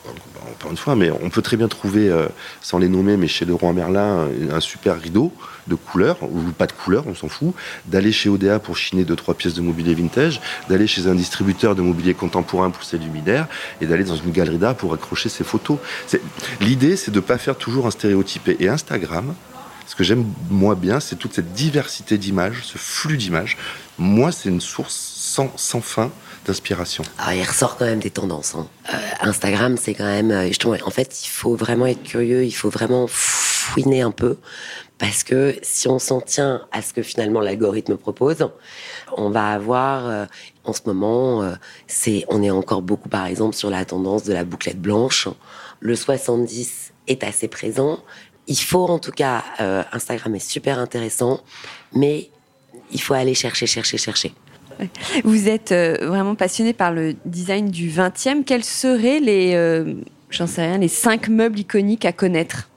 encore 0.50 0.70
une 0.70 0.76
fois, 0.76 0.96
mais 0.96 1.10
on 1.10 1.28
peut 1.28 1.42
très 1.42 1.56
bien 1.56 1.68
trouver, 1.68 2.08
euh, 2.08 2.26
sans 2.62 2.78
les 2.78 2.88
nommer, 2.88 3.16
mais 3.16 3.28
chez 3.28 3.44
le 3.44 3.54
roi 3.54 3.72
Merlin, 3.72 4.28
un, 4.50 4.60
super 4.60 5.00
rideau 5.00 5.32
de 5.66 5.74
couleur, 5.74 6.16
ou 6.22 6.40
pas 6.56 6.66
de 6.66 6.72
couleur, 6.72 7.06
on 7.06 7.14
s'en 7.14 7.28
fout, 7.28 7.54
d'aller 7.86 8.12
chez 8.12 8.28
ODA 8.28 8.58
pour 8.58 8.76
chiner 8.76 9.04
deux, 9.04 9.16
trois 9.16 9.34
pièces 9.34 9.54
de 9.54 9.60
mobilier 9.60 9.94
vintage, 9.94 10.40
d'aller 10.68 10.86
chez 10.86 11.06
un 11.06 11.14
distributeur 11.14 11.74
de 11.74 11.82
mobilier 11.82 12.14
contemporain 12.14 12.70
pour 12.70 12.84
ses 12.84 12.98
luminaires, 12.98 13.46
et 13.80 13.86
d'aller 13.86 14.04
dans 14.04 14.16
une 14.16 14.32
galerie 14.32 14.58
d'art 14.58 14.76
pour 14.76 14.94
accrocher 14.94 15.28
ses 15.28 15.44
photos. 15.44 15.78
L'idée, 16.60 16.96
c'est 16.96 17.10
de 17.10 17.16
ne 17.16 17.20
pas 17.20 17.38
faire 17.38 17.56
toujours 17.56 17.86
un 17.86 17.90
stéréotypé. 17.90 18.56
Et 18.60 18.68
Instagram, 18.68 19.34
ce 19.86 19.94
que 19.94 20.04
j'aime 20.04 20.24
moi 20.50 20.74
bien, 20.74 21.00
c'est 21.00 21.16
toute 21.16 21.34
cette 21.34 21.52
diversité 21.52 22.16
d'images, 22.16 22.62
ce 22.64 22.78
flux 22.78 23.16
d'images. 23.16 23.56
Moi, 23.98 24.32
c'est 24.32 24.48
une 24.48 24.60
source 24.60 24.94
sans 25.56 25.80
fin 25.80 26.10
ah, 27.18 27.34
Il 27.34 27.42
ressort 27.42 27.76
quand 27.76 27.84
même 27.84 28.00
des 28.00 28.10
tendances. 28.10 28.54
Hein. 28.54 28.66
Euh, 28.92 28.96
Instagram, 29.20 29.76
c'est 29.76 29.94
quand 29.94 30.04
même... 30.04 30.30
Euh, 30.30 30.50
en 30.84 30.90
fait, 30.90 31.24
il 31.24 31.28
faut 31.28 31.56
vraiment 31.56 31.86
être 31.86 32.02
curieux, 32.02 32.44
il 32.44 32.52
faut 32.52 32.70
vraiment 32.70 33.06
fouiner 33.08 34.02
un 34.02 34.10
peu. 34.10 34.38
Parce 34.98 35.24
que 35.24 35.56
si 35.62 35.88
on 35.88 35.98
s'en 35.98 36.20
tient 36.20 36.62
à 36.72 36.80
ce 36.80 36.94
que 36.94 37.02
finalement 37.02 37.40
l'algorithme 37.40 37.96
propose, 37.96 38.48
on 39.16 39.28
va 39.28 39.52
avoir, 39.52 40.06
euh, 40.06 40.24
en 40.64 40.72
ce 40.72 40.80
moment, 40.86 41.52
on 42.28 42.42
est 42.42 42.50
encore 42.50 42.82
beaucoup 42.82 43.10
par 43.10 43.26
exemple 43.26 43.54
sur 43.54 43.68
la 43.68 43.84
tendance 43.84 44.24
de 44.24 44.32
la 44.32 44.44
bouclette 44.44 44.80
blanche. 44.80 45.28
Le 45.80 45.94
70 45.94 46.92
est 47.08 47.24
assez 47.24 47.48
présent. 47.48 47.98
Il 48.46 48.58
faut 48.58 48.86
en 48.86 48.98
tout 48.98 49.10
cas, 49.10 49.44
Instagram 49.92 50.34
est 50.34 50.38
super 50.38 50.78
intéressant, 50.78 51.40
mais 51.92 52.30
il 52.90 53.00
faut 53.00 53.14
aller 53.14 53.34
chercher, 53.34 53.66
chercher, 53.66 53.98
chercher. 53.98 54.34
Vous 55.24 55.48
êtes 55.48 55.72
euh, 55.72 55.96
vraiment 56.02 56.34
passionné 56.34 56.72
par 56.72 56.92
le 56.92 57.14
design 57.24 57.70
du 57.70 57.90
20e. 57.90 58.44
Quels 58.44 58.64
seraient 58.64 59.20
les, 59.20 59.52
euh, 59.54 59.94
j'en 60.30 60.46
sais 60.46 60.62
rien, 60.62 60.78
les 60.78 60.88
cinq 60.88 61.28
meubles 61.28 61.58
iconiques 61.58 62.04
à 62.04 62.12
connaître? 62.12 62.68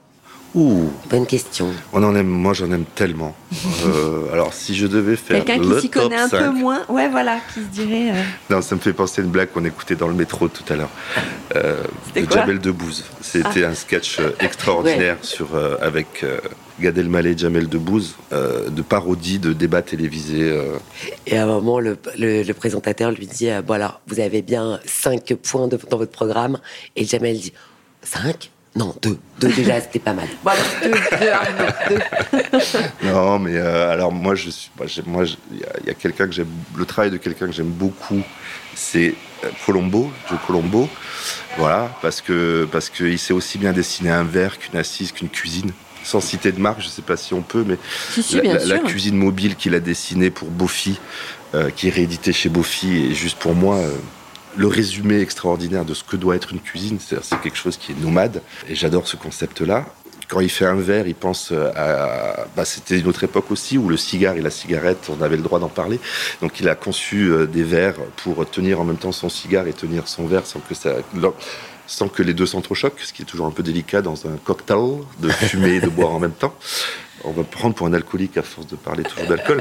Ouh, 0.52 0.90
bonne 1.08 1.26
question. 1.26 1.68
On 1.92 2.02
en 2.02 2.16
aime, 2.16 2.26
moi 2.26 2.54
j'en 2.54 2.72
aime 2.72 2.84
tellement. 2.94 3.34
Euh, 3.86 4.32
alors 4.32 4.52
si 4.52 4.74
je 4.74 4.86
devais 4.86 5.16
faire 5.16 5.42
quelqu'un 5.42 5.62
qui 5.62 5.80
s'y 5.80 5.90
connaît 5.90 6.16
un 6.16 6.28
peu 6.28 6.50
moins, 6.50 6.82
ouais 6.88 7.08
voilà, 7.08 7.38
qui 7.52 7.60
se 7.60 7.66
dirait. 7.66 8.12
Non, 8.50 8.60
ça 8.60 8.74
me 8.74 8.80
fait 8.80 8.92
penser 8.92 9.22
à 9.22 9.24
une 9.24 9.30
blague 9.30 9.50
qu'on 9.52 9.64
écoutait 9.64 9.96
dans 9.96 10.06
le 10.06 10.14
métro 10.14 10.48
tout 10.48 10.62
à 10.70 10.76
l'heure. 10.76 10.90
de 11.54 12.30
Jamel 12.30 12.58
Debbouze. 12.58 13.04
C'était 13.22 13.64
ah. 13.64 13.70
un 13.70 13.74
sketch 13.74 14.20
extraordinaire 14.38 15.16
sur 15.22 15.48
avec 15.80 16.24
Gad 16.80 16.98
Elmaleh, 16.98 17.36
Jamel 17.36 17.68
Debbouze, 17.68 18.16
euh, 18.32 18.70
de 18.70 18.82
parodie 18.82 19.38
de 19.38 19.52
débats 19.52 19.82
télévisés. 19.82 20.50
Euh. 20.50 20.78
Et 21.26 21.36
à 21.36 21.44
un 21.44 21.46
moment, 21.46 21.78
le, 21.78 21.96
présentateur 22.52 23.10
lui 23.12 23.26
dit 23.26 23.50
euh, 23.50 23.62
Bon, 23.62 23.74
alors, 23.74 24.00
vous 24.06 24.18
avez 24.18 24.42
bien 24.42 24.80
5 24.84 25.34
points 25.34 25.68
dans 25.68 25.98
votre 25.98 26.10
programme. 26.10 26.58
Et 26.96 27.04
Jamel 27.04 27.38
dit 27.38 27.52
5 28.02 28.50
non, 28.76 28.94
deux. 29.02 29.18
Deux 29.40 29.48
déjà, 29.48 29.80
c'était 29.80 29.98
pas 29.98 30.12
mal. 30.12 30.28
Bon, 30.44 30.52
alors, 30.52 30.64
deux, 30.80 30.90
deux, 31.88 31.98
deux. 32.68 32.78
non, 33.12 33.40
mais 33.40 33.58
alors 33.58 34.12
moi, 34.12 34.36
je 34.36 34.48
suis, 34.48 34.70
moi, 35.06 35.24
il 35.50 35.88
y 35.88 35.90
a, 35.90 35.94
quelqu'un 35.94 36.26
que 36.26 36.32
j'aime, 36.32 36.46
le 36.76 36.84
travail 36.84 37.10
de 37.10 37.16
quelqu'un 37.16 37.46
que 37.46 37.52
j'aime 37.52 37.70
beaucoup, 37.70 38.22
c'est 38.76 39.14
Colombo, 39.66 40.12
Joe 40.28 40.38
Colombo. 40.46 40.88
Voilà, 41.58 41.90
parce 42.00 42.20
que 42.20 42.68
parce 42.70 42.90
qu'il 42.90 43.18
sait 43.18 43.32
aussi 43.32 43.58
bien 43.58 43.72
dessiner 43.72 44.10
un 44.10 44.22
verre 44.22 44.56
qu'une 44.56 44.78
assise, 44.78 45.10
qu'une 45.10 45.28
cuisine 45.28 45.72
sans 46.10 46.20
citer 46.20 46.50
de 46.50 46.60
marque, 46.60 46.80
je 46.80 46.86
ne 46.86 46.90
sais 46.90 47.02
pas 47.02 47.16
si 47.16 47.34
on 47.34 47.42
peut, 47.42 47.64
mais 47.66 47.78
la, 48.66 48.78
cuisine 48.80 49.16
mobile 49.16 49.54
qu'il 49.54 49.74
a 49.74 49.80
dessinée 49.80 50.30
pour 50.30 50.48
Bofi, 50.48 50.98
euh, 51.54 51.70
qui 51.70 51.86
est 51.86 51.90
réédité 51.90 52.32
chez 52.32 52.48
Bofi, 52.48 53.10
est 53.10 53.14
juste 53.14 53.38
pour 53.38 53.54
moi 53.54 53.76
euh, 53.76 53.94
le 54.56 54.66
résumé 54.66 55.20
extraordinaire 55.20 55.84
de 55.84 55.94
ce 55.94 56.02
que 56.02 56.16
doit 56.16 56.34
être 56.34 56.52
une 56.52 56.58
cuisine. 56.58 56.98
C'est 57.00 57.40
quelque 57.40 57.56
chose 57.56 57.76
qui 57.76 57.92
est 57.92 58.00
nomade, 58.00 58.42
et 58.68 58.74
j'adore 58.74 59.06
ce 59.06 59.16
concept-là. 59.16 59.86
quand 60.26 60.40
il 60.40 60.50
fait 60.50 60.66
un 60.66 60.74
verre, 60.74 61.06
il 61.06 61.14
pense 61.14 61.52
à. 61.52 62.46
Bah, 62.56 62.64
C'était 62.64 62.98
une 62.98 63.06
autre 63.06 63.22
époque 63.22 63.52
aussi 63.52 63.78
où 63.78 63.88
le 63.88 63.96
cigare 63.96 64.34
et 64.34 64.42
la 64.42 64.50
cigarette, 64.50 65.08
on 65.16 65.22
avait 65.22 65.36
le 65.36 65.42
droit 65.44 65.60
d'en 65.60 65.68
parler. 65.68 66.00
Donc 66.42 66.58
il 66.58 66.68
a 66.68 66.74
conçu 66.74 67.32
des 67.52 67.62
verres 67.62 68.00
pour 68.16 68.48
tenir 68.50 68.80
en 68.80 68.84
même 68.84 68.96
temps 68.96 69.12
son 69.12 69.28
cigare 69.28 69.68
et 69.68 69.72
tenir 69.72 70.08
son 70.08 70.26
verre 70.26 70.46
sans 70.46 70.58
que 70.58 70.74
ça 70.74 70.96
sans 71.90 72.08
que 72.08 72.22
les 72.22 72.34
deux 72.34 72.46
s'entrechoquent, 72.46 73.00
ce 73.00 73.12
qui 73.12 73.22
est 73.22 73.24
toujours 73.24 73.46
un 73.46 73.50
peu 73.50 73.64
délicat 73.64 74.00
dans 74.00 74.24
un 74.26 74.36
cocktail 74.44 75.00
de 75.18 75.28
fumer 75.28 75.74
et 75.74 75.80
de 75.80 75.88
boire 75.88 76.12
en 76.12 76.20
même 76.20 76.32
temps. 76.32 76.54
On 77.24 77.32
va 77.32 77.42
prendre 77.42 77.74
pour 77.74 77.88
un 77.88 77.92
alcoolique 77.92 78.36
à 78.36 78.42
force 78.42 78.68
de 78.68 78.76
parler 78.76 79.02
toujours 79.02 79.26
d'alcool. 79.26 79.60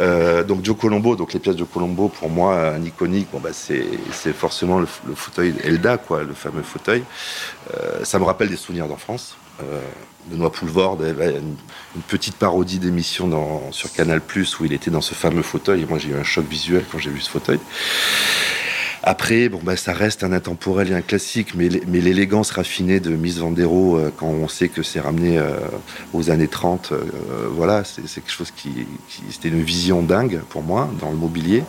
Euh, 0.00 0.44
donc 0.44 0.64
Joe 0.64 0.76
Colombo, 0.76 1.16
donc 1.16 1.32
les 1.32 1.40
pièces 1.40 1.56
de 1.56 1.64
Colombo, 1.64 2.08
pour 2.08 2.30
moi, 2.30 2.68
un 2.68 2.82
iconique, 2.82 3.28
bon, 3.32 3.40
bah, 3.40 3.50
c'est 3.52 4.32
forcément 4.32 4.78
le, 4.78 4.86
fauteuil 5.14 5.54
Elda, 5.64 5.98
quoi, 5.98 6.22
le 6.22 6.34
fameux 6.34 6.62
fauteuil. 6.62 7.02
Euh, 7.74 8.04
ça 8.04 8.18
me 8.18 8.24
rappelle 8.24 8.48
des 8.48 8.56
souvenirs 8.56 8.86
d'enfance. 8.86 9.36
Euh, 9.62 9.80
Benoît 10.26 10.52
Poulvord 10.52 10.98
avait 11.02 11.36
une, 11.36 11.56
petite 12.08 12.36
parodie 12.36 12.78
d'émission 12.78 13.72
sur 13.72 13.92
Canal 13.92 14.20
où 14.60 14.64
il 14.64 14.72
était 14.72 14.90
dans 14.90 15.00
ce 15.00 15.14
fameux 15.14 15.42
fauteuil. 15.42 15.84
Moi, 15.88 15.98
j'ai 15.98 16.10
eu 16.10 16.16
un 16.16 16.24
choc 16.24 16.46
visuel 16.46 16.84
quand 16.92 16.98
j'ai 16.98 17.10
vu 17.10 17.20
ce 17.20 17.30
fauteuil. 17.30 17.58
Après, 19.08 19.48
bon, 19.48 19.60
bah, 19.62 19.76
ça 19.76 19.92
reste 19.92 20.24
un 20.24 20.32
intemporel 20.32 20.90
et 20.90 20.94
un 20.94 21.00
classique, 21.00 21.54
mais, 21.54 21.68
l'élégance 21.68 22.50
raffinée 22.50 22.98
de 22.98 23.10
Miss 23.10 23.38
Vandero, 23.38 23.96
euh, 23.96 24.12
quand 24.16 24.26
on 24.26 24.48
sait 24.48 24.68
que 24.68 24.82
c'est 24.82 24.98
ramené 24.98 25.38
euh, 25.38 25.52
aux 26.12 26.28
années 26.28 26.48
30, 26.48 26.90
euh, 26.90 26.98
voilà, 27.52 27.84
c'est 27.84 28.02
quelque 28.02 28.32
chose 28.32 28.50
qui, 28.50 28.84
c'était 29.30 29.48
une 29.48 29.62
vision 29.62 30.02
dingue 30.02 30.40
pour 30.50 30.64
moi 30.64 30.90
dans 31.00 31.10
le 31.10 31.16
mobilier. 31.16 31.62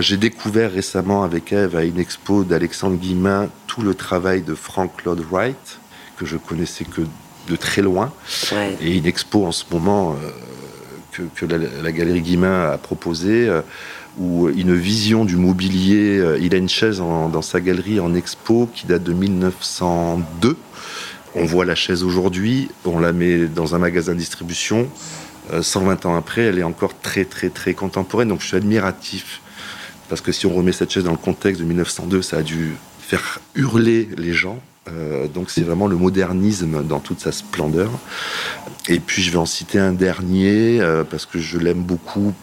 J'ai 0.00 0.16
découvert 0.16 0.72
récemment 0.72 1.22
avec 1.22 1.52
Eve 1.52 1.76
à 1.76 1.84
une 1.84 2.00
expo 2.00 2.42
d'Alexandre 2.42 2.96
Guillemin 2.96 3.48
tout 3.68 3.82
le 3.82 3.94
travail 3.94 4.42
de 4.42 4.54
Frank 4.54 5.04
Lloyd 5.04 5.20
Wright, 5.30 5.78
que 6.16 6.26
je 6.26 6.38
connaissais 6.38 6.84
que 6.84 7.02
de 7.48 7.56
très 7.56 7.82
loin, 7.82 8.12
et 8.80 8.96
une 8.96 9.06
expo 9.06 9.46
en 9.46 9.52
ce 9.52 9.64
moment 9.70 10.16
que, 11.12 11.46
la, 11.46 11.92
galerie 11.92 12.22
Guillemin 12.22 12.72
a 12.72 12.78
proposée 12.78 13.48
ou 14.18 14.48
une 14.48 14.74
vision 14.74 15.24
du 15.24 15.36
mobilier. 15.36 16.18
Euh, 16.18 16.38
il 16.40 16.54
a 16.54 16.58
une 16.58 16.68
chaise 16.68 16.98
dans 16.98 17.42
sa 17.42 17.60
galerie 17.60 18.00
en 18.00 18.14
expo 18.14 18.68
qui 18.74 18.86
date 18.86 19.02
de 19.02 19.12
1902. 19.12 20.56
On 21.34 21.44
voit 21.44 21.64
la 21.64 21.76
chaise 21.76 22.02
aujourd'hui, 22.02 22.68
on 22.84 22.98
la 22.98 23.12
met 23.12 23.46
dans 23.46 23.74
un 23.74 23.78
magasin 23.78 24.12
de 24.12 24.18
distribution. 24.18 24.88
120 25.60 26.04
euh, 26.04 26.08
ans 26.08 26.16
après, 26.16 26.42
elle 26.42 26.58
est 26.58 26.64
encore 26.64 26.98
très 27.00 27.24
très 27.24 27.50
très 27.50 27.74
contemporaine. 27.74 28.28
Donc 28.28 28.40
je 28.40 28.48
suis 28.48 28.56
admiratif 28.56 29.40
parce 30.08 30.20
que 30.20 30.32
si 30.32 30.46
on 30.46 30.54
remet 30.54 30.72
cette 30.72 30.90
chaise 30.90 31.04
dans 31.04 31.12
le 31.12 31.16
contexte 31.16 31.60
de 31.60 31.66
1902, 31.66 32.22
ça 32.22 32.38
a 32.38 32.42
dû 32.42 32.72
faire 33.00 33.40
hurler 33.54 34.08
les 34.16 34.32
gens. 34.32 34.60
Euh, 34.92 35.28
donc 35.28 35.50
c'est 35.50 35.62
vraiment 35.62 35.86
le 35.86 35.96
modernisme 35.96 36.84
dans 36.84 37.00
toute 37.00 37.20
sa 37.20 37.32
splendeur. 37.32 37.90
Et 38.88 39.00
puis 39.00 39.22
je 39.22 39.30
vais 39.30 39.38
en 39.38 39.46
citer 39.46 39.78
un 39.78 39.92
dernier 39.92 40.80
parce 41.10 41.26
que 41.26 41.38
je 41.38 41.58
l'aime 41.58 41.82
beaucoup 41.82 42.34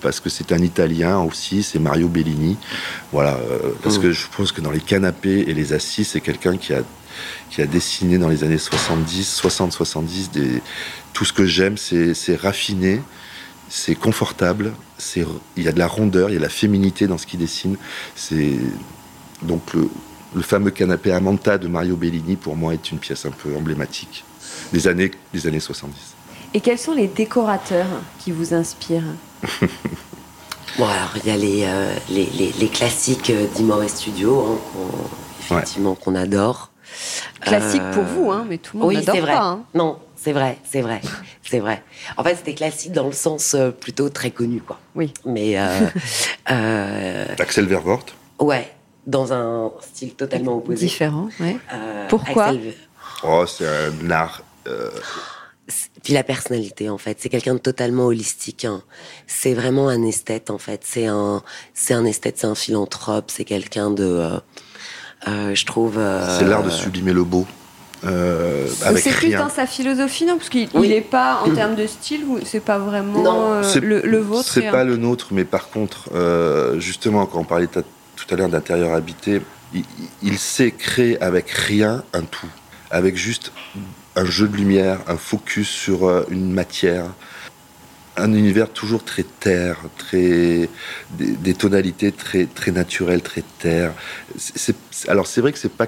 parce 0.00 0.20
que 0.20 0.28
c'est 0.28 0.52
un 0.52 0.58
Italien 0.58 1.20
aussi, 1.20 1.62
c'est 1.62 1.78
Mario 1.78 2.08
Bellini. 2.08 2.56
Voilà, 3.12 3.34
euh, 3.34 3.72
parce 3.82 3.98
que 3.98 4.12
je 4.12 4.26
pense 4.36 4.52
que 4.52 4.60
dans 4.60 4.70
les 4.70 4.80
canapés 4.80 5.44
et 5.46 5.54
les 5.54 5.72
assises, 5.72 6.08
c'est 6.08 6.20
quelqu'un 6.20 6.56
qui 6.56 6.72
a, 6.72 6.82
qui 7.50 7.62
a 7.62 7.66
dessiné 7.66 8.18
dans 8.18 8.28
les 8.28 8.44
années 8.44 8.58
70, 8.58 9.40
60-70, 9.42 10.60
tout 11.12 11.24
ce 11.24 11.32
que 11.32 11.46
j'aime, 11.46 11.76
c'est 11.76 12.36
raffiné, 12.36 13.00
c'est 13.68 13.94
confortable, 13.94 14.72
il 15.16 15.62
y 15.62 15.68
a 15.68 15.72
de 15.72 15.78
la 15.78 15.86
rondeur, 15.86 16.30
il 16.30 16.34
y 16.34 16.36
a 16.36 16.38
de 16.38 16.44
la 16.44 16.48
féminité 16.48 17.06
dans 17.06 17.18
ce 17.18 17.26
qu'il 17.26 17.40
dessine. 17.40 17.76
C'est 18.14 18.52
donc 19.42 19.74
le, 19.74 19.88
le 20.34 20.42
fameux 20.42 20.70
canapé 20.70 21.12
Amanta 21.12 21.58
de 21.58 21.68
Mario 21.68 21.96
Bellini, 21.96 22.36
pour 22.36 22.56
moi, 22.56 22.74
est 22.74 22.90
une 22.90 22.98
pièce 22.98 23.26
un 23.26 23.30
peu 23.30 23.54
emblématique 23.56 24.24
des 24.72 24.88
années, 24.88 25.10
des 25.32 25.46
années 25.46 25.60
70. 25.60 25.94
Et 26.54 26.60
quels 26.60 26.78
sont 26.78 26.94
les 26.94 27.08
décorateurs 27.08 27.86
qui 28.18 28.30
vous 28.30 28.54
inspirent? 28.54 29.02
Bon, 30.78 30.86
alors 30.86 31.12
il 31.22 31.28
y 31.28 31.30
a 31.30 31.36
les, 31.36 31.64
euh, 31.66 31.94
les, 32.08 32.24
les, 32.58 32.68
classiques 32.68 33.30
d'Imore 33.54 33.86
Studio, 33.90 34.40
hein, 34.40 34.58
qu'on, 34.72 35.54
effectivement, 35.54 35.94
qu'on 35.94 36.14
adore. 36.14 36.70
Classique 37.42 37.82
pour 37.92 38.04
vous, 38.04 38.30
hein, 38.30 38.46
mais 38.48 38.56
tout 38.56 38.78
le 38.78 38.80
monde 38.80 38.88
oui, 38.88 38.94
n'adore 38.96 39.14
c'est 39.14 39.20
vrai. 39.20 39.32
pas. 39.32 39.42
Hein. 39.42 39.64
Non, 39.74 39.98
c'est 40.16 40.32
vrai, 40.32 40.56
c'est 40.64 40.80
vrai, 40.80 41.02
c'est 41.42 41.58
vrai. 41.58 41.82
En 42.16 42.24
fait, 42.24 42.36
c'était 42.36 42.54
classique 42.54 42.92
dans 42.92 43.06
le 43.06 43.12
sens 43.12 43.54
euh, 43.54 43.70
plutôt 43.70 44.08
très 44.08 44.30
connu, 44.30 44.62
quoi. 44.62 44.78
Oui. 44.94 45.12
Mais 45.26 45.58
euh, 45.58 47.26
Axel 47.38 47.66
Vervoort? 47.66 48.06
Ouais, 48.38 48.72
dans 49.06 49.32
un 49.32 49.72
style 49.80 50.14
totalement 50.14 50.56
opposé. 50.56 50.86
Différent, 50.86 51.28
ouais. 51.40 51.56
Pourquoi 52.08 52.52
Oh, 53.24 53.44
c'est 53.46 53.66
un 53.66 54.10
art 54.10 54.42
puis 56.02 56.12
la 56.12 56.24
personnalité 56.24 56.90
en 56.90 56.98
fait, 56.98 57.18
c'est 57.20 57.28
quelqu'un 57.28 57.54
de 57.54 57.60
totalement 57.60 58.06
holistique. 58.06 58.64
Hein. 58.64 58.82
C'est 59.26 59.54
vraiment 59.54 59.88
un 59.88 60.02
esthète 60.02 60.50
en 60.50 60.58
fait. 60.58 60.82
C'est 60.84 61.06
un, 61.06 61.42
c'est 61.74 61.94
un 61.94 62.04
esthète, 62.04 62.38
c'est 62.38 62.46
un 62.46 62.54
philanthrope. 62.54 63.30
C'est 63.30 63.44
quelqu'un 63.44 63.90
de, 63.90 64.04
euh, 64.04 64.38
euh, 65.28 65.54
je 65.54 65.64
trouve. 65.64 65.98
Euh, 65.98 66.38
c'est 66.38 66.46
l'art 66.46 66.64
de 66.64 66.70
sublimer 66.70 67.12
le 67.12 67.24
beau. 67.24 67.46
Euh, 68.04 68.66
c'est 68.96 69.12
plus 69.12 69.30
dans 69.30 69.48
sa 69.48 69.66
philosophie, 69.66 70.24
non? 70.24 70.36
Parce 70.36 70.48
qu'il 70.48 70.68
n'est 70.74 71.00
pas, 71.00 71.42
en 71.46 71.54
termes 71.54 71.76
de 71.76 71.86
style, 71.86 72.24
c'est 72.44 72.58
pas 72.58 72.78
vraiment 72.78 73.60
le, 73.80 74.00
le, 74.00 74.18
vôtre. 74.18 74.48
C'est 74.48 74.72
pas 74.72 74.82
le 74.82 74.96
nôtre, 74.96 75.28
mais 75.30 75.44
par 75.44 75.70
contre, 75.70 76.10
justement, 76.78 77.26
quand 77.26 77.38
on 77.38 77.44
parlait 77.44 77.68
tout 78.24 78.34
à 78.34 78.38
l'heure 78.38 78.48
d'intérieur 78.48 78.94
habité, 78.94 79.40
il, 79.74 79.84
il, 80.22 80.38
sait 80.38 80.70
créer 80.70 81.20
avec 81.20 81.50
rien 81.50 82.04
un 82.12 82.22
tout. 82.22 82.50
Avec 82.90 83.16
juste 83.16 83.52
un 84.16 84.24
jeu 84.24 84.48
de 84.48 84.56
lumière, 84.56 85.00
un 85.06 85.16
focus 85.16 85.68
sur 85.68 86.06
euh, 86.06 86.24
une 86.30 86.52
matière, 86.52 87.06
un 88.16 88.32
univers 88.34 88.68
toujours 88.70 89.04
très 89.04 89.22
terre, 89.22 89.78
très 89.96 90.68
des, 91.18 91.54
tonalités 91.54 92.12
très 92.12 92.46
très 92.46 92.70
naturelles, 92.70 93.22
très 93.22 93.42
terre. 93.58 93.92
alors 95.08 95.26
c'est 95.26 95.40
vrai 95.40 95.52
que 95.52 95.58
c'est 95.58 95.72
pas 95.72 95.86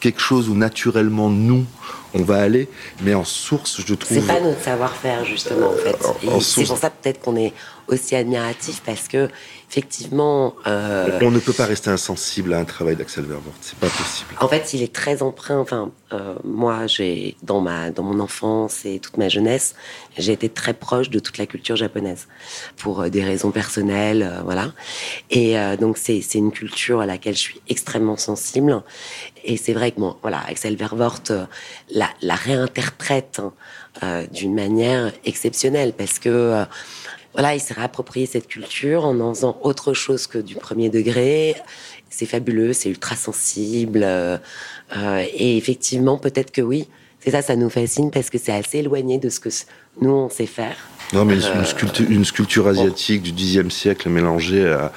quelque 0.00 0.20
chose 0.20 0.50
où 0.50 0.54
naturellement 0.54 1.30
nous 1.30 1.64
on 2.12 2.22
va 2.22 2.42
aller, 2.42 2.68
mais 3.02 3.14
en 3.14 3.24
source, 3.24 3.80
je 3.84 3.94
trouve. 3.94 4.18
C'est 4.18 4.26
pas 4.26 4.40
notre 4.40 4.60
savoir-faire 4.60 5.24
justement 5.24 5.70
en 5.70 5.76
fait. 5.76 5.96
c'est 6.42 6.64
pour 6.64 6.78
ça 6.78 6.90
peut-être 6.90 7.20
qu'on 7.20 7.36
est 7.36 7.54
aussi 7.88 8.16
admiratif 8.16 8.82
parce 8.84 9.08
que 9.08 9.28
effectivement. 9.74 10.54
Euh, 10.68 11.18
on 11.22 11.32
ne 11.32 11.40
peut 11.40 11.52
pas 11.52 11.66
rester 11.66 11.90
insensible 11.90 12.54
à 12.54 12.58
un 12.58 12.64
travail 12.64 12.94
d'Axel 12.94 13.24
Vervoort, 13.24 13.54
c'est 13.60 13.76
pas 13.76 13.88
possible. 13.88 14.30
En 14.40 14.46
fait, 14.46 14.72
il 14.72 14.82
est 14.82 14.92
très 14.92 15.20
empreint. 15.22 15.58
Enfin, 15.58 15.90
euh, 16.12 16.36
moi, 16.44 16.86
j'ai 16.86 17.36
dans 17.42 17.60
ma 17.60 17.90
dans 17.90 18.04
mon 18.04 18.20
enfance 18.20 18.84
et 18.84 19.00
toute 19.00 19.16
ma 19.16 19.28
jeunesse, 19.28 19.74
j'ai 20.16 20.32
été 20.32 20.48
très 20.48 20.74
proche 20.74 21.10
de 21.10 21.18
toute 21.18 21.38
la 21.38 21.46
culture 21.46 21.74
japonaise 21.74 22.28
pour 22.76 23.00
euh, 23.00 23.08
des 23.08 23.24
raisons 23.24 23.50
personnelles, 23.50 24.42
voilà. 24.44 24.72
Et 25.30 25.56
donc 25.80 25.98
c'est 25.98 26.20
c'est 26.20 26.38
une 26.38 26.52
culture 26.52 27.00
à 27.00 27.06
laquelle 27.06 27.34
je 27.34 27.40
suis 27.40 27.60
extrêmement 27.68 28.16
sensible. 28.16 28.82
Et 29.44 29.56
c'est 29.56 29.72
vrai 29.72 29.90
que 29.90 30.00
bon, 30.00 30.16
voilà, 30.22 30.40
Axel 30.48 30.76
Vervoort 30.76 31.20
la, 31.90 32.08
la 32.22 32.34
réinterprète 32.34 33.42
hein, 34.02 34.24
d'une 34.32 34.54
manière 34.54 35.12
exceptionnelle 35.24 35.92
parce 35.92 36.18
que 36.18 36.64
voilà, 37.34 37.54
il 37.54 37.60
s'est 37.60 37.74
réapproprié 37.74 38.26
cette 38.26 38.46
culture 38.46 39.04
en 39.04 39.18
en 39.20 39.34
faisant 39.34 39.58
autre 39.62 39.92
chose 39.92 40.26
que 40.26 40.38
du 40.38 40.54
premier 40.54 40.88
degré. 40.88 41.56
C'est 42.08 42.26
fabuleux, 42.26 42.72
c'est 42.72 42.88
ultra 42.88 43.16
sensible. 43.16 44.02
Euh, 44.04 44.38
euh, 44.96 45.24
et 45.34 45.56
effectivement, 45.56 46.16
peut-être 46.16 46.52
que 46.52 46.62
oui, 46.62 46.88
c'est 47.18 47.32
ça, 47.32 47.42
ça 47.42 47.56
nous 47.56 47.70
fascine 47.70 48.12
parce 48.12 48.30
que 48.30 48.38
c'est 48.38 48.52
assez 48.52 48.78
éloigné 48.78 49.18
de 49.18 49.28
ce 49.28 49.40
que 49.40 49.48
nous, 50.00 50.10
on 50.10 50.30
sait 50.30 50.46
faire. 50.46 50.76
Non, 51.12 51.24
mais 51.24 51.34
une, 51.34 51.42
euh, 51.42 51.64
sculpture, 51.64 52.06
une 52.08 52.24
sculpture 52.24 52.68
asiatique 52.68 53.34
du 53.34 53.44
Xe 53.44 53.68
siècle 53.68 54.08
mélangée 54.10 54.68
à, 54.68 54.92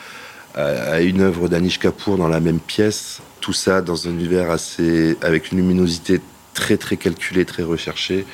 à, 0.54 1.02
une 1.02 1.21
œuvre 1.21 1.47
d'Anish 1.47 1.80
Kapoor 1.80 2.17
dans 2.17 2.28
la 2.28 2.39
même 2.39 2.60
pièce, 2.60 3.19
tout 3.41 3.54
ça 3.54 3.82
dans 3.82 4.08
un 4.08 4.12
univers 4.12 4.52
assez, 4.52 5.17
avec 5.21 5.52
une 5.52 5.58
luminosité 5.58 6.21
très 6.54 6.78
très 6.78 6.97
calculée, 6.97 7.45
très 7.45 7.63
recherchée. 7.63 8.26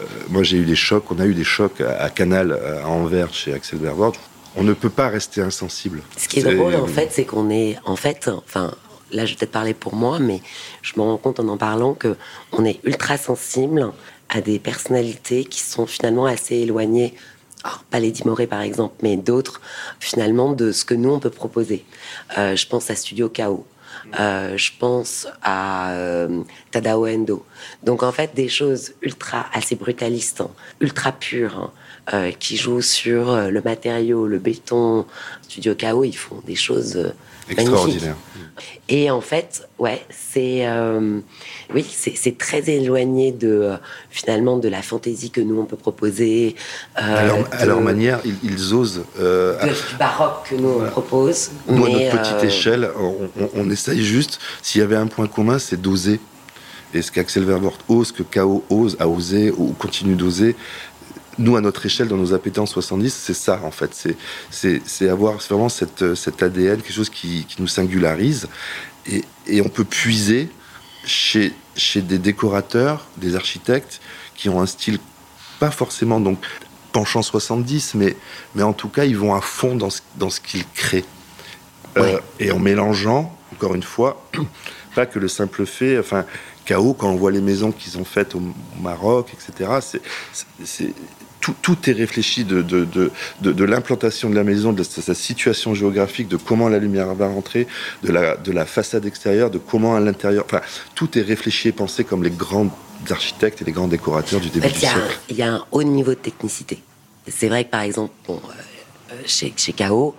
Euh, 0.00 0.04
moi, 0.28 0.42
j'ai 0.42 0.58
eu 0.58 0.64
des 0.64 0.76
chocs. 0.76 1.04
On 1.10 1.18
a 1.18 1.26
eu 1.26 1.34
des 1.34 1.44
chocs 1.44 1.80
à, 1.80 2.10
Canal, 2.10 2.52
à 2.82 2.88
Anvers, 2.88 3.32
chez 3.32 3.52
Axel 3.52 3.78
Vervoort. 3.78 4.14
On 4.56 4.62
ne 4.62 4.72
peut 4.72 4.90
pas 4.90 5.08
rester 5.08 5.40
insensible. 5.40 6.02
Ce 6.16 6.28
qui 6.28 6.40
est, 6.40 6.42
drôle, 6.42 6.74
en 6.74 6.86
fait, 6.86 7.08
c'est 7.12 7.24
qu'on 7.24 7.50
est, 7.50 7.78
en 7.84 7.96
fait, 7.96 8.28
enfin, 8.28 8.74
là, 9.12 9.24
je 9.24 9.32
vais 9.32 9.38
peut-être 9.38 9.52
parler 9.52 9.74
pour 9.74 9.94
moi, 9.94 10.18
mais 10.18 10.40
je 10.82 10.94
me 10.96 11.02
rends 11.02 11.16
compte 11.16 11.38
en 11.40 11.48
en 11.48 11.56
parlant 11.56 11.94
que 11.94 12.16
on 12.52 12.64
est 12.64 12.80
ultra 12.84 13.16
sensible 13.16 13.92
à 14.28 14.40
des 14.40 14.58
personnalités 14.58 15.44
qui 15.44 15.60
sont 15.60 15.86
finalement 15.86 16.26
assez 16.26 16.56
éloignées 16.56 17.14
alors, 17.64 17.82
pas 17.90 17.98
les 17.98 18.12
Dimoré 18.12 18.46
par 18.46 18.60
exemple, 18.60 18.94
mais 19.02 19.16
d'autres, 19.16 19.60
finalement, 20.00 20.52
de 20.52 20.72
ce 20.72 20.84
que 20.84 20.94
nous, 20.94 21.10
on 21.10 21.18
peut 21.18 21.30
proposer. 21.30 21.84
Euh, 22.36 22.56
je 22.56 22.66
pense 22.66 22.90
à 22.90 22.94
Studio 22.94 23.28
Chaos. 23.28 23.66
Euh, 24.18 24.56
je 24.56 24.72
pense 24.78 25.26
à 25.42 25.92
euh, 25.92 26.42
Tadao 26.70 27.06
Endo. 27.06 27.44
Donc 27.82 28.02
en 28.02 28.12
fait 28.12 28.34
des 28.34 28.48
choses 28.48 28.92
ultra 29.02 29.46
assez 29.52 29.76
brutalistes, 29.76 30.40
hein, 30.40 30.50
ultra 30.80 31.12
pures, 31.12 31.58
hein, 31.58 31.72
euh, 32.12 32.30
qui 32.32 32.56
jouent 32.56 32.82
sur 32.82 33.36
le 33.36 33.60
matériau, 33.62 34.26
le 34.26 34.38
béton. 34.38 35.06
Studio 35.42 35.74
KO, 35.74 36.04
ils 36.04 36.16
font 36.16 36.42
des 36.46 36.56
choses 36.56 37.12
extraordinaires. 37.50 38.16
Et 38.88 39.10
en 39.10 39.20
fait, 39.20 39.68
ouais, 39.78 40.04
c'est 40.10 40.66
euh, 40.66 41.20
oui, 41.74 41.84
c'est 41.88 42.38
très 42.38 42.68
éloigné 42.70 43.32
de 43.32 43.48
euh, 43.48 43.76
finalement 44.10 44.58
de 44.58 44.68
la 44.68 44.82
fantaisie 44.82 45.30
que 45.30 45.40
nous 45.40 45.60
on 45.60 45.64
peut 45.64 45.76
proposer. 45.76 46.56
Euh, 46.98 47.42
à, 47.52 47.66
leur, 47.66 47.80
manière, 47.80 48.20
ils, 48.24 48.74
osent. 48.74 49.02
Euh, 49.20 49.62
du 49.62 49.96
baroque 49.98 50.48
que 50.50 50.54
nous 50.54 50.80
on 50.80 50.90
propose. 50.90 51.50
Nous, 51.68 51.84
à 51.84 51.90
notre 51.90 52.18
petite 52.18 52.44
échelle, 52.44 52.88
on, 53.54 53.70
essaye 53.70 54.02
juste. 54.02 54.40
S'il 54.62 54.80
y 54.80 54.84
avait 54.84 54.96
un 54.96 55.06
point 55.06 55.26
commun, 55.26 55.58
c'est 55.58 55.80
d'oser. 55.80 56.20
Et 56.94 57.02
ce 57.02 57.12
qu'Axel 57.12 57.44
Vervoort 57.44 57.76
ose, 57.88 58.12
que 58.12 58.22
K.O. 58.22 58.64
ose, 58.70 58.96
a 58.98 59.06
osé 59.06 59.50
ou 59.50 59.74
continue 59.78 60.14
d'oser, 60.14 60.56
nous, 61.38 61.56
à 61.56 61.60
notre 61.60 61.86
échelle, 61.86 62.08
dans 62.08 62.16
nos 62.16 62.34
appétences 62.34 62.72
70, 62.72 63.14
c'est 63.14 63.34
ça, 63.34 63.60
en 63.64 63.70
fait. 63.70 64.08
C'est 64.50 65.08
avoir 65.08 65.38
vraiment 65.38 65.68
cette, 65.68 66.14
cet 66.14 66.42
ADN, 66.42 66.80
quelque 66.82 66.92
chose 66.92 67.10
qui, 67.10 67.44
qui 67.46 67.60
nous 67.60 67.68
singularise 67.68 68.48
et, 69.46 69.62
on 69.62 69.68
peut 69.68 69.84
puiser 69.84 70.48
chez, 71.04 71.52
chez 71.76 72.02
des 72.02 72.18
décorateurs, 72.18 73.06
des 73.16 73.36
architectes 73.36 74.00
qui 74.34 74.48
ont 74.48 74.60
un 74.60 74.66
style 74.66 74.98
pas 75.58 75.70
forcément 75.70 76.20
donc 76.20 76.38
penchant 76.92 77.22
70, 77.22 77.94
mais, 77.94 78.16
mais 78.54 78.62
en 78.62 78.72
tout 78.72 78.88
cas, 78.88 79.04
ils 79.04 79.16
vont 79.16 79.34
à 79.34 79.40
fond 79.40 79.76
dans 79.76 79.90
ce, 79.90 80.00
dans 80.16 80.30
ce 80.30 80.40
qu'ils 80.40 80.66
créent. 80.66 81.04
Euh, 81.96 82.18
et 82.38 82.52
en 82.52 82.58
mélangeant, 82.58 83.36
encore 83.52 83.74
une 83.74 83.82
fois, 83.82 84.24
pas 84.94 85.06
que 85.06 85.18
le 85.18 85.28
simple 85.28 85.66
fait, 85.66 85.98
enfin, 85.98 86.24
chaos, 86.64 86.94
quand 86.94 87.08
on 87.08 87.16
voit 87.16 87.30
les 87.30 87.40
maisons 87.40 87.72
qu'ils 87.72 87.98
ont 87.98 88.04
faites 88.04 88.34
au 88.34 88.42
Maroc, 88.80 89.32
etc., 89.32 90.00
c'est 90.64 90.94
tout, 91.62 91.90
est 91.90 91.92
réfléchi 91.92 92.44
de, 92.44 92.62
de, 92.62 93.64
l'implantation 93.64 94.30
de 94.30 94.34
la 94.34 94.44
maison, 94.44 94.72
de 94.72 94.82
sa 94.82 95.14
situation 95.14 95.74
géographique, 95.74 96.28
de 96.28 96.36
comment 96.36 96.68
la 96.68 96.78
lumière 96.78 97.14
va 97.14 97.28
rentrer, 97.28 97.66
de 98.02 98.12
la, 98.12 98.36
de 98.36 98.52
la 98.52 98.66
façade 98.66 99.06
extérieure, 99.06 99.50
de 99.50 99.58
comment 99.58 99.96
à 99.96 100.00
l'intérieur. 100.00 100.44
Enfin, 100.46 100.60
tout 100.94 101.18
est 101.18 101.22
réfléchi 101.22 101.68
et 101.68 101.72
pensé 101.72 102.04
comme 102.04 102.22
les 102.22 102.30
grands 102.30 102.70
architectes 103.10 103.62
et 103.62 103.64
les 103.64 103.72
grands 103.72 103.88
décorateurs 103.88 104.40
du 104.40 104.48
début 104.48 104.68
du 104.68 104.78
siècle. 104.78 105.18
Il 105.28 105.36
y 105.36 105.42
a 105.42 105.52
un 105.52 105.64
haut 105.70 105.82
niveau 105.82 106.10
de 106.10 106.16
technicité. 106.16 106.82
C'est 107.26 107.48
vrai 107.48 107.64
que 107.64 107.70
par 107.70 107.82
exemple, 107.82 108.12
euh, 108.30 108.32
euh, 109.12 109.14
chez, 109.26 109.52
chez 109.56 109.72
KO, 109.72 110.14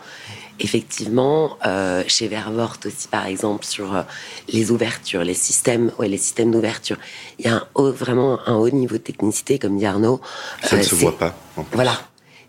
effectivement, 0.60 1.58
euh, 1.66 2.04
chez 2.08 2.28
Vervort 2.28 2.78
aussi, 2.86 3.08
par 3.08 3.26
exemple, 3.26 3.66
sur 3.66 3.96
euh, 3.96 4.02
les 4.50 4.72
ouvertures, 4.72 5.24
les 5.24 5.34
systèmes, 5.34 5.92
ouais, 5.98 6.08
les 6.08 6.18
systèmes 6.18 6.52
d'ouverture, 6.52 6.98
il 7.40 7.46
y 7.46 7.48
a 7.48 7.56
un 7.56 7.68
haut, 7.76 7.92
vraiment 7.92 8.40
un 8.48 8.56
haut 8.56 8.70
niveau 8.70 8.98
de 8.98 9.02
technicité, 9.02 9.60
comme 9.60 9.78
dit 9.78 9.86
Arnaud. 9.86 10.22
Ça 10.64 10.76
ne 10.76 10.82
euh, 10.82 10.84
se 10.84 10.96
voit 10.96 11.18
pas. 11.18 11.36
Voilà, 11.72 12.00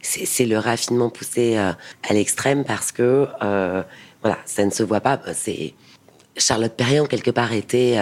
c'est 0.03 0.47
le 0.47 0.59
raffinement 0.59 1.11
poussé 1.11 1.57
à 1.57 1.77
l'extrême 2.13 2.65
parce 2.65 2.91
que 2.93 3.29
voilà, 4.23 4.39
ça 4.45 4.65
ne 4.65 4.71
se 4.71 4.83
voit 4.83 5.01
pas. 5.01 5.21
C'est 5.35 5.75
Charlotte 6.37 6.73
Perriand 6.73 7.07
quelque 7.07 7.31
part 7.31 7.53
était 7.53 7.97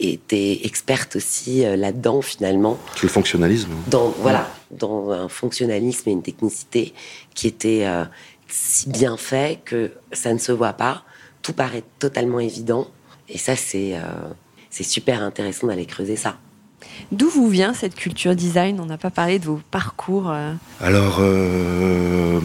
était 0.00 0.60
experte 0.64 1.16
aussi 1.16 1.64
là-dedans 1.64 2.22
finalement. 2.22 2.78
le 3.02 3.08
fonctionnalisme. 3.08 3.70
Dans 3.88 4.14
voilà, 4.18 4.48
dans 4.70 5.10
un 5.10 5.28
fonctionnalisme 5.28 6.08
et 6.08 6.12
une 6.12 6.22
technicité 6.22 6.92
qui 7.34 7.48
était 7.48 7.84
si 8.52 8.90
bien 8.90 9.16
fait 9.16 9.60
que 9.64 9.90
ça 10.12 10.32
ne 10.32 10.38
se 10.38 10.52
voit 10.52 10.74
pas. 10.74 11.04
Tout 11.40 11.54
paraît 11.54 11.84
totalement 11.98 12.38
évident. 12.38 12.86
Et 13.28 13.38
ça, 13.38 13.56
c'est 13.56 13.96
euh, 13.96 14.00
c'est 14.70 14.84
super 14.84 15.22
intéressant 15.22 15.66
d'aller 15.66 15.86
creuser 15.86 16.16
ça. 16.16 16.36
D'où 17.10 17.28
vous 17.28 17.48
vient 17.48 17.74
cette 17.74 17.94
culture 17.94 18.34
design? 18.34 18.78
On 18.80 18.86
n'a 18.86 18.98
pas 18.98 19.10
parlé 19.10 19.38
de 19.38 19.46
vos 19.46 19.60
parcours. 19.70 20.30
Euh. 20.30 20.52
Alors, 20.80 21.18
euh, 21.20 22.40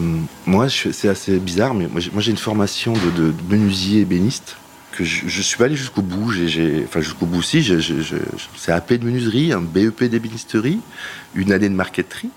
moi, 0.46 0.68
c'est 0.68 1.08
assez 1.08 1.38
bizarre, 1.38 1.74
mais 1.74 1.88
moi, 1.88 2.00
j'ai 2.20 2.30
une 2.30 2.36
formation 2.36 2.92
de, 2.92 3.32
menuisier 3.50 4.02
ébéniste 4.02 4.56
que 4.92 5.04
je, 5.04 5.24
ne 5.24 5.30
suis 5.30 5.58
pas 5.58 5.64
allé 5.64 5.76
jusqu'au 5.76 6.02
bout. 6.02 6.32
J'ai, 6.32 6.84
enfin, 6.84 7.00
jusqu'au 7.00 7.26
bout, 7.26 7.42
si. 7.42 7.62
c'est 8.56 8.72
AP 8.72 8.94
de 8.94 9.04
menuiserie, 9.04 9.52
un 9.52 9.60
BEP 9.60 10.04
d'ébénisterie, 10.04 10.80
une 11.34 11.52
année 11.52 11.68
de 11.68 11.74
marqueterie. 11.74 12.30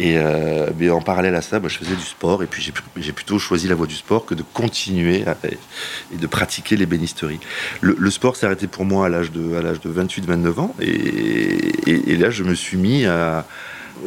Et 0.00 0.16
euh, 0.16 0.70
en 0.90 1.00
parallèle 1.00 1.34
à 1.34 1.42
ça, 1.42 1.60
je 1.62 1.76
faisais 1.78 1.94
du 1.94 2.02
sport 2.02 2.42
et 2.42 2.46
puis 2.46 2.62
j'ai 2.96 3.12
plutôt 3.12 3.38
choisi 3.38 3.68
la 3.68 3.74
voie 3.74 3.86
du 3.86 3.94
sport 3.94 4.24
que 4.24 4.34
de 4.34 4.42
continuer 4.42 5.24
et 6.12 6.16
de 6.16 6.26
pratiquer 6.26 6.76
l'ébénisterie. 6.76 7.40
Le, 7.80 7.96
le 7.98 8.10
sport 8.10 8.36
s'est 8.36 8.46
arrêté 8.46 8.66
pour 8.66 8.84
moi 8.84 9.06
à 9.06 9.08
l'âge 9.08 9.30
de, 9.30 9.56
à 9.56 9.62
l'âge 9.62 9.80
de 9.80 9.92
28-29 9.92 10.60
ans 10.60 10.74
et, 10.80 12.16
là 12.16 12.30
je 12.30 12.44
me 12.44 12.54
suis 12.54 12.76
mis 12.76 13.04
à... 13.06 13.46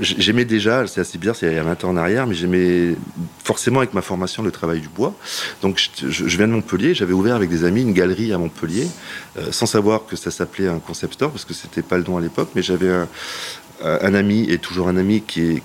J'aimais 0.01 0.43
déjà, 0.43 0.85
c'est 0.87 0.99
assez 0.99 1.17
bizarre, 1.17 1.37
c'est 1.37 1.47
il 1.47 1.53
y 1.53 1.57
a 1.57 1.63
20 1.63 1.85
ans 1.85 1.89
en 1.89 1.95
arrière, 1.95 2.27
mais 2.27 2.33
j'aimais 2.33 2.95
forcément 3.43 3.79
avec 3.79 3.93
ma 3.93 4.01
formation 4.01 4.43
le 4.43 4.51
travail 4.51 4.81
du 4.81 4.89
bois. 4.89 5.13
Donc 5.61 5.81
je, 6.05 6.37
viens 6.37 6.47
de 6.47 6.51
Montpellier, 6.51 6.93
j'avais 6.93 7.13
ouvert 7.13 7.35
avec 7.35 7.49
des 7.49 7.63
amis 7.63 7.81
une 7.81 7.93
galerie 7.93 8.33
à 8.33 8.37
Montpellier, 8.37 8.87
euh, 9.37 9.51
sans 9.51 9.67
savoir 9.67 10.05
que 10.05 10.17
ça 10.17 10.31
s'appelait 10.31 10.67
un 10.67 10.79
concept 10.79 11.13
store, 11.13 11.31
parce 11.31 11.45
que 11.45 11.53
c'était 11.53 11.83
pas 11.83 11.97
le 11.97 12.03
nom 12.03 12.17
à 12.17 12.21
l'époque, 12.21 12.49
mais 12.55 12.61
j'avais 12.61 12.89
un, 12.89 13.07
un 13.83 14.13
ami 14.13 14.49
et 14.49 14.57
toujours 14.57 14.87
un 14.87 14.97
ami 14.97 15.21
qui, 15.21 15.61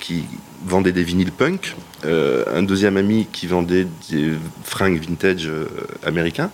vendait 0.67 0.93
des 0.93 1.03
vinyles 1.03 1.33
punk, 1.33 1.75
euh, 2.05 2.45
un 2.55 2.63
deuxième 2.63 2.99
ami 2.99 3.27
qui 3.33 3.47
vendait 3.47 3.87
des 4.11 4.33
fringues 4.63 5.01
vintage 5.01 5.47
euh, 5.47 5.67
américains, 6.05 6.51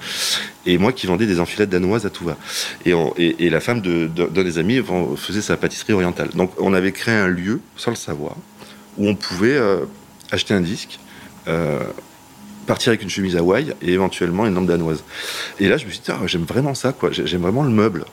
et 0.64 0.78
moi 0.78 0.92
qui 0.92 1.08
vendais 1.08 1.26
des 1.26 1.40
enfilettes 1.40 1.70
danoises 1.70 2.06
à 2.06 2.10
tout 2.10 2.24
va. 2.24 2.36
Et, 2.84 3.50
la 3.50 3.60
femme 3.60 3.80
d'un 3.80 4.06
de, 4.06 4.42
des 4.42 4.58
amis 4.58 4.80
faisait 5.16 5.42
sa 5.42 5.56
pâtisserie 5.56 5.92
orientale. 5.92 6.30
Donc 6.34 6.52
on 6.58 6.72
avait 6.72 6.92
créé 6.92 7.14
un 7.14 7.28
lieu, 7.28 7.60
sans 7.76 7.90
le 7.90 7.96
savoir, 7.96 8.36
où 8.96 9.08
on 9.08 9.14
pouvait 9.14 9.58
acheter 10.30 10.54
un 10.54 10.60
disque, 10.60 11.00
partir 12.66 12.90
avec 12.90 13.02
une 13.02 13.10
chemise 13.10 13.36
Hawaï 13.36 13.74
et 13.82 13.92
éventuellement 13.92 14.46
une 14.46 14.54
lampe 14.54 14.66
danoise. 14.66 15.02
Et 15.60 15.68
là, 15.68 15.78
je 15.78 15.86
me 15.86 15.90
suis 15.90 16.00
dit, 16.00 16.10
ah, 16.10 16.26
j'aime 16.26 16.44
vraiment 16.44 16.74
ça. 16.74 16.94
J'aime 17.10 17.42
vraiment 17.42 17.62
le 17.62 17.70
meuble 17.70 18.04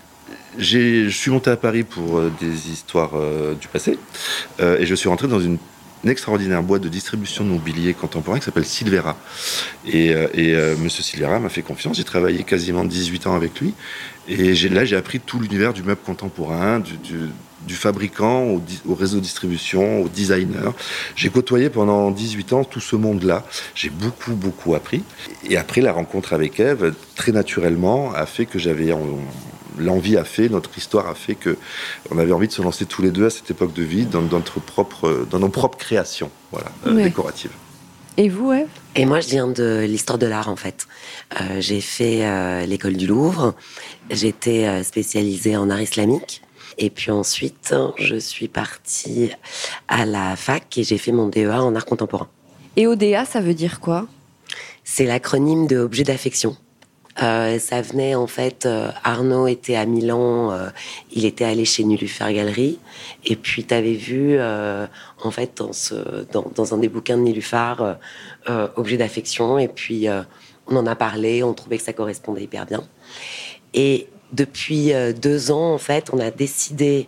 je 0.58 1.10
suis 1.10 1.32
monté 1.32 1.50
à 1.50 1.58
Paris 1.58 1.84
pour 1.84 2.18
euh, 2.18 2.32
des 2.40 2.70
histoires 2.70 3.12
euh, 3.16 3.56
du 3.56 3.68
passé 3.68 3.98
euh, 4.60 4.80
et 4.80 4.86
je 4.86 4.96
suis 4.96 5.10
rentré 5.10 5.28
dans 5.28 5.40
une, 5.40 5.58
extraordinaire 6.06 6.62
boîte 6.62 6.82
de 6.82 6.90
distribution 6.90 7.46
de 7.46 7.50
mobilier 7.50 7.94
contemporain 7.94 8.38
qui 8.38 8.44
s'appelle 8.44 8.66
Silvera. 8.66 9.16
Et, 9.88 10.10
et 10.34 10.54
Monsieur 10.78 11.02
Silvera 11.02 11.40
m'a 11.40 11.48
fait 11.48 11.62
confiance. 11.62 11.96
J'ai 11.96 12.04
travaillé 12.04 12.44
quasiment 12.44 12.84
18 12.84 13.26
ans 13.28 13.36
avec 13.36 13.62
lui 13.62 13.74
et 14.28 14.54
là 14.68 14.84
j'ai 14.84 14.98
appris 14.98 15.22
tout 15.22 15.40
l'univers 15.40 15.72
du 15.72 15.82
meuble 15.82 16.02
contemporain, 16.06 16.82
du, 16.82 16.98
du, 17.66 17.74
fabricant 17.74 18.44
au, 18.44 18.62
au, 18.86 18.96
réseau 18.96 19.20
de 19.20 19.22
distribution, 19.22 20.02
au 20.02 20.10
designer. 20.10 20.74
J'ai 21.16 21.30
côtoyé 21.30 21.70
pendant 21.70 22.12
18 22.12 22.52
ans 22.52 22.64
tout 22.66 22.82
ce 22.82 22.98
monde-là. 22.98 23.46
J'ai 23.74 23.90
beaucoup, 23.90 24.34
beaucoup 24.34 24.76
appris. 24.76 25.04
Et 25.50 25.56
après, 25.56 25.80
la 25.80 25.94
rencontre 25.94 26.34
avec 26.34 26.60
Eve, 26.60 26.94
très 27.16 27.32
naturellement, 27.32 28.14
a 28.14 28.26
fait 28.26 28.46
que 28.46 28.60
j'avais 28.60 28.92
l'envie 29.78 30.18
a 30.18 30.24
fait, 30.24 30.50
notre 30.50 30.78
histoire 30.78 31.08
a 31.08 31.16
fait 31.16 31.36
que 31.36 31.58
on 32.12 32.18
avait 32.18 32.32
envie 32.32 32.48
de 32.48 32.54
se 32.54 32.62
lancer 32.62 32.86
tous 32.86 33.02
les 33.02 33.12
deux 33.12 33.26
à 33.26 33.30
cette 33.30 33.50
époque 33.52 33.74
de 33.74 33.84
vie 33.84 34.06
dans, 34.06 34.22
notre 34.22 34.60
propre, 34.60 35.26
dans 35.30 35.40
nos 35.40 35.50
propres 35.50 35.78
créations, 35.78 36.30
voilà, 36.52 36.72
euh, 36.88 37.04
décoratives. 37.04 37.52
Et 38.18 38.30
vous, 38.30 38.54
Eve? 38.54 38.68
Et 38.96 39.06
moi, 39.06 39.22
je 39.22 39.30
viens 39.30 39.48
de 39.48 39.86
l'histoire 39.88 40.20
de 40.20 40.28
l'art, 40.28 40.48
en 40.48 40.56
fait. 40.56 40.88
Euh, 41.42 41.60
j'ai 41.60 41.82
fait 41.82 42.26
euh, 42.26 42.66
l'école 42.68 42.96
du 42.96 43.08
Louvre. 43.08 43.56
J'étais 44.12 44.84
spécialisée 44.84 45.58
en 45.58 45.70
art 45.72 45.82
islamique. 45.82 46.44
Et 46.78 46.90
puis 46.90 47.12
ensuite, 47.12 47.74
je 47.98 48.16
suis 48.16 48.48
partie 48.48 49.32
à 49.88 50.06
la 50.06 50.36
fac 50.36 50.78
et 50.78 50.84
j'ai 50.84 50.98
fait 50.98 51.12
mon 51.12 51.28
DEA 51.28 51.64
en 51.64 51.76
art 51.76 51.86
contemporain. 51.86 52.28
Et 52.76 52.88
ODA, 52.88 53.26
ça 53.26 53.42
veut 53.42 53.54
dire 53.54 53.80
quoi? 53.80 54.08
C'est 54.84 55.06
l'acronyme 55.06 55.68
de 55.68 55.78
objet 55.78 56.04
d'affection. 56.04 56.58
Euh, 57.22 57.60
ça 57.60 57.82
venait 57.82 58.16
en 58.16 58.26
fait, 58.26 58.66
euh, 58.66 58.90
Arnaud 59.04 59.46
était 59.48 59.76
à 59.76 59.86
Milan, 59.86 60.52
euh, 60.52 60.70
il 61.12 61.26
était 61.26 61.46
allé 61.46 61.64
chez 61.64 61.84
Nulufer 61.84 62.34
Galerie, 62.34 62.80
et 63.24 63.36
puis 63.36 63.64
tu 63.66 63.74
avais 63.74 63.94
vu 63.94 64.40
en 64.42 65.32
fait 65.32 65.58
dans, 65.58 65.74
ce, 65.74 66.26
dans, 66.32 66.74
un 66.74 66.78
des 66.78 66.90
bouquins 66.90 67.18
de 67.18 67.24
Nulufer 67.24 67.76
objet 68.76 68.98
d'affection, 68.98 69.60
et 69.60 69.68
puis 69.68 70.08
on 70.68 70.76
en 70.76 70.88
a 70.88 70.96
parlé, 70.96 71.44
on 71.44 71.54
trouvait 71.54 71.78
que 71.78 71.84
ça 71.84 71.94
correspondait 71.94 72.44
hyper 72.44 72.66
bien. 72.66 72.84
Et 73.76 74.08
depuis 74.32 74.92
deux 75.22 75.52
ans, 75.52 75.74
en 75.74 75.78
fait, 75.78 76.10
on 76.12 76.20
a 76.20 76.32
décidé 76.32 77.08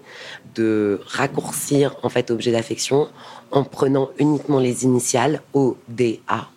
de 0.53 1.01
raccourcir 1.07 1.95
en 2.03 2.09
fait 2.09 2.29
objet 2.29 2.51
d'affection 2.51 3.09
en 3.51 3.63
prenant 3.63 4.11
uniquement 4.19 4.59
les 4.59 4.83
initiales 4.83 5.41
ODA 5.53 6.47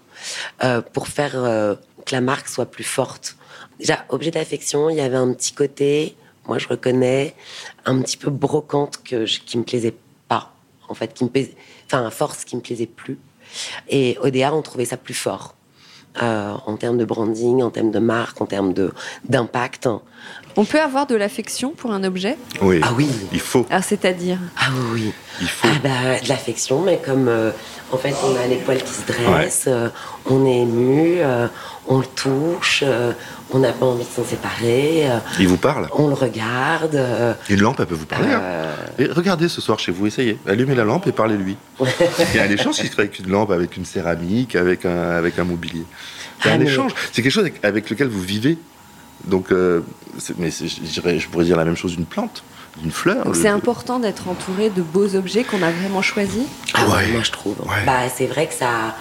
pour 0.93 1.09
faire 1.09 1.33
que 1.33 2.15
la 2.15 2.21
marque 2.21 2.49
soit 2.49 2.67
plus 2.67 2.85
forte 2.85 3.38
Déjà, 3.79 4.05
objet 4.09 4.31
d'affection, 4.31 4.91
il 4.91 4.97
y 4.97 5.01
avait 5.01 5.17
un 5.17 5.33
petit 5.33 5.53
côté, 5.53 6.17
moi 6.47 6.59
je 6.59 6.69
reconnais, 6.69 7.35
un 7.85 8.01
petit 8.03 8.17
peu 8.17 8.31
brocante 8.31 9.03
que 9.03 9.25
qui 9.25 9.59
me 9.59 9.63
plaisait 9.63 9.95
pas, 10.29 10.53
en 10.89 10.95
fait, 10.95 11.15
qui 11.15 11.25
me 11.25 11.31
enfin, 11.87 12.07
à 12.07 12.11
force, 12.11 12.45
qui 12.45 12.57
me 12.57 12.61
plaisait 12.61 12.87
plus. 12.87 13.19
Et 13.89 14.19
ODA, 14.21 14.53
on 14.55 14.63
trouvait 14.63 14.85
ça 14.85 14.97
plus 14.97 15.15
fort. 15.15 15.55
Euh, 16.23 16.55
en 16.67 16.77
termes 16.77 16.99
de 16.99 17.05
branding, 17.05 17.63
en 17.63 17.71
termes 17.71 17.93
de 17.93 17.99
marque, 18.01 18.41
en 18.41 18.47
termes 18.47 18.75
d'impact. 19.25 19.89
On 20.61 20.65
peut 20.65 20.81
avoir 20.81 21.07
de 21.07 21.15
l'affection 21.15 21.71
pour 21.71 21.93
un 21.93 22.03
objet 22.03 22.37
Oui. 22.61 22.81
Ah 22.83 22.93
oui. 22.97 23.09
Il 23.33 23.39
faut. 23.39 23.65
Alors, 23.71 23.85
c'est-à-dire 23.85 24.39
Ah 24.59 24.71
oui, 24.75 24.83
oui. 25.05 25.13
Il 25.41 25.47
faut. 25.49 25.69
Ah 25.71 25.79
bah, 25.81 26.21
de 26.21 26.29
l'affection, 26.29 26.83
mais 26.83 26.99
comme 27.05 27.29
euh, 27.29 27.53
en 27.93 27.97
fait 27.97 28.13
on 28.25 28.35
a 28.37 28.45
les 28.49 28.57
poils 28.57 28.83
qui 28.83 28.93
se 28.93 29.07
dressent, 29.07 29.67
euh, 29.69 29.89
on 30.27 30.45
est 30.45 30.59
ému, 30.63 31.19
euh, 31.21 31.47
on 31.87 31.99
le 32.01 32.07
touche, 32.07 32.83
euh, 32.85 33.13
on 33.53 33.61
n'a 33.61 33.71
pas 33.73 33.87
envie 33.87 34.03
de 34.05 34.11
s'en 34.11 34.25
séparer, 34.25 35.09
euh, 35.09 35.19
Il 35.39 35.47
vous 35.47 35.59
parle. 35.59 35.89
on 35.93 36.09
le 36.09 36.15
regarde. 36.15 36.97
euh, 36.97 37.35
Une 37.49 37.61
lampe, 37.61 37.77
elle 37.79 37.87
peut 37.87 37.95
vous 37.95 38.07
parler. 38.07 38.27
hein. 38.33 38.43
Et 38.99 39.07
regardez 39.07 39.49
ce 39.49 39.61
soir 39.61 39.79
chez 39.79 39.93
vous, 39.93 40.09
essayez. 40.09 40.39
Allumez 40.49 40.75
la 40.75 40.83
lampe 40.83 41.07
et 41.07 41.13
parlez-lui. 41.13 41.57
Il 41.81 42.37
y 42.37 42.41
a 42.41 42.43
un 42.43 42.51
échange 42.51 42.75
qui 42.79 42.89
se 42.89 43.01
avec 43.01 43.17
une 43.21 43.31
lampe, 43.31 43.53
avec 43.53 43.77
une 43.77 43.85
céramique, 43.85 44.57
avec 44.57 44.85
un, 44.85 45.11
avec 45.11 45.39
un 45.39 45.45
mobilier. 45.45 45.85
C'est 46.43 46.51
Ah, 46.51 46.55
un 46.55 46.59
mais- 46.59 46.65
échange. 46.65 46.91
C'est 47.13 47.23
quelque 47.23 47.31
chose 47.33 47.45
avec, 47.45 47.65
avec 47.65 47.89
lequel 47.91 48.09
vous 48.09 48.21
vivez. 48.23 48.59
Donc, 49.25 49.53
euh, 49.53 49.81
c'est- 50.19 50.39
mais 50.39 50.51
c'est- 50.51 50.69
je, 50.69 51.29
pourrais 51.29 51.45
dire 51.45 51.57
la 51.57 51.65
même 51.65 51.77
chose 51.77 51.97
d'une 51.97 52.07
plante, 52.07 52.43
d'une 52.79 52.91
fleur. 52.93 53.27
Le- 53.29 53.35
c'est 53.35 53.49
important 53.49 53.99
d'être 53.99 54.29
entouré 54.29 54.71
de 54.71 54.83
beaux 54.83 55.15
objets 55.17 55.45
qu'on 55.45 55.63
a 55.63 55.71
vraiment 55.71 56.03
choisis. 56.03 56.45
Ah 56.75 56.87
ouais, 56.87 56.93
Ouais. 56.95 57.09
moi 57.09 57.23
je 57.23 57.33
trouve. 57.33 57.57
Ouais. 57.63 57.85
Bah 57.85 58.09
c'est 58.15 58.27
vrai 58.27 58.47
que 58.47 58.55
ça, 58.55 58.95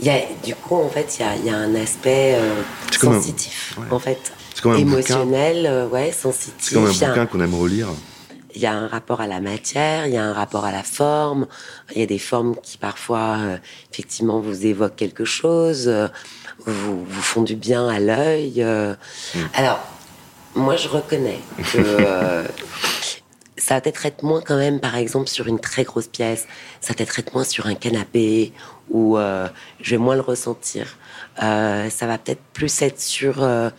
il 0.00 0.06
y 0.06 0.10
a, 0.10 0.20
du 0.44 0.54
coup 0.54 0.76
en 0.76 0.88
fait 0.88 1.16
il 1.18 1.22
y 1.22 1.24
a, 1.28 1.36
il 1.36 1.44
y 1.46 1.50
a 1.50 1.56
un 1.56 1.74
aspect 1.76 2.34
euh, 2.34 2.54
C'est 2.90 3.00
comme 3.00 3.12
un- 3.12 3.20
sensitif 3.20 3.74
ouais. 3.78 3.86
en 3.90 3.98
fait, 3.98 4.32
C'est 4.54 4.62
comme 4.62 4.72
un 4.72 4.80
bouquin. 4.80 4.92
émotionnel, 4.92 5.66
euh, 5.66 5.86
ouais, 5.88 6.10
C'est 6.12 6.22
sensitif. 6.22 6.72
comme 6.74 6.86
un 6.86 6.90
bouquin 6.92 7.26
qu'on 7.26 7.40
aime 7.40 7.54
relire. 7.54 7.88
Il 8.56 8.60
y 8.60 8.66
a 8.66 8.72
un 8.72 8.88
rapport 8.88 9.20
à 9.20 9.28
la 9.28 9.40
matière, 9.40 10.08
il 10.08 10.12
y 10.12 10.16
a 10.16 10.24
un 10.24 10.32
rapport 10.32 10.64
à 10.64 10.72
la 10.72 10.82
forme. 10.82 11.46
Il 11.94 12.00
y 12.00 12.02
a 12.02 12.06
des 12.06 12.18
formes 12.18 12.56
qui 12.60 12.78
parfois, 12.78 13.36
euh, 13.38 13.56
effectivement, 13.92 14.40
vous 14.40 14.66
évoquent 14.66 14.96
quelque 14.96 15.24
chose, 15.24 15.84
euh, 15.86 16.08
vous, 16.66 17.04
vous 17.04 17.22
font 17.22 17.42
du 17.42 17.56
bien 17.56 17.88
à 17.88 17.98
l'œil. 17.98 18.62
euh. 18.62 18.94
Mm. 19.34 19.38
Alors, 19.54 19.80
moi, 20.54 20.76
je 20.76 20.88
reconnais 20.88 21.40
que 21.72 21.78
euh, 21.78 22.44
ça 23.56 23.74
va 23.74 23.80
peut-être 23.80 24.06
être 24.06 24.22
moins 24.22 24.40
quand 24.40 24.56
même, 24.56 24.80
par 24.80 24.96
exemple, 24.96 25.28
sur 25.28 25.46
une 25.46 25.60
très 25.60 25.84
grosse 25.84 26.06
pièce. 26.08 26.46
Ça 26.80 26.88
va 26.92 26.94
peut-être 26.94 27.18
être 27.18 27.34
moins 27.34 27.44
sur 27.44 27.66
un 27.66 27.74
canapé 27.74 28.52
où 28.90 29.18
euh, 29.18 29.48
je 29.80 29.90
vais 29.92 29.98
moins 29.98 30.14
le 30.16 30.22
ressentir. 30.22 30.96
Euh, 31.42 31.88
ça 31.90 32.06
va 32.06 32.18
peut-être 32.18 32.40
plus 32.52 32.82
être 32.82 33.00
sur, 33.00 33.42
euh, 33.42 33.70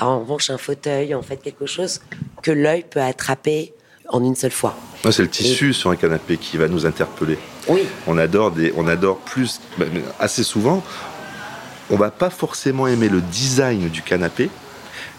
en 0.00 0.20
revanche, 0.20 0.50
un 0.50 0.58
fauteuil, 0.58 1.14
en 1.14 1.22
fait, 1.22 1.36
quelque 1.36 1.66
chose 1.66 2.00
que 2.42 2.50
l'œil 2.50 2.84
peut 2.88 3.00
attraper 3.00 3.72
en 4.08 4.24
une 4.24 4.34
seule 4.34 4.50
fois. 4.50 4.74
C'est 5.10 5.22
le 5.22 5.28
tissu 5.28 5.74
sur 5.74 5.90
un 5.90 5.96
canapé 5.96 6.38
qui 6.38 6.56
va 6.56 6.66
nous 6.66 6.86
interpeller. 6.86 7.38
Oui, 7.68 7.82
On 8.06 8.16
adore, 8.16 8.50
des, 8.50 8.72
on 8.76 8.88
adore 8.88 9.18
plus, 9.18 9.60
assez 10.18 10.42
souvent, 10.42 10.82
on 11.90 11.96
va 11.96 12.10
pas 12.10 12.30
forcément 12.30 12.86
aimer 12.86 13.08
le 13.08 13.20
design 13.20 13.88
du 13.88 14.02
canapé, 14.02 14.50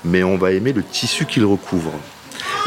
mais 0.04 0.24
on 0.24 0.38
va 0.38 0.52
aimer 0.52 0.74
le 0.74 0.84
tissu 0.84 1.26
qu'il 1.26 1.46
recouvre. 1.46 1.92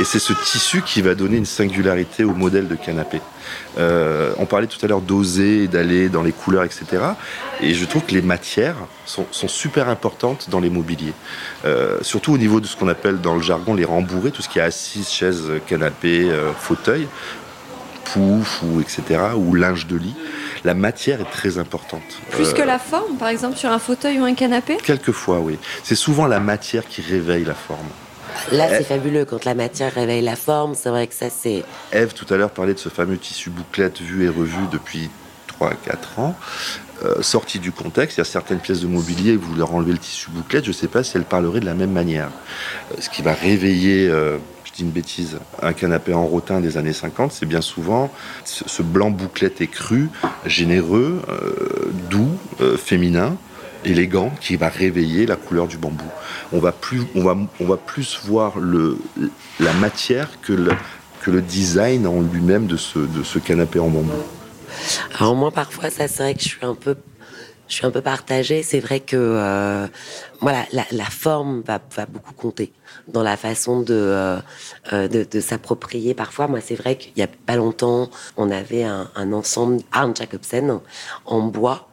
Et 0.01 0.05
c'est 0.05 0.19
ce 0.19 0.33
tissu 0.33 0.83
qui 0.83 1.03
va 1.03 1.15
donner 1.15 1.37
une 1.37 1.47
singularité 1.47 2.25
au 2.25 2.33
modèle 2.33 2.67
de 2.67 2.75
canapé. 2.75 3.21
Euh, 3.79 4.33
on 4.39 4.47
parlait 4.47 4.67
tout 4.67 4.79
à 4.83 4.89
l'heure 4.89 5.01
d'oser, 5.01 5.69
d'aller 5.69 6.09
dans 6.09 6.23
les 6.23 6.33
couleurs, 6.33 6.65
etc. 6.65 6.87
Et 7.61 7.75
je 7.75 7.85
trouve 7.85 8.03
que 8.03 8.13
les 8.13 8.23
matières 8.23 8.77
sont, 9.05 9.27
super 9.49 9.89
importantes 9.89 10.49
dans 10.51 10.61
les 10.61 10.71
mobiliers. 10.71 11.13
Euh, 11.65 11.99
surtout 12.01 12.33
au 12.33 12.39
niveau 12.39 12.61
de 12.61 12.67
ce 12.67 12.77
qu'on 12.77 12.89
appelle 12.89 13.21
dans 13.21 13.35
le 13.35 13.43
jargon 13.43 13.75
les 13.75 13.85
rembourrés, 13.85 14.31
tout 14.31 14.43
ce 14.43 14.49
qui 14.49 14.59
est 14.59 14.63
assise, 14.63 15.11
chaise, 15.11 15.53
canapé, 15.67 16.31
euh, 16.31 16.53
fauteuil, 16.53 17.07
pouf, 18.05 18.63
ou 18.63 18.81
etc., 18.81 19.03
ou 19.37 19.55
linge 19.55 19.87
de 19.87 19.97
lit. 19.97 20.15
La 20.65 20.75
matière 20.75 21.21
est 21.21 21.31
très 21.31 21.59
importante. 21.59 22.03
Plus 22.31 22.49
Euh, 22.49 22.53
que 22.53 22.63
la 22.63 22.79
forme, 22.79 23.17
par 23.17 23.29
exemple, 23.29 23.57
sur 23.57 23.71
un 23.71 23.79
fauteuil 23.79 24.21
ou 24.21 24.25
un 24.25 24.35
canapé 24.35 24.77
Quelquefois, 24.83 25.41
oui. 25.41 25.59
C'est 25.83 25.95
souvent 25.97 26.27
la 26.27 26.41
matière 26.41 26.87
qui 26.87 27.03
réveille 27.03 27.45
la 27.45 27.55
forme. 27.55 27.89
là 28.53 28.69
Eh. 28.71 28.77
c'est 28.79 28.85
fabuleux 28.85 29.25
quand 29.25 29.45
la 29.45 29.55
matière 29.55 29.93
réveille 29.93 30.23
la 30.23 30.37
forme. 30.37 30.75
C'est 30.75 30.89
vrai 30.91 31.07
que 31.07 31.15
ça 31.15 31.31
c'est. 31.31 31.65
Eve, 31.93 32.15
tout 32.15 32.33
à 32.33 32.37
l'heure, 32.37 32.51
parlait 32.51 32.75
de 32.75 32.79
ce 32.79 32.89
fameux 32.89 33.19
tissu 33.19 33.51
bouclette 33.51 34.01
vu 34.01 34.25
et 34.25 34.29
revu 34.29 34.57
depuis 34.71 35.11
3-4 35.61 36.21
ans. 36.21 36.35
Euh, 37.05 37.21
sorti 37.21 37.59
du 37.59 37.73
contexte, 37.73 38.17
il 38.17 38.21
y 38.21 38.23
a 38.23 38.25
certaines 38.25 38.61
pièces 38.61 38.81
de 38.81 38.87
mobilier, 38.87 39.37
vous 39.37 39.55
leur 39.57 39.75
enlevez 39.75 39.91
le 39.93 39.99
tissu 39.99 40.31
bouclette, 40.31 40.63
je 40.65 40.69
ne 40.71 40.75
sais 40.75 40.87
pas 40.87 41.03
si 41.03 41.17
elles 41.17 41.25
parleraient 41.25 41.59
de 41.59 41.65
la 41.67 41.75
même 41.75 41.91
manière. 41.91 42.29
Euh, 42.93 42.95
ce 43.01 43.11
qui 43.11 43.23
va 43.23 43.33
réveiller, 43.35 44.07
euh, 44.09 44.39
je 44.73 44.79
dis 44.79 44.83
une 44.85 44.91
bêtise, 44.91 45.39
un 45.61 45.73
canapé 45.75 46.15
en 46.15 46.27
rotin 46.27 46.61
des 46.61 46.79
années 46.79 46.93
50, 46.93 47.33
c'est 47.33 47.47
bien 47.47 47.61
souvent 47.61 48.11
ce, 48.45 48.83
blanc 48.83 49.11
bouclette 49.11 49.61
écru, 49.61 50.09
généreux, 50.47 51.21
euh, 51.29 51.93
doux, 52.11 52.39
euh, 52.61 52.79
féminin, 52.79 53.37
élégant, 53.85 54.33
qui 54.41 54.57
va 54.57 54.69
réveiller 54.69 55.27
la 55.27 55.37
couleur 55.37 55.67
du 55.67 55.77
bambou. 55.77 56.05
On 56.53 56.59
va 56.59 56.73
plus, 56.73 57.03
on 57.15 57.23
va, 57.23 57.37
on 57.61 57.67
va 57.67 57.77
plus 57.77 58.21
voir 58.25 58.55
la 59.61 59.73
matière 59.75 60.41
que 60.41 60.55
le, 60.55 60.73
que 61.21 61.31
le 61.31 61.43
design 61.43 62.07
en 62.07 62.21
lui-même 62.23 62.67
de 62.67 62.77
ce, 62.77 62.99
de 62.99 63.23
ce 63.23 63.39
canapé 63.39 63.79
en 63.79 63.89
bambou. 63.89 64.13
Alors 65.19 65.35
moi 65.35 65.51
parfois 65.51 65.91
ça 65.91 66.09
c'est 66.09 66.23
vrai 66.23 66.35
que 66.35 66.41
je 66.41 66.49
suis 66.49 66.65
un 66.65 66.75
peu 66.75 66.97
je 67.69 67.75
suis 67.75 67.87
un 67.87 67.91
peu 67.91 68.01
partagée. 68.01 68.63
C'est 68.63 68.81
vrai 68.81 69.01
que 69.01 69.17
euh, 69.17 69.87
voilà 70.41 70.65
la, 70.73 70.85
la 70.93 71.05
forme 71.05 71.63
va, 71.67 71.81
va 71.95 72.07
beaucoup 72.07 72.35
compter 72.35 72.73
dans 73.13 73.23
la 73.23 73.37
façon 73.37 73.81
de 73.81 73.95
euh, 73.95 74.39
euh, 74.93 75.09
de, 75.09 75.25
de 75.31 75.41
s'approprier. 75.41 76.15
Parfois 76.15 76.47
moi 76.49 76.61
c'est 76.61 76.75
vrai 76.75 76.97
qu'il 76.97 77.13
y 77.17 77.23
a 77.23 77.29
pas 77.29 77.57
longtemps 77.57 78.11
on 78.37 78.51
avait 78.51 78.85
un, 78.85 79.11
un 79.15 79.33
ensemble 79.33 79.79
Arne 79.93 80.15
Jacobsen 80.17 80.81
en 81.27 81.41
bois 81.43 81.89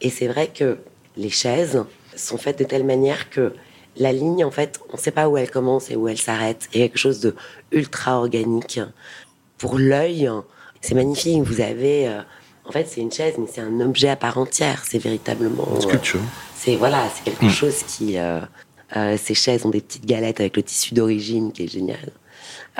et 0.00 0.10
c'est 0.10 0.28
vrai 0.28 0.48
que 0.48 0.78
les 1.16 1.30
chaises 1.30 1.84
sont 2.16 2.38
faites 2.38 2.58
de 2.58 2.64
telle 2.64 2.84
manière 2.84 3.30
que 3.30 3.52
la 3.96 4.12
ligne, 4.12 4.44
en 4.44 4.52
fait, 4.52 4.78
on 4.90 4.96
ne 4.96 5.02
sait 5.02 5.10
pas 5.10 5.28
où 5.28 5.36
elle 5.36 5.50
commence 5.50 5.90
et 5.90 5.96
où 5.96 6.06
elle 6.06 6.18
s'arrête. 6.18 6.68
Il 6.72 6.80
y 6.80 6.84
a 6.84 6.86
quelque 6.88 6.98
chose 6.98 7.18
de 7.18 7.34
ultra 7.72 8.16
organique. 8.18 8.78
Pour 9.56 9.76
l'œil, 9.76 10.30
c'est 10.80 10.94
magnifique. 10.94 11.42
Vous 11.42 11.60
avez, 11.60 12.06
euh, 12.06 12.20
en 12.64 12.70
fait, 12.70 12.86
c'est 12.88 13.00
une 13.00 13.10
chaise, 13.10 13.34
mais 13.38 13.46
c'est 13.52 13.60
un 13.60 13.80
objet 13.80 14.08
à 14.08 14.14
part 14.14 14.38
entière. 14.38 14.84
C'est 14.88 14.98
véritablement. 15.00 15.66
Une 15.72 15.78
euh, 15.78 15.80
sculpture. 15.80 16.20
c'est 16.56 16.76
voilà, 16.76 17.08
c'est 17.12 17.24
quelque 17.24 17.46
Mm. 17.46 17.50
chose 17.50 17.82
qui. 17.88 18.18
euh, 18.18 18.40
euh, 18.40 18.40
ces 18.94 19.34
chaises 19.34 19.64
ont 19.66 19.70
des 19.70 19.80
petites 19.80 20.06
galettes 20.06 20.40
avec 20.40 20.56
le 20.56 20.62
tissu 20.62 20.94
d'origine 20.94 21.52
qui 21.52 21.64
est 21.64 21.68
génial. 21.68 22.12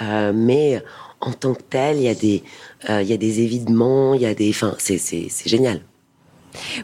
Euh, 0.01 0.33
mais 0.35 0.83
en 1.21 1.33
tant 1.33 1.55
que 1.55 1.63
tel, 1.63 1.97
il 1.97 2.03
y 2.03 2.09
a 2.09 2.15
des, 2.15 2.43
euh, 2.89 3.03
il 3.03 3.09
y 3.09 3.13
a 3.13 3.17
des 3.17 3.41
évidements, 3.41 4.15
il 4.15 4.23
y 4.23 4.27
a 4.27 4.35
des, 4.35 4.51
enfin, 4.51 4.75
c'est 4.79 4.99
c'est 4.99 5.27
c'est 5.29 5.49
génial. 5.49 5.81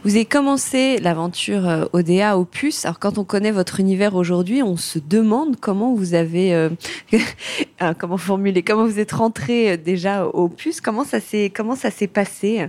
Vous 0.05 0.11
avez 0.11 0.27
commencé 0.27 0.99
l'aventure 0.99 1.67
euh, 1.67 1.85
ODA 1.93 2.37
Opus. 2.39 2.85
Alors 2.85 2.99
quand 2.99 3.17
on 3.17 3.25
connaît 3.25 3.51
votre 3.51 3.81
univers 3.81 4.15
aujourd'hui, 4.15 4.63
on 4.63 4.77
se 4.77 4.99
demande 4.99 5.57
comment 5.59 5.95
vous 5.95 6.15
avez, 6.15 6.55
euh, 6.55 6.69
ah, 7.81 7.95
comment 7.99 8.19
formuler, 8.19 8.63
comment 8.63 8.85
vous 8.85 8.99
êtes 8.99 9.13
rentré 9.13 9.73
euh, 9.73 9.77
déjà 9.77 10.27
au 10.27 10.45
Opus. 10.45 10.81
Comment 10.81 11.05
ça 11.05 11.19
s'est, 11.21 11.51
comment 11.55 11.77
ça 11.77 11.91
s'est 11.91 12.09
passé? 12.09 12.69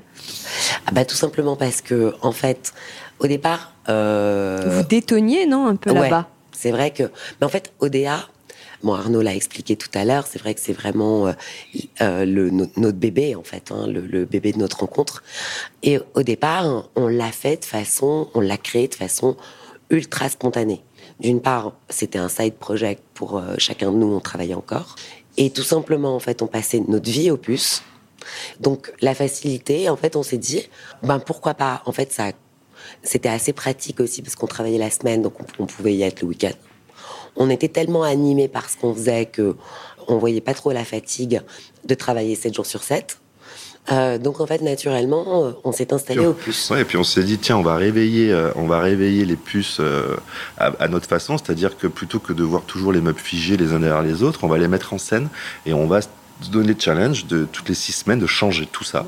Ah 0.87 0.91
bah 0.93 1.05
tout 1.05 1.15
simplement 1.15 1.55
parce 1.55 1.81
que 1.81 2.13
en 2.21 2.31
fait, 2.31 2.73
au 3.19 3.27
départ, 3.27 3.73
euh, 3.89 4.77
Vous 4.77 4.87
détonniez, 4.87 5.45
non, 5.45 5.67
un 5.67 5.75
peu 5.75 5.91
ouais, 5.91 6.09
là-bas? 6.09 6.29
C'est 6.57 6.71
vrai 6.71 6.91
que, 6.91 7.03
mais 7.39 7.45
en 7.45 7.49
fait, 7.49 7.73
ODA, 7.79 8.27
bon 8.83 8.93
Arnaud 8.93 9.21
l'a 9.21 9.35
expliqué 9.35 9.75
tout 9.75 9.89
à 9.93 10.05
l'heure, 10.05 10.25
c'est 10.27 10.39
vrai 10.39 10.53
que 10.53 10.61
c'est 10.61 10.73
vraiment 10.73 11.27
euh, 11.27 11.33
euh, 12.01 12.25
le 12.25 12.49
no- 12.49 12.69
notre 12.77 12.97
bébé 12.97 13.35
en 13.35 13.43
fait, 13.43 13.71
hein, 13.71 13.87
le, 13.87 14.25
bébé 14.25 14.51
de 14.51 14.59
notre 14.59 14.79
rencontre. 14.79 15.23
Et 15.83 15.99
au 16.13 16.23
départ, 16.23 16.89
on 16.95 17.07
l'a 17.07 17.31
fait 17.31 17.57
de 17.57 17.65
façon, 17.65 18.29
on 18.33 18.39
l'a 18.41 18.57
créé 18.57 18.87
de 18.87 18.95
façon 18.95 19.35
ultra 19.89 20.29
spontanée. 20.29 20.81
D'une 21.19 21.41
part, 21.41 21.73
c'était 21.89 22.17
un 22.17 22.29
side 22.29 22.55
project 22.55 23.01
pour 23.13 23.37
euh, 23.37 23.55
chacun 23.57 23.91
de 23.91 23.97
nous, 23.97 24.13
on 24.13 24.19
travaillait 24.19 24.53
encore, 24.55 24.95
et 25.37 25.49
tout 25.49 25.63
simplement 25.63 26.15
en 26.15 26.19
fait, 26.19 26.41
on 26.41 26.47
passait 26.47 26.81
notre 26.87 27.09
vie 27.09 27.31
au 27.31 27.37
puce. 27.37 27.83
Donc 28.59 28.91
la 29.01 29.13
facilité, 29.13 29.89
en 29.89 29.95
fait, 29.95 30.15
on 30.15 30.23
s'est 30.23 30.37
dit, 30.37 30.67
ben 31.03 31.19
pourquoi 31.19 31.53
pas. 31.53 31.83
En 31.85 31.91
fait, 31.91 32.11
ça, 32.11 32.31
c'était 33.05 33.29
assez 33.29 33.53
pratique 33.53 33.99
aussi 33.99 34.21
parce 34.21 34.35
qu'on 34.35 34.47
travaillait 34.47 34.79
la 34.79 34.89
semaine, 34.89 35.21
donc 35.21 35.33
on, 35.59 35.65
pouvait 35.65 35.93
y 35.93 36.03
être 36.03 36.21
le 36.21 36.27
week-end. 36.27 36.51
On 37.35 37.49
était 37.49 37.69
tellement 37.69 38.03
animés 38.03 38.47
par 38.47 38.69
ce 38.69 38.77
qu'on 38.77 38.93
faisait 38.93 39.25
que 39.25 39.55
on 40.07 40.17
voyait 40.17 40.41
pas 40.41 40.53
trop 40.53 40.71
la 40.71 40.83
fatigue 40.83 41.41
de 41.85 41.95
travailler 41.95 42.35
7 42.35 42.53
jours 42.53 42.65
sur 42.65 42.83
7. 42.83 43.19
Euh, 43.91 44.17
donc 44.17 44.39
en 44.39 44.47
fait, 44.47 44.61
naturellement, 44.61 45.45
euh, 45.45 45.51
on 45.63 45.71
s'est 45.71 45.93
installé 45.93 46.25
au 46.25 46.33
puce. 46.33 46.71
Ouais, 46.71 46.81
et 46.81 46.85
puis 46.85 46.97
on 46.97 47.03
s'est 47.03 47.23
dit, 47.23 47.37
tiens, 47.37 47.57
on 47.57 47.61
va 47.61 47.75
réveiller, 47.75 48.31
euh, 48.31 48.51
on 48.55 48.65
va 48.65 48.79
réveiller 48.79 49.25
les 49.25 49.35
puces 49.35 49.77
euh, 49.79 50.15
à, 50.57 50.71
à 50.79 50.87
notre 50.87 51.07
façon, 51.07 51.37
c'est-à-dire 51.37 51.77
que 51.77 51.85
plutôt 51.85 52.19
que 52.19 52.33
de 52.33 52.43
voir 52.43 52.63
toujours 52.63 52.91
les 52.91 53.01
meubles 53.01 53.19
figés 53.19 53.57
les 53.57 53.73
uns 53.73 53.79
derrière 53.79 54.01
les 54.01 54.23
autres, 54.23 54.43
on 54.43 54.47
va 54.47 54.57
les 54.57 54.67
mettre 54.67 54.93
en 54.93 54.97
scène 54.97 55.29
et 55.67 55.73
on 55.73 55.85
va 55.85 55.99
donner 56.51 56.73
le 56.73 56.79
challenge 56.79 57.25
de 57.27 57.45
toutes 57.51 57.69
les 57.69 57.75
six 57.75 57.91
semaines 57.93 58.19
de 58.19 58.27
changer 58.27 58.65
tout 58.65 58.83
ça 58.83 59.05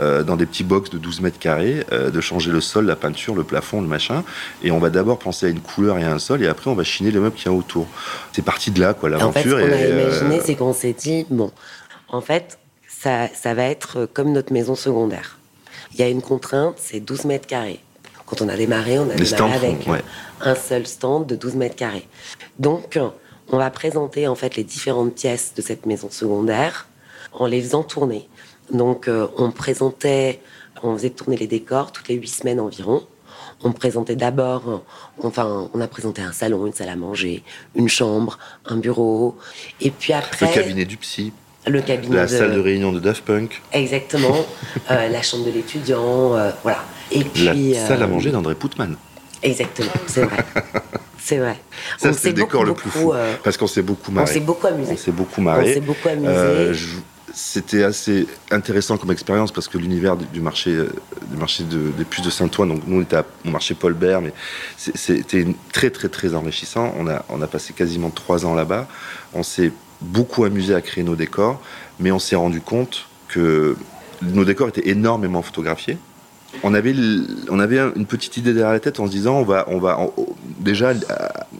euh, 0.00 0.22
dans 0.22 0.36
des 0.36 0.44
petits 0.46 0.64
box 0.64 0.90
de 0.90 0.98
12 0.98 1.20
mètres 1.20 1.38
carrés, 1.38 1.84
euh, 1.92 2.10
de 2.10 2.20
changer 2.20 2.50
le 2.50 2.60
sol, 2.60 2.86
la 2.86 2.96
peinture, 2.96 3.34
le 3.34 3.44
plafond, 3.44 3.80
le 3.80 3.86
machin. 3.86 4.24
Et 4.62 4.70
on 4.70 4.78
va 4.78 4.90
d'abord 4.90 5.18
penser 5.18 5.46
à 5.46 5.48
une 5.50 5.60
couleur 5.60 5.98
et 5.98 6.04
à 6.04 6.12
un 6.12 6.18
sol 6.18 6.42
et 6.42 6.48
après 6.48 6.70
on 6.70 6.74
va 6.74 6.84
chiner 6.84 7.10
les 7.10 7.18
meubles 7.20 7.36
qu'il 7.36 7.46
y 7.46 7.48
a 7.48 7.56
autour. 7.56 7.86
C'est 8.32 8.42
parti 8.44 8.70
de 8.70 8.80
là, 8.80 8.92
quoi, 8.94 9.08
En 9.22 9.32
fait, 9.32 9.42
ce 9.42 9.48
l'aventure. 9.48 9.58
qu'on 9.68 9.72
a 9.72 9.76
euh, 9.76 10.02
imaginé, 10.20 10.40
c'est 10.44 10.54
qu'on 10.56 10.72
s'est 10.74 10.92
dit, 10.94 11.26
bon, 11.30 11.52
en 12.08 12.20
fait, 12.20 12.58
ça, 12.88 13.28
ça 13.28 13.54
va 13.54 13.64
être 13.64 14.08
comme 14.12 14.32
notre 14.32 14.52
maison 14.52 14.74
secondaire. 14.74 15.38
Il 15.92 16.00
y 16.00 16.02
a 16.02 16.08
une 16.08 16.22
contrainte, 16.22 16.74
c'est 16.78 17.00
12 17.00 17.24
mètres 17.26 17.46
carrés. 17.46 17.80
Quand 18.26 18.40
on 18.42 18.48
a 18.48 18.56
démarré, 18.56 18.98
on 18.98 19.08
a 19.10 19.14
Les 19.14 19.30
démarré 19.30 19.52
avec 19.54 19.82
font, 19.84 19.92
ouais. 19.92 20.02
un 20.40 20.54
seul 20.54 20.86
stand 20.86 21.26
de 21.26 21.36
12 21.36 21.54
mètres 21.54 21.76
carrés. 21.76 22.08
Donc, 22.58 22.98
on 23.50 23.58
va 23.58 23.70
présenter 23.70 24.26
en 24.26 24.34
fait 24.34 24.56
les 24.56 24.64
différentes 24.64 25.14
pièces 25.14 25.52
de 25.56 25.62
cette 25.62 25.86
maison 25.86 26.08
secondaire 26.10 26.86
en 27.32 27.46
les 27.46 27.60
faisant 27.60 27.82
tourner. 27.82 28.28
Donc 28.72 29.08
euh, 29.08 29.26
on 29.36 29.50
présentait, 29.50 30.40
on 30.82 30.94
faisait 30.96 31.10
tourner 31.10 31.36
les 31.36 31.46
décors 31.46 31.92
toutes 31.92 32.08
les 32.08 32.14
huit 32.14 32.28
semaines 32.28 32.60
environ. 32.60 33.06
On 33.62 33.72
présentait 33.72 34.16
d'abord, 34.16 34.82
enfin, 35.22 35.70
on 35.72 35.80
a 35.80 35.86
présenté 35.88 36.20
un 36.20 36.32
salon, 36.32 36.66
une 36.66 36.72
salle 36.72 36.88
à 36.88 36.96
manger, 36.96 37.42
une 37.74 37.88
chambre, 37.88 38.38
un 38.66 38.76
bureau, 38.76 39.36
et 39.80 39.90
puis 39.90 40.12
après. 40.12 40.46
Le 40.46 40.52
cabinet 40.52 40.84
du 40.84 40.96
psy. 40.98 41.32
Le 41.66 41.80
cabinet. 41.80 42.16
La 42.16 42.28
salle 42.28 42.54
de 42.54 42.60
réunion 42.60 42.92
de 42.92 43.00
Daft 43.00 43.24
Punk. 43.24 43.62
Exactement. 43.72 44.44
euh, 44.90 45.08
la 45.08 45.22
chambre 45.22 45.46
de 45.46 45.50
l'étudiant, 45.50 46.36
euh, 46.36 46.50
voilà. 46.62 46.84
Et 47.10 47.24
puis. 47.24 47.72
La 47.72 47.86
salle 47.86 48.02
à 48.02 48.06
manger 48.06 48.30
d'André 48.30 48.54
Poutman. 48.54 48.96
Exactement, 49.42 49.92
c'est 50.06 50.22
vrai. 50.22 50.44
C'est 51.24 51.38
vrai. 51.38 51.58
Ça, 51.96 52.12
c'est 52.12 52.28
le 52.28 52.34
décor 52.34 52.64
le 52.64 52.74
plus 52.74 52.90
fou. 52.90 53.14
Euh, 53.14 53.34
parce 53.42 53.56
qu'on 53.56 53.66
s'est 53.66 53.80
beaucoup 53.80 54.12
marré. 54.12 54.30
On 54.30 54.34
s'est 54.34 54.40
beaucoup 54.40 54.66
amusé. 54.66 54.92
On 54.92 54.96
s'est 54.98 55.10
beaucoup 55.10 55.40
marré. 55.40 55.70
On 55.70 55.74
s'est 55.74 55.80
beaucoup 55.80 56.08
amusé. 56.08 56.78
C'était 57.32 57.82
assez 57.82 58.28
intéressant 58.50 58.96
comme 58.98 59.10
expérience 59.10 59.50
parce 59.50 59.66
que 59.66 59.78
l'univers 59.78 60.16
du 60.16 60.40
marché, 60.40 60.70
euh, 60.70 60.92
du 61.30 61.36
marché 61.36 61.64
de, 61.64 61.90
des 61.96 62.04
puces 62.04 62.22
de 62.22 62.30
Saint-Ouen, 62.30 62.66
donc 62.66 62.82
nous 62.86 62.98
on 62.98 63.02
était 63.02 63.16
au 63.44 63.48
marché 63.48 63.74
Paul 63.74 63.94
Bert, 63.94 64.20
mais 64.20 64.32
c'était 64.76 65.46
très 65.72 65.90
très 65.90 66.08
très 66.08 66.34
enrichissant. 66.34 66.94
On 66.96 67.08
a, 67.08 67.24
on 67.30 67.40
a 67.42 67.46
passé 67.48 67.72
quasiment 67.72 68.10
trois 68.10 68.44
ans 68.46 68.54
là-bas. 68.54 68.86
On 69.32 69.42
s'est 69.42 69.72
beaucoup 70.00 70.44
amusé 70.44 70.74
à 70.74 70.80
créer 70.82 71.02
nos 71.02 71.16
décors, 71.16 71.60
mais 71.98 72.12
on 72.12 72.20
s'est 72.20 72.36
rendu 72.36 72.60
compte 72.60 73.06
que 73.28 73.76
nos 74.22 74.44
décors 74.44 74.68
étaient 74.68 74.88
énormément 74.88 75.42
photographiés 75.42 75.98
on 76.62 76.74
avait, 76.74 76.94
on 77.50 77.58
avait 77.58 77.78
une 77.78 78.06
petite 78.06 78.36
idée 78.36 78.52
derrière 78.52 78.72
la 78.72 78.80
tête 78.80 79.00
en 79.00 79.06
se 79.06 79.10
disant, 79.10 79.36
on 79.36 79.44
va, 79.44 79.64
on 79.68 79.78
va 79.78 79.98
déjà 80.60 80.92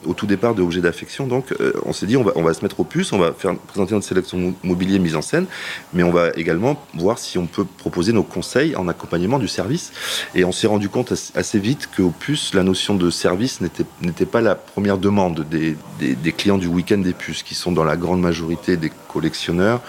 au 0.06 0.14
tout 0.14 0.26
départ 0.26 0.54
de 0.54 0.62
Objet 0.62 0.80
d'affection, 0.80 1.26
donc 1.26 1.52
euh, 1.60 1.72
on 1.84 1.92
s'est 1.92 2.06
dit, 2.06 2.16
on 2.16 2.24
va, 2.24 2.32
on 2.36 2.42
va 2.42 2.54
se 2.54 2.62
mettre 2.62 2.80
au 2.80 2.84
puce, 2.84 3.12
on 3.12 3.18
va 3.18 3.32
faire 3.32 3.54
présenter 3.56 3.94
notre 3.94 4.06
sélection 4.06 4.54
mobilier 4.62 4.98
mise 4.98 5.16
en 5.16 5.22
scène, 5.22 5.46
mais 5.92 6.02
on 6.02 6.10
va 6.10 6.30
également 6.36 6.82
voir 6.94 7.18
si 7.18 7.38
on 7.38 7.46
peut 7.46 7.64
proposer 7.64 8.12
nos 8.12 8.22
conseils 8.22 8.76
en 8.76 8.88
accompagnement 8.88 9.38
du 9.38 9.48
service. 9.48 9.92
Et 10.34 10.44
on 10.44 10.52
s'est 10.52 10.66
rendu 10.66 10.88
compte 10.88 11.12
assez 11.34 11.58
vite 11.58 11.88
qu'au 11.94 12.10
puce, 12.10 12.54
la 12.54 12.62
notion 12.62 12.94
de 12.94 13.10
service 13.10 13.60
n'était 13.60 14.26
pas 14.26 14.40
la 14.40 14.54
première 14.54 14.98
demande 14.98 15.46
des, 15.50 15.76
des 15.98 16.32
clients 16.32 16.58
du 16.58 16.66
week-end 16.66 16.98
des 16.98 17.12
puces, 17.12 17.42
qui 17.42 17.54
sont 17.54 17.72
dans 17.72 17.84
la 17.84 17.96
grande 17.96 18.20
majorité 18.20 18.76
des 18.76 18.90
collectionneurs 19.08 19.80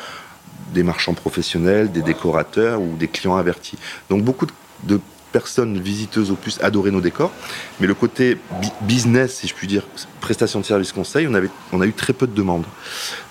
des 0.74 0.84
marchands 0.84 1.14
professionnels, 1.14 1.92
des 1.92 2.02
décorateurs 2.02 2.82
ou 2.82 2.96
des 2.98 3.08
clients 3.08 3.36
avertis. 3.36 3.78
Donc 4.10 4.24
beaucoup 4.24 4.46
de 4.46 4.52
de 4.86 5.00
personnes 5.32 5.78
visiteuses 5.80 6.32
au 6.32 6.36
plus 6.36 6.60
adoraient 6.62 6.92
nos 6.92 7.02
décors, 7.02 7.32
mais 7.80 7.88
le 7.88 7.94
côté 7.94 8.38
business, 8.82 9.36
si 9.36 9.48
je 9.48 9.54
puis 9.54 9.68
dire, 9.68 9.84
prestation 10.22 10.62
de 10.62 10.66
service 10.66 10.94
conseil, 10.94 11.28
on, 11.28 11.34
avait, 11.34 11.50
on 11.74 11.82
a 11.82 11.86
eu 11.86 11.92
très 11.92 12.14
peu 12.14 12.26
de 12.26 12.34
demandes. 12.34 12.64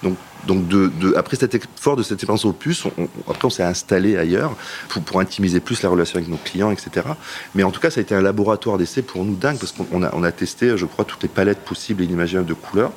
Donc, 0.03 0.17
donc 0.47 0.69
de, 0.69 1.15
après 1.17 1.37
cet 1.37 1.55
effort 1.55 1.97
de 1.97 2.03
cette 2.03 2.13
expérience 2.13 2.45
au 2.45 2.53
puce, 2.53 2.85
on, 2.85 3.09
après 3.29 3.45
on 3.45 3.51
s'est 3.51 3.63
installé 3.63 4.17
ailleurs 4.17 4.55
pour, 4.89 5.03
pour, 5.03 5.21
intimiser 5.21 5.61
plus 5.61 5.83
la 5.83 5.89
relation 5.89 6.17
avec 6.17 6.29
nos 6.29 6.37
clients, 6.37 6.71
etc. 6.71 7.07
Mais 7.55 7.63
en 7.63 7.71
tout 7.71 7.81
cas, 7.81 7.91
ça 7.91 8.01
a 8.01 8.03
été 8.03 8.15
un 8.15 8.23
laboratoire 8.23 8.79
d'essai 8.79 9.03
pour 9.03 9.25
nous 9.25 9.37
dingue 9.37 9.59
parce 9.59 9.73
qu'on 9.73 10.03
a, 10.03 10.15
on 10.15 10.23
a 10.23 10.33
testé, 10.33 10.77
je 10.77 10.87
crois, 10.87 11.05
toutes 11.05 11.23
les 11.23 11.29
palettes 11.29 11.61
possibles 11.61 12.03
et 12.03 12.05
inimaginables 12.07 12.47
de 12.47 12.55
couleurs 12.55 12.93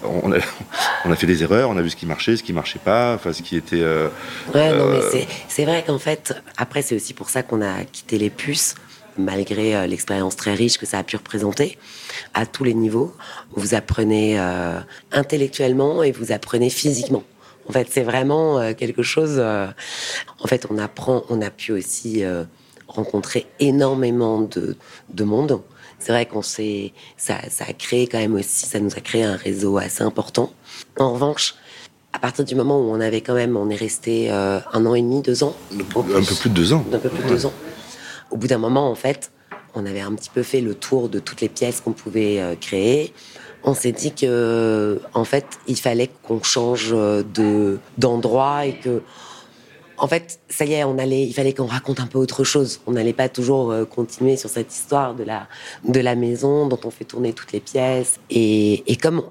on 0.04 0.32
a, 0.32 1.16
fait 1.16 1.26
des 1.26 1.42
erreurs, 1.42 1.70
on 1.70 1.76
a 1.76 1.82
vu 1.82 1.90
ce 1.90 1.96
qui 1.96 2.06
marchait, 2.06 2.36
ce 2.36 2.42
qui 2.42 2.52
marchait 2.52 2.78
pas, 2.78 3.14
enfin 3.14 3.32
ce 3.32 3.42
qui 3.42 3.56
était. 3.56 3.80
Euh, 3.80 4.08
ouais, 4.54 4.70
non, 4.70 4.86
mais 4.90 4.98
euh, 4.98 5.24
c'est 5.48 5.64
vrai 5.64 5.84
qu'en 5.86 5.98
fait, 5.98 6.34
après, 6.56 6.82
c'est 6.82 6.94
aussi 6.94 7.14
pour 7.14 7.30
ça 7.30 7.42
qu'on 7.42 7.62
a 7.62 7.84
quitté 7.84 8.18
les 8.18 8.30
puces, 8.30 8.76
malgré 9.18 9.74
euh, 9.74 9.86
l'expérience 9.86 10.36
très 10.36 10.54
riche 10.54 10.78
que 10.78 10.86
ça 10.86 10.98
a 10.98 11.02
pu 11.02 11.16
représenter, 11.16 11.78
à 12.34 12.46
tous 12.46 12.64
les 12.64 12.74
niveaux. 12.74 13.14
Vous 13.52 13.74
apprenez 13.74 14.38
intellectuellement 15.12 16.02
et 16.02 16.12
vous 16.12 16.32
apprenez 16.32 16.70
physiquement. 16.70 17.24
En 17.68 17.72
fait, 17.72 17.88
c'est 17.90 18.02
vraiment 18.02 18.72
quelque 18.74 19.02
chose. 19.02 19.38
en 19.38 20.46
fait, 20.46 20.66
on 20.70 20.78
apprend, 20.78 21.24
on 21.28 21.42
a 21.42 21.50
pu 21.50 21.72
aussi 21.72 22.24
rencontrer 22.86 23.46
énormément 23.60 24.40
de, 24.40 24.76
de 25.12 25.24
monde 25.24 25.60
c'est 25.98 26.12
vrai 26.12 26.26
qu'on 26.26 26.42
s'est, 26.42 26.92
ça, 27.16 27.38
ça 27.50 27.64
a 27.68 27.72
créé 27.72 28.06
quand 28.06 28.18
même 28.18 28.34
aussi, 28.34 28.66
ça 28.66 28.78
nous 28.80 28.92
a 28.96 29.00
créé 29.00 29.24
un 29.24 29.36
réseau 29.36 29.78
assez 29.78 30.02
important. 30.02 30.52
En 30.98 31.12
revanche, 31.12 31.56
à 32.12 32.18
partir 32.18 32.44
du 32.44 32.54
moment 32.54 32.78
où 32.78 32.90
on 32.90 33.00
avait 33.00 33.20
quand 33.20 33.34
même, 33.34 33.56
on 33.56 33.68
est 33.68 33.76
resté 33.76 34.30
euh, 34.30 34.60
un 34.72 34.86
an 34.86 34.94
et 34.94 35.02
demi, 35.02 35.22
deux 35.22 35.42
ans. 35.42 35.54
Un 35.74 36.22
peu 36.22 36.34
plus 36.34 36.48
de 36.48 36.54
deux 36.54 36.72
ans. 36.72 36.84
Un 36.92 36.98
peu 36.98 37.08
plus 37.08 37.22
de 37.22 37.28
deux 37.28 37.46
ans. 37.46 37.52
Au 38.30 38.36
bout 38.36 38.46
d'un 38.46 38.58
moment, 38.58 38.90
en 38.90 38.94
fait, 38.94 39.30
on 39.74 39.86
avait 39.86 40.00
un 40.00 40.14
petit 40.14 40.30
peu 40.30 40.42
fait 40.42 40.60
le 40.60 40.74
tour 40.74 41.08
de 41.08 41.18
toutes 41.18 41.40
les 41.40 41.48
pièces 41.48 41.80
qu'on 41.80 41.92
pouvait 41.92 42.40
euh, 42.40 42.54
créer. 42.56 43.12
On 43.64 43.74
s'est 43.74 43.92
dit 43.92 44.12
que, 44.12 45.00
en 45.14 45.24
fait, 45.24 45.46
il 45.66 45.76
fallait 45.76 46.10
qu'on 46.22 46.42
change 46.42 46.90
euh, 46.92 47.22
de 47.22 47.78
d'endroit 47.96 48.66
et 48.66 48.74
que 48.74 49.02
en 50.00 50.06
fait, 50.06 50.40
ça 50.48 50.64
y 50.64 50.74
est, 50.74 50.84
on 50.84 50.98
allait, 50.98 51.24
il 51.24 51.32
fallait 51.32 51.52
qu'on 51.52 51.66
raconte 51.66 52.00
un 52.00 52.06
peu 52.06 52.18
autre 52.18 52.44
chose. 52.44 52.80
On 52.86 52.92
n'allait 52.92 53.12
pas 53.12 53.28
toujours 53.28 53.72
euh, 53.72 53.84
continuer 53.84 54.36
sur 54.36 54.48
cette 54.48 54.72
histoire 54.72 55.14
de 55.14 55.24
la, 55.24 55.48
de 55.84 56.00
la 56.00 56.14
maison 56.14 56.66
dont 56.68 56.78
on 56.84 56.90
fait 56.90 57.04
tourner 57.04 57.32
toutes 57.32 57.52
les 57.52 57.60
pièces. 57.60 58.20
Et, 58.30 58.84
comme 59.02 59.24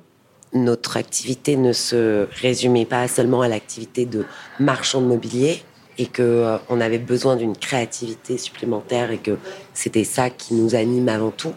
notre 0.54 0.98
activité 0.98 1.56
ne 1.58 1.74
se 1.74 2.28
résumait 2.42 2.86
pas 2.86 3.08
seulement 3.08 3.42
à 3.42 3.48
l'activité 3.48 4.06
de 4.06 4.26
marchand 4.60 5.02
de 5.02 5.06
mobilier, 5.06 5.62
et 5.98 6.06
que 6.06 6.22
euh, 6.22 6.58
on 6.70 6.80
avait 6.80 6.98
besoin 6.98 7.36
d'une 7.36 7.56
créativité 7.56 8.38
supplémentaire 8.38 9.12
et 9.12 9.18
que 9.18 9.38
c'était 9.74 10.04
ça 10.04 10.30
qui 10.30 10.54
nous 10.54 10.76
anime 10.76 11.10
avant 11.10 11.32
tout 11.32 11.54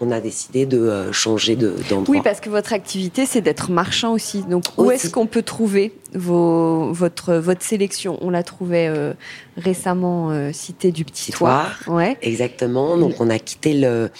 on 0.00 0.10
a 0.10 0.20
décidé 0.20 0.66
de 0.66 0.78
euh, 0.78 1.12
changer 1.12 1.56
d'endroit. 1.56 2.04
oui, 2.08 2.20
parce 2.22 2.40
que 2.40 2.50
votre 2.50 2.72
activité, 2.72 3.26
c'est 3.26 3.40
d'être 3.40 3.70
marchand 3.70 4.12
aussi. 4.12 4.42
Donc, 4.42 4.64
où 4.76 4.90
est-ce 4.90 5.10
qu'on 5.10 5.26
peut 5.26 5.42
trouver 5.42 5.92
votre, 6.12 7.34
votre 7.34 7.62
sélection? 7.62 8.18
On 8.20 8.30
l'a 8.30 8.42
trouvé 8.42 8.88
euh, 8.88 9.14
récemment 9.56 10.30
euh, 10.30 10.52
cité 10.52 10.92
du 10.92 11.04
Petit 11.04 11.32
Toit. 11.32 11.66
Ouais. 11.86 12.16
Exactement. 12.22 12.96
Donc, 12.98 13.20
on 13.20 13.30
a 13.30 13.38
quitté 13.38 13.74
le, 13.74 14.10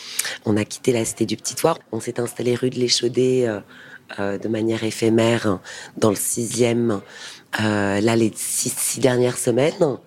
on 0.44 0.56
a 0.56 0.64
quitté 0.64 0.92
la 0.92 1.04
cité 1.04 1.26
du 1.26 1.36
Petit 1.36 1.54
Toit. 1.54 1.78
On 1.92 2.00
s'est 2.00 2.20
installé 2.20 2.54
rue 2.54 2.70
de 2.70 2.76
l'Échaudé 2.76 3.60
de 4.18 4.48
manière 4.48 4.84
éphémère 4.84 5.58
dans 5.96 6.10
le 6.10 6.16
sixième. 6.16 7.00
Là, 7.58 8.16
les 8.16 8.32
six, 8.34 8.98
dernières 8.98 9.38
semaines. 9.38 9.98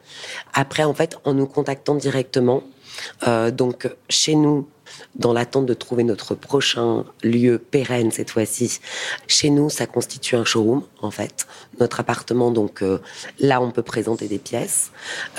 Après, 0.53 0.83
en 0.83 0.93
fait, 0.93 1.17
en 1.25 1.33
nous 1.33 1.47
contactant 1.47 1.95
directement. 1.95 2.63
donc, 3.51 3.89
chez 4.09 4.35
nous, 4.35 4.67
dans 5.15 5.33
l'attente 5.33 5.65
de 5.65 5.73
trouver 5.73 6.03
notre 6.03 6.35
prochain 6.35 7.05
lieu 7.23 7.59
pérenne 7.59 8.11
cette 8.11 8.31
fois-ci. 8.31 8.79
Chez 9.27 9.49
nous, 9.49 9.69
ça 9.69 9.85
constitue 9.85 10.35
un 10.35 10.45
showroom 10.45 10.83
en 11.01 11.11
fait. 11.11 11.47
Notre 11.79 11.99
appartement, 11.99 12.51
donc 12.51 12.81
euh, 12.81 12.99
là, 13.39 13.61
on 13.61 13.71
peut 13.71 13.81
présenter 13.81 14.27
des 14.27 14.39
pièces. 14.39 14.91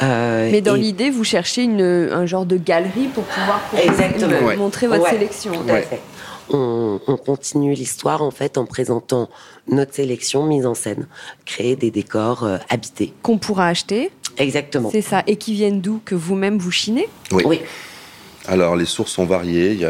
Euh, 0.03 0.49
Mais 0.51 0.61
dans 0.61 0.75
l'idée, 0.75 1.11
vous 1.11 1.25
cherchez 1.25 1.63
une, 1.63 1.81
un 1.81 2.27
genre 2.27 2.47
de 2.47 2.57
galerie 2.57 3.09
pour 3.15 3.25
pouvoir 3.25 3.63
montrer 4.57 4.87
votre 4.87 5.09
sélection. 5.09 5.53
On, 6.53 7.01
on, 7.07 7.17
continue 7.17 7.75
l'histoire 7.75 8.23
en 8.23 8.33
fait 8.33 8.59
en 8.59 8.67
présentant 8.67 9.31
notre 9.71 9.95
sélection 9.95 10.45
mise 10.47 10.67
en 10.67 10.75
scène, 10.75 11.07
créer 11.45 11.77
des 11.77 11.91
décors 11.91 12.45
euh, 12.45 12.59
habités 12.69 13.13
qu'on 13.23 13.39
pourra 13.39 13.69
acheter. 13.69 14.11
Exactement. 14.37 14.91
C'est 14.91 15.03
ça. 15.03 15.23
Et 15.27 15.37
qui 15.37 15.55
viennent 15.55 15.81
d'où 15.81 16.01
Que 16.05 16.15
vous-même 16.15 16.59
vous 16.59 16.71
chinez? 16.71 17.09
Oui. 17.33 17.43
oui. 17.47 17.61
Alors 18.49 18.75
les 18.75 18.87
sources 18.87 19.13
sont 19.13 19.27
variées. 19.27 19.73
Il 19.73 19.81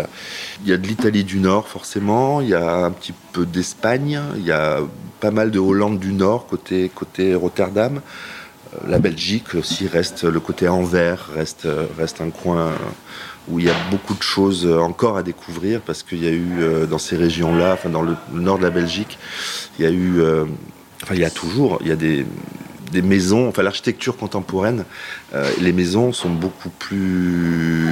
y 0.69 0.73
a, 0.73 0.77
de 0.77 0.87
l'Italie 0.87 1.25
du 1.25 1.39
Nord 1.39 1.69
forcément, 1.69 2.41
il 2.41 2.49
y 2.49 2.55
a 2.55 2.85
un 2.85 2.91
petit 2.91 3.15
peu 3.33 3.47
d'Espagne, 3.47 4.21
il 4.37 4.45
y 4.45 4.53
a 4.53 4.81
pas 5.21 5.31
mal 5.31 5.51
de 5.51 5.59
Hollande 5.59 5.99
du 5.99 6.13
Nord 6.13 6.47
côté, 6.47 6.91
côté 6.95 7.35
Rotterdam. 7.35 8.01
Euh, 8.75 8.79
la 8.89 8.99
Belgique 8.99 9.55
aussi 9.55 9.87
reste, 9.87 10.25
le 10.25 10.41
côté 10.41 10.69
Anvers 10.69 11.31
reste, 11.35 11.69
reste 11.97 12.21
un 12.21 12.31
coin 12.31 12.73
où 13.49 13.59
il 13.59 13.67
y 13.67 13.71
a 13.71 13.77
beaucoup 13.91 14.15
de 14.15 14.23
choses 14.23 14.67
encore 14.67 15.17
à 15.17 15.23
découvrir 15.23 15.81
parce 15.81 16.03
qu'il 16.03 16.23
y 16.23 16.29
a 16.29 16.31
eu 16.31 16.61
euh, 16.61 16.87
dans 16.87 16.99
ces 16.99 17.17
régions-là, 17.17 17.73
enfin 17.75 17.89
dans 17.89 18.03
le, 18.03 18.17
nord 18.33 18.59
de 18.59 18.63
la 18.63 18.71
Belgique, 18.71 19.19
il 19.79 19.85
y 19.85 19.89
a 19.89 19.91
eu, 19.91 20.21
euh, 20.21 20.45
enfin 21.03 21.15
il 21.15 21.21
y 21.21 21.25
a 21.25 21.31
toujours, 21.31 21.79
il 21.81 21.89
y 21.89 21.93
a 21.93 21.97
des, 21.97 22.27
maisons, 23.03 23.49
enfin 23.49 23.63
l'architecture 23.63 24.17
contemporaine, 24.17 24.85
euh, 25.35 25.49
les 25.61 25.73
maisons 25.73 26.13
sont 26.13 26.29
beaucoup 26.29 26.71
plus, 26.71 27.87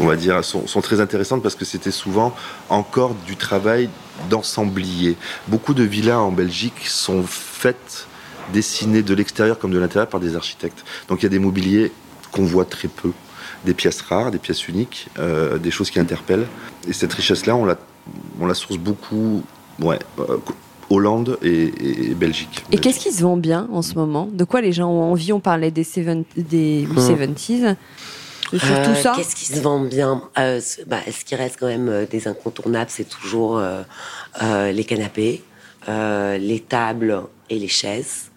on 0.00 0.06
va 0.06 0.16
dire, 0.16 0.44
sont, 0.44 0.80
très 0.80 1.00
intéressantes 1.00 1.42
parce 1.42 1.54
que 1.54 1.64
c'était 1.64 1.92
souvent 1.92 2.34
encore 2.68 3.14
du 3.26 3.36
travail 3.36 3.88
d'ensemblier. 4.28 5.16
Beaucoup 5.46 5.72
de 5.72 5.84
villas 5.84 6.18
en 6.18 6.32
Belgique 6.32 6.86
sont 6.86 7.22
faites, 7.22 8.06
dessinées 8.52 9.02
de 9.02 9.14
l'extérieur 9.14 9.58
comme 9.58 9.70
de 9.70 9.78
l'intérieur 9.78 10.08
par 10.08 10.18
des 10.18 10.34
architectes. 10.34 10.84
Donc 11.08 11.20
il 11.20 11.22
y 11.22 11.26
a 11.26 11.30
des 11.30 11.38
mobiliers 11.38 11.92
qu'on 12.32 12.44
voit 12.44 12.64
très 12.64 12.88
peu, 12.88 13.12
des 13.64 13.74
pièces 13.74 14.00
rares, 14.00 14.30
des 14.30 14.38
pièces 14.38 14.68
uniques, 14.68 15.08
euh, 15.18 15.58
des 15.58 15.70
choses 15.70 15.90
qui 15.90 16.00
interpellent. 16.00 16.46
Et 16.88 16.92
cette 16.92 17.12
richesse-là, 17.12 17.56
on 17.56 17.64
la, 17.64 17.76
on 18.40 18.46
la 18.46 18.54
source 18.54 18.78
beaucoup, 18.78 19.42
ouais, 19.80 19.98
euh, 20.18 20.38
Hollande 20.90 21.38
et, 21.42 22.14
Belgique. 22.14 22.64
Et 22.70 22.78
qu'est-ce 22.78 23.00
qui 23.00 23.12
se 23.12 23.22
vend 23.22 23.36
bien 23.36 23.68
en 23.72 23.82
ce 23.82 23.94
moment? 23.94 24.28
De 24.30 24.44
quoi 24.44 24.60
les 24.60 24.72
gens 24.72 24.90
ont 24.90 25.12
envie? 25.12 25.32
On 25.32 25.40
parlait 25.40 25.70
des, 25.70 25.86
des 26.36 26.86
70s. 26.94 27.72
Hmm. 27.72 27.76
C'est 28.50 28.58
surtout 28.58 28.94
ça? 29.00 29.14
Qu'est-ce 29.16 29.34
qui 29.34 29.46
se 29.46 29.60
vend 29.60 29.80
bien 29.80 30.22
bah, 30.86 30.98
Ce 31.10 31.24
qui 31.24 31.34
reste 31.34 31.56
quand 31.58 31.68
même 31.68 32.06
des 32.10 32.28
incontournables, 32.28 32.90
c'est 32.90 33.08
toujours 33.08 33.62
les 34.42 34.84
canapés, 34.84 35.42
les 35.88 36.64
tables 36.68 37.22
et 37.48 37.58
les 37.58 37.68
chaises. 37.68 38.31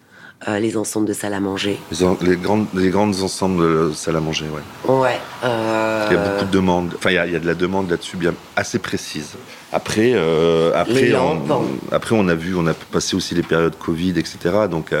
Euh, 0.48 0.60
les 0.60 0.76
ensembles 0.76 1.08
de 1.08 1.12
salle 1.12 1.34
à 1.34 1.40
manger. 1.40 1.80
Les, 2.22 2.36
grandes, 2.36 2.66
les 2.72 2.90
grandes 2.90 3.20
ensembles 3.20 3.88
de 3.88 3.92
salle 3.92 4.14
à 4.14 4.20
manger, 4.20 4.44
ouais. 4.44 4.94
Ouais. 4.94 5.18
Euh, 5.42 6.06
il 6.08 6.14
y 6.14 6.16
a 6.16 6.22
beaucoup 6.22 6.44
de 6.44 6.50
demandes. 6.52 6.92
Enfin, 6.96 7.10
il 7.10 7.14
y 7.14 7.18
a, 7.18 7.40
de 7.40 7.46
la 7.46 7.54
demande 7.54 7.90
là-dessus 7.90 8.16
bien 8.16 8.32
assez 8.54 8.78
précise. 8.78 9.34
Après, 9.72 10.12
euh, 10.14 10.70
après, 10.76 11.12
on, 11.16 11.42
après, 11.90 12.14
on 12.16 12.28
a 12.28 12.36
vu, 12.36 12.54
on 12.54 12.66
a 12.68 12.74
passé 12.74 13.16
aussi 13.16 13.34
les 13.34 13.42
périodes 13.42 13.76
Covid, 13.76 14.10
etc. 14.10 14.36
Donc, 14.70 14.92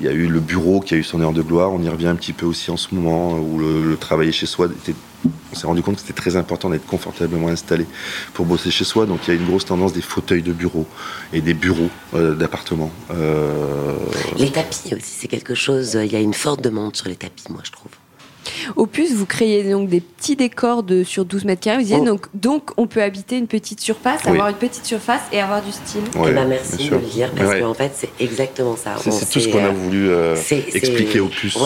il 0.00 0.06
y 0.06 0.08
a 0.08 0.12
eu 0.12 0.26
le 0.26 0.40
bureau 0.40 0.80
qui 0.80 0.94
a 0.94 0.96
eu 0.96 1.04
son 1.04 1.20
heure 1.20 1.32
de 1.32 1.42
gloire. 1.42 1.72
On 1.72 1.82
y 1.82 1.88
revient 1.88 2.08
un 2.08 2.16
petit 2.16 2.32
peu 2.32 2.46
aussi 2.46 2.70
en 2.70 2.76
ce 2.76 2.94
moment 2.94 3.38
où 3.38 3.58
le, 3.58 3.88
le 3.88 3.96
travailler 3.96 4.32
chez 4.32 4.46
soi 4.46 4.66
était 4.66 4.94
on 5.52 5.54
s'est 5.54 5.66
rendu 5.66 5.82
compte 5.82 5.96
que 5.96 6.00
c'était 6.00 6.14
très 6.14 6.36
important 6.36 6.70
d'être 6.70 6.86
confortablement 6.86 7.48
installé 7.48 7.86
pour 8.34 8.46
bosser 8.46 8.70
chez 8.70 8.84
soi. 8.84 9.06
Donc 9.06 9.20
il 9.26 9.34
y 9.34 9.36
a 9.36 9.40
une 9.40 9.46
grosse 9.46 9.64
tendance 9.64 9.92
des 9.92 10.00
fauteuils 10.00 10.42
de 10.42 10.52
bureau 10.52 10.86
et 11.32 11.40
des 11.40 11.54
bureaux 11.54 11.90
euh, 12.14 12.34
d'appartement. 12.34 12.90
Euh, 13.10 13.96
les 14.38 14.50
tapis 14.50 14.94
aussi, 14.94 15.12
c'est 15.18 15.28
quelque 15.28 15.54
chose. 15.54 15.98
Il 16.02 16.12
y 16.12 16.16
a 16.16 16.20
une 16.20 16.34
forte 16.34 16.62
demande 16.62 16.96
sur 16.96 17.08
les 17.08 17.16
tapis, 17.16 17.44
moi 17.50 17.60
je 17.64 17.72
trouve. 17.72 17.92
Opus, 18.76 19.12
vous 19.12 19.26
créez 19.26 19.68
donc 19.68 19.88
des 19.88 20.00
petits 20.00 20.36
décors 20.36 20.82
de, 20.82 21.04
sur 21.04 21.24
12 21.24 21.44
mètres 21.44 21.60
carrés. 21.60 21.82
Vous 21.82 21.94
oh. 21.94 22.04
donc, 22.04 22.26
donc, 22.34 22.70
on 22.76 22.86
peut 22.86 23.02
habiter 23.02 23.36
une 23.36 23.46
petite 23.46 23.80
surface, 23.80 24.26
avoir 24.26 24.48
une 24.48 24.56
petite 24.56 24.84
surface 24.84 25.22
et 25.32 25.40
avoir 25.40 25.62
du 25.62 25.72
style. 25.72 26.02
Oui, 26.16 26.28
eh 26.30 26.32
ben, 26.32 26.46
merci 26.46 26.88
de 26.88 26.96
le 26.96 27.00
dire, 27.00 27.30
parce 27.36 27.58
qu'en 27.58 27.74
fait, 27.74 27.92
c'est 27.94 28.10
exactement 28.18 28.76
ça. 28.76 28.96
C'est 28.98 29.28
tout 29.28 29.40
ce 29.40 29.48
qu'on 29.48 29.64
a 29.64 29.68
euh, 29.68 29.70
voulu 29.70 30.10
expliquer 30.74 31.20
Opus 31.20 31.58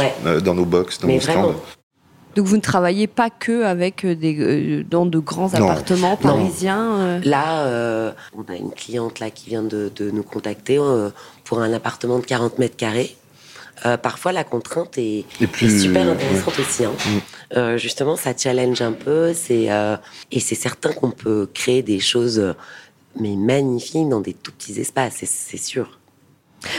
dans 0.42 0.54
nos 0.54 0.64
box, 0.64 0.98
dans 1.00 1.08
nos 1.08 1.20
stands. 1.20 1.54
Donc 2.36 2.46
vous 2.46 2.56
ne 2.56 2.60
travaillez 2.60 3.06
pas 3.06 3.30
que 3.30 3.62
avec 3.62 4.04
euh, 4.04 4.16
des, 4.16 4.36
euh, 4.40 4.82
dans 4.82 5.06
de 5.06 5.20
grands 5.20 5.54
appartements 5.54 6.16
parisiens 6.16 6.96
euh 6.98 7.20
Là, 7.24 8.12
on 8.36 8.42
a 8.52 8.56
une 8.56 8.72
cliente 8.72 9.20
là 9.20 9.30
qui 9.30 9.50
vient 9.50 9.62
de, 9.62 9.92
nous 10.12 10.24
contacter 10.24 10.80
pour 11.44 11.60
un 11.60 11.72
appartement 11.72 12.18
de 12.18 12.24
40 12.24 12.58
mètres 12.58 12.76
carrés. 12.76 13.16
Parfois, 14.02 14.32
la 14.32 14.44
contrainte 14.44 14.98
est, 14.98 15.24
super 15.52 16.08
intéressante 16.08 16.58
aussi. 16.58 16.84
Hein. 16.84 16.92
Mm. 17.54 17.76
justement, 17.76 18.16
ça 18.16 18.36
challenge 18.36 18.82
un 18.82 18.92
peu. 18.92 19.32
C'est 19.34 19.68
et 20.30 20.40
c'est 20.40 20.54
certain 20.54 20.92
qu'on 20.92 21.10
peut 21.10 21.48
créer 21.52 21.82
des 21.82 22.00
choses 22.00 22.54
mais 23.18 23.36
magnifiques 23.36 24.08
dans 24.08 24.20
des 24.20 24.34
tout 24.34 24.52
petits 24.52 24.80
espaces. 24.80 25.22
C'est 25.24 25.56
sûr. 25.56 25.98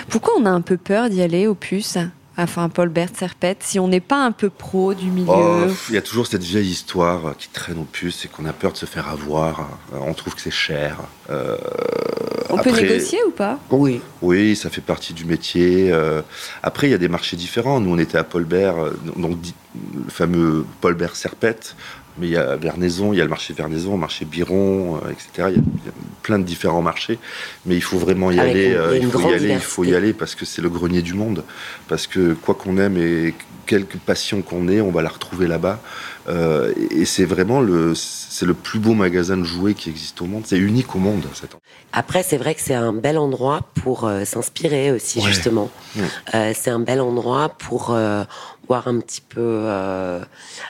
Pourquoi 0.10 0.34
on 0.38 0.46
a 0.46 0.50
un 0.50 0.62
peu 0.62 0.78
peur 0.78 1.10
d'y 1.10 1.22
aller 1.22 1.48
au 1.48 1.56
puce? 1.56 1.98
Enfin 2.38 2.70
Paul 2.70 2.90
Bert 2.90 3.10
Serpette, 3.16 3.64
si 3.64 3.80
on 3.80 3.88
n'est 3.88 4.00
pas 4.00 4.24
un 4.24 4.32
peu 4.32 4.50
pro 4.50 4.94
du 4.94 5.10
milieu 5.10 5.28
oh, 5.30 5.68
Il 5.90 5.96
y 5.96 5.98
a 5.98 6.02
toujours 6.02 6.28
cette 6.28 6.44
vieille 6.44 6.70
histoire 6.70 7.36
qui 7.38 7.50
traîne 7.50 7.80
au 7.80 7.84
puce 7.84 8.26
et 8.26 8.28
qu'on 8.28 8.46
a 8.46 8.54
peur 8.54 8.74
de 8.74 8.78
se 8.78 8.86
faire 8.86 9.10
avoir. 9.10 9.70
On 9.94 10.14
trouve 10.14 10.36
que 10.36 10.42
c'est 10.42 10.52
cher. 10.52 11.00
Euh, 11.30 11.58
on 12.50 12.58
peut 12.58 12.72
négocier 12.72 13.20
ou 13.28 13.32
pas? 13.32 13.60
Oui. 13.72 14.02
Oui, 14.22 14.56
ça 14.56 14.70
fait 14.70 14.82
partie 14.82 15.14
du 15.14 15.26
métier. 15.26 15.92
Euh, 15.92 16.22
après, 16.64 16.88
il 16.88 16.92
y 16.92 16.94
a 16.94 16.98
des 16.98 17.08
marchés 17.08 17.38
différents. 17.38 17.80
Nous, 17.80 17.92
on 17.92 17.98
était 17.98 18.18
à 18.18 18.24
Paul 18.24 18.46
Bert, 18.46 18.78
euh, 18.78 18.92
donc 19.16 19.38
le 19.76 20.10
fameux 20.10 20.66
Paul 20.82 20.94
Bert 20.94 21.16
Serpette. 21.16 21.76
Mais 22.18 22.28
il 22.28 22.34
y 22.34 22.38
a 22.38 22.56
Vernaison, 22.56 23.14
il 23.14 23.18
y 23.18 23.22
a 23.22 23.24
le 23.24 23.30
marché 23.30 23.54
Vernaison, 23.54 23.94
le 23.94 24.00
marché 24.00 24.26
Biron, 24.26 25.00
etc. 25.10 25.50
Il 25.50 25.56
y, 25.56 25.90
a, 25.90 25.92
plein 26.26 26.40
de 26.40 26.44
différents 26.44 26.82
marchés. 26.82 27.20
Mais 27.66 27.76
il 27.76 27.84
faut 27.84 28.00
vraiment 28.00 28.32
y 28.32 28.40
aller. 28.40 28.74
Euh, 28.74 28.98
il 29.00 29.10
faut 29.10 29.30
y 29.30 29.34
aller, 29.34 29.50
il 29.50 29.60
faut 29.60 29.84
y 29.84 29.96
aller 29.96 30.14
parce 30.14 30.34
que 30.34 30.44
c'est 30.44 30.62
le 30.62 30.70
grenier 30.70 31.02
du 31.02 31.14
monde. 31.14 31.44
Parce 31.88 32.08
que 32.08 32.34
quoi 32.34 32.56
qu'on 32.56 32.78
aime 32.78 32.98
et 32.98 33.36
quelque 33.68 33.98
passion 33.98 34.42
qu'on 34.42 34.68
ait, 34.68 34.82
on 34.82 34.92
va 34.92 35.02
la 35.02 35.10
retrouver 35.10 35.48
là-bas. 35.48 35.80
Euh, 36.28 36.74
et 36.92 37.06
c'est 37.06 37.26
vraiment 37.26 37.62
le, 37.62 37.94
c'est 37.96 38.46
le 38.46 38.54
plus 38.56 38.80
beau 38.80 38.94
magasin 38.94 39.38
de 39.38 39.44
jouets 39.44 39.74
qui 39.76 39.90
existe 39.90 40.22
au 40.22 40.26
monde. 40.26 40.44
C'est 40.46 40.58
unique 40.58 40.96
au 40.96 41.00
monde. 41.00 41.24
Après, 41.94 42.24
c'est 42.24 42.38
vrai 42.38 42.56
que 42.56 42.62
c'est 42.62 42.74
un 42.74 42.94
bel 42.94 43.18
endroit 43.18 43.62
pour 43.84 44.06
euh, 44.06 44.26
s'inspirer 44.26 44.92
aussi, 44.92 45.22
justement. 45.22 45.70
c'est 46.32 46.70
un 46.70 46.80
bel 46.80 47.02
endroit 47.02 47.50
pour 47.50 47.96
voir 48.68 48.88
un 48.88 49.00
petit 49.00 49.22
peu, 49.22 49.40
euh, 49.40 50.20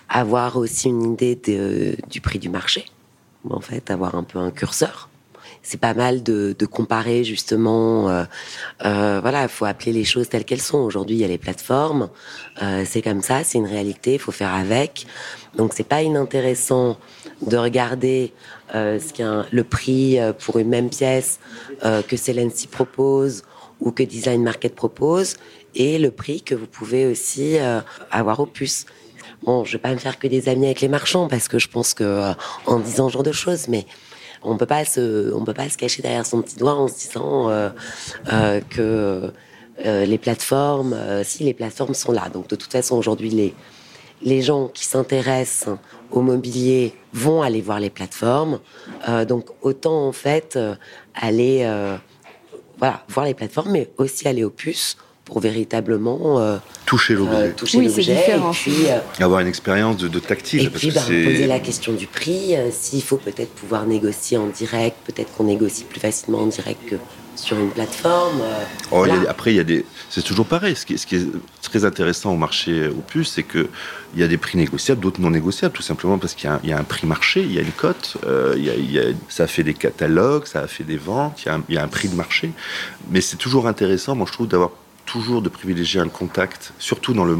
avoir 0.10 0.58
aussi 0.58 0.90
une 0.90 1.14
idée 1.14 1.98
du 2.10 2.22
prix 2.22 2.40
du 2.40 2.50
marché. 2.50 2.86
En 3.50 3.62
fait, 3.62 3.92
avoir 3.92 4.16
un 4.16 4.24
peu 4.24 4.40
un 4.40 4.52
curseur. 4.52 5.10
C'est 5.62 5.80
pas 5.80 5.94
mal 5.94 6.24
de, 6.24 6.56
comparer 6.66 7.24
justement. 7.24 8.10
Euh, 8.10 8.24
euh, 8.86 9.20
voilà, 9.22 9.44
il 9.44 9.50
faut 9.50 9.66
appeler 9.66 9.94
les 9.94 10.04
choses 10.04 10.30
telles 10.30 10.46
qu'elles 10.46 10.62
sont. 10.62 10.80
Aujourd'hui, 10.80 11.16
il 11.16 11.20
y 11.22 11.24
a 11.24 11.28
les 11.28 11.38
plateformes. 11.38 12.10
c'est 12.86 13.02
comme 13.02 13.22
ça, 13.22 13.44
c'est 13.44 13.58
une 13.58 13.68
réalité. 13.68 14.14
Il 14.14 14.20
faut 14.20 14.32
faire 14.32 14.54
avec. 14.54 15.06
Donc, 15.56 15.74
c'est 15.74 15.88
pas 15.88 16.02
inintéressant 16.02 16.98
de 17.42 17.58
regarder 17.58 18.34
ce 18.74 19.14
qu'un 19.14 19.46
le 19.52 19.64
prix 19.64 20.18
pour 20.46 20.60
une 20.60 20.70
même 20.70 20.90
pièce 20.90 21.40
que 21.82 22.18
Celency 22.18 22.68
propose 22.68 23.44
ou 23.80 23.92
que 23.92 24.04
Design 24.04 24.44
Market 24.44 24.76
propose 24.76 25.36
et 25.76 26.00
le 26.00 26.12
prix 26.12 26.42
que 26.42 26.56
vous 26.56 26.68
pouvez 26.68 27.06
aussi 27.06 27.58
euh, 27.58 27.82
avoir 28.12 28.40
au 28.40 28.46
puce. 28.46 28.86
Bon, 29.44 29.64
je 29.66 29.74
vais 29.74 29.78
pas 29.78 29.92
me 29.92 29.98
faire 29.98 30.18
que 30.18 30.28
des 30.28 30.50
amis 30.50 30.66
avec 30.66 30.82
les 30.82 30.88
marchands 30.88 31.28
parce 31.28 31.48
que 31.48 31.60
je 31.60 31.68
pense 31.68 31.94
que 31.94 32.04
euh, 32.04 32.34
en 32.66 32.80
disant 32.80 33.10
ce 33.10 33.14
genre 33.14 33.24
de 33.24 33.32
choses, 33.32 33.68
mais 33.68 33.86
on 34.42 34.58
peut 34.58 34.66
pas 34.66 34.86
se, 34.86 35.32
peut 35.44 35.54
pas 35.54 35.70
se 35.70 35.78
cacher 35.78 36.02
derrière 36.02 36.26
son 36.26 36.42
petit 36.42 36.56
doigt 36.56 36.76
en 36.76 36.88
se 36.88 36.96
disant 36.96 37.50
euh, 37.50 37.70
que 38.70 39.32
les 39.84 40.18
plateformes, 40.18 40.96
si 41.24 41.44
les 41.44 41.54
plateformes 41.54 41.94
sont 41.94 42.12
là. 42.12 42.30
Donc 42.30 42.48
de 42.48 42.56
toute 42.56 42.72
façon 42.72 42.96
aujourd'hui 42.96 43.30
les 43.30 43.54
les 44.22 44.42
gens 44.42 44.70
qui 44.70 44.86
s'intéressent 44.86 45.76
au 46.10 46.22
mobilier 46.22 46.94
vont 47.12 47.42
aller 47.42 47.60
voir 47.60 47.82
les 47.82 47.90
plateformes. 47.90 48.60
donc 49.28 49.50
autant 49.62 50.08
en 50.08 50.14
fait 50.14 50.58
aller 51.14 51.68
voilà, 52.78 53.04
voir 53.10 53.26
les 53.26 53.34
plateformes, 53.34 53.72
mais 53.72 53.90
aussi 53.98 54.28
aller 54.28 54.44
aux 54.44 54.50
puces 54.50 54.96
pour 55.26 55.40
véritablement 55.40 56.40
euh, 56.40 56.58
toucher 56.86 57.16
l'objet, 57.16 57.36
euh, 57.36 57.52
toucher 57.52 57.80
oui, 57.80 57.86
l'objet, 57.88 58.40
puis 58.54 58.74
euh, 58.88 59.24
avoir 59.24 59.40
une 59.40 59.48
expérience 59.48 59.98
de, 59.98 60.20
tactile. 60.20 60.66
Et 60.66 60.70
puis 60.70 60.92
bah, 60.92 61.02
poser 61.02 61.48
la 61.48 61.60
question 61.60 61.94
du 61.94 62.06
prix. 62.06 62.56
S'il 62.72 63.02
faut 63.02 63.18
peut-être 63.18 63.52
pouvoir 63.52 63.88
négocier 63.88 64.38
en 64.38 64.48
direct, 64.48 64.98
peut-être 65.06 65.36
qu'on 65.36 65.46
négocie 65.46 65.84
plus 65.84 66.00
facilement 66.00 66.40
en 66.40 66.46
direct 66.46 66.80
que 66.88 66.96
sur 67.36 67.60
une 67.60 67.70
plateforme. 67.70 68.40
Oh, 68.92 69.06
après, 69.28 69.52
il 69.52 69.58
y 69.58 69.60
a 69.60 69.66
des, 69.66 69.86
c'est 70.10 70.24
toujours 70.24 70.46
pareil. 70.46 70.74
Ce 70.76 70.86
qui, 70.86 70.98
ce 70.98 71.06
qui, 71.06 71.18
est 71.18 71.28
très 71.62 71.84
intéressant 71.84 72.32
au 72.32 72.38
marché 72.38 72.88
opus, 72.88 73.30
c'est 73.30 73.44
que 73.44 73.68
il 74.14 74.22
y 74.22 74.24
a 74.24 74.28
des 74.28 74.38
prix 74.38 74.58
négociables, 74.58 75.02
d'autres 75.02 75.20
non 75.20 75.32
négociables, 75.32 75.74
tout 75.74 75.82
simplement 75.82 76.18
parce 76.18 76.34
qu'il 76.34 76.50
y, 76.64 76.72
a 76.72 76.78
un 76.78 76.84
prix 76.84 77.06
marché, 77.06 77.42
il 77.42 77.52
y 77.52 77.58
a 77.58 77.62
une 77.62 77.72
cote, 77.72 78.16
il 78.56 78.92
y 78.92 79.00
a, 79.00 79.04
ça 79.28 79.48
fait 79.48 79.64
des 79.64 79.74
catalogues, 79.74 80.46
ça 80.46 80.62
a 80.62 80.68
fait 80.68 80.86
des 80.86 80.98
ventes, 80.98 81.42
il 81.44 81.48
y 81.48 81.50
a 81.50 81.56
un, 81.56 81.64
il 81.68 81.76
y 81.76 81.78
a 81.78 81.84
un 81.84 81.90
prix 81.90 82.08
de 82.08 82.16
marché. 82.16 82.52
Mais 83.10 83.20
c'est 83.20 83.38
toujours 83.38 83.68
intéressant, 83.68 84.16
moi 84.16 84.26
je 84.28 84.32
trouve, 84.32 84.48
d'avoir 84.48 84.70
toujours 85.16 85.42
de 85.42 85.48
privilégier 85.48 86.02
un 86.02 86.10
contact, 86.10 86.74
surtout 86.78 87.14
dans 87.14 87.24
le, 87.24 87.38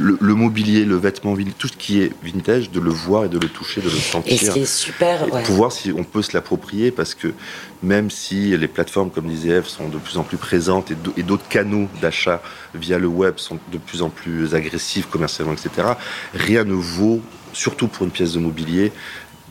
le, 0.00 0.34
mobilier, 0.34 0.84
le 0.84 0.96
vêtement, 0.96 1.36
tout 1.56 1.68
ce 1.68 1.76
qui 1.76 2.00
est 2.00 2.10
vintage, 2.20 2.72
de 2.72 2.80
le 2.80 2.90
voir 2.90 3.26
et 3.26 3.28
de 3.28 3.38
le 3.38 3.48
toucher, 3.48 3.80
de 3.80 3.88
le 3.88 3.96
sentir. 3.96 4.32
Et 4.32 4.36
ce 4.36 4.50
qui 4.50 4.60
est 4.62 4.64
super, 4.64 5.32
ouais. 5.32 5.44
Pour 5.44 5.54
voir 5.54 5.70
si 5.70 5.92
on 5.92 6.02
peut 6.02 6.22
se 6.22 6.32
l'approprier, 6.36 6.90
parce 6.90 7.14
que 7.14 7.32
même 7.80 8.10
si 8.10 8.56
les 8.56 8.66
plateformes, 8.66 9.10
comme 9.10 9.28
disait 9.28 9.50
Eve, 9.50 9.68
sont 9.68 9.88
de 9.88 9.98
plus 9.98 10.18
en 10.18 10.24
plus 10.24 10.36
présentes 10.36 10.90
et 10.90 11.22
d'autres 11.22 11.46
canaux 11.48 11.88
d'achat 12.02 12.42
via 12.74 12.98
le 12.98 13.06
web 13.06 13.34
sont 13.36 13.60
de 13.70 13.78
plus 13.78 14.02
en 14.02 14.10
plus 14.10 14.56
agressifs 14.56 15.06
commercialement, 15.06 15.52
etc., 15.52 15.86
rien 16.34 16.64
ne 16.64 16.74
vaut, 16.74 17.20
surtout 17.52 17.86
pour 17.86 18.04
une 18.04 18.10
pièce 18.10 18.32
de 18.32 18.40
mobilier, 18.40 18.90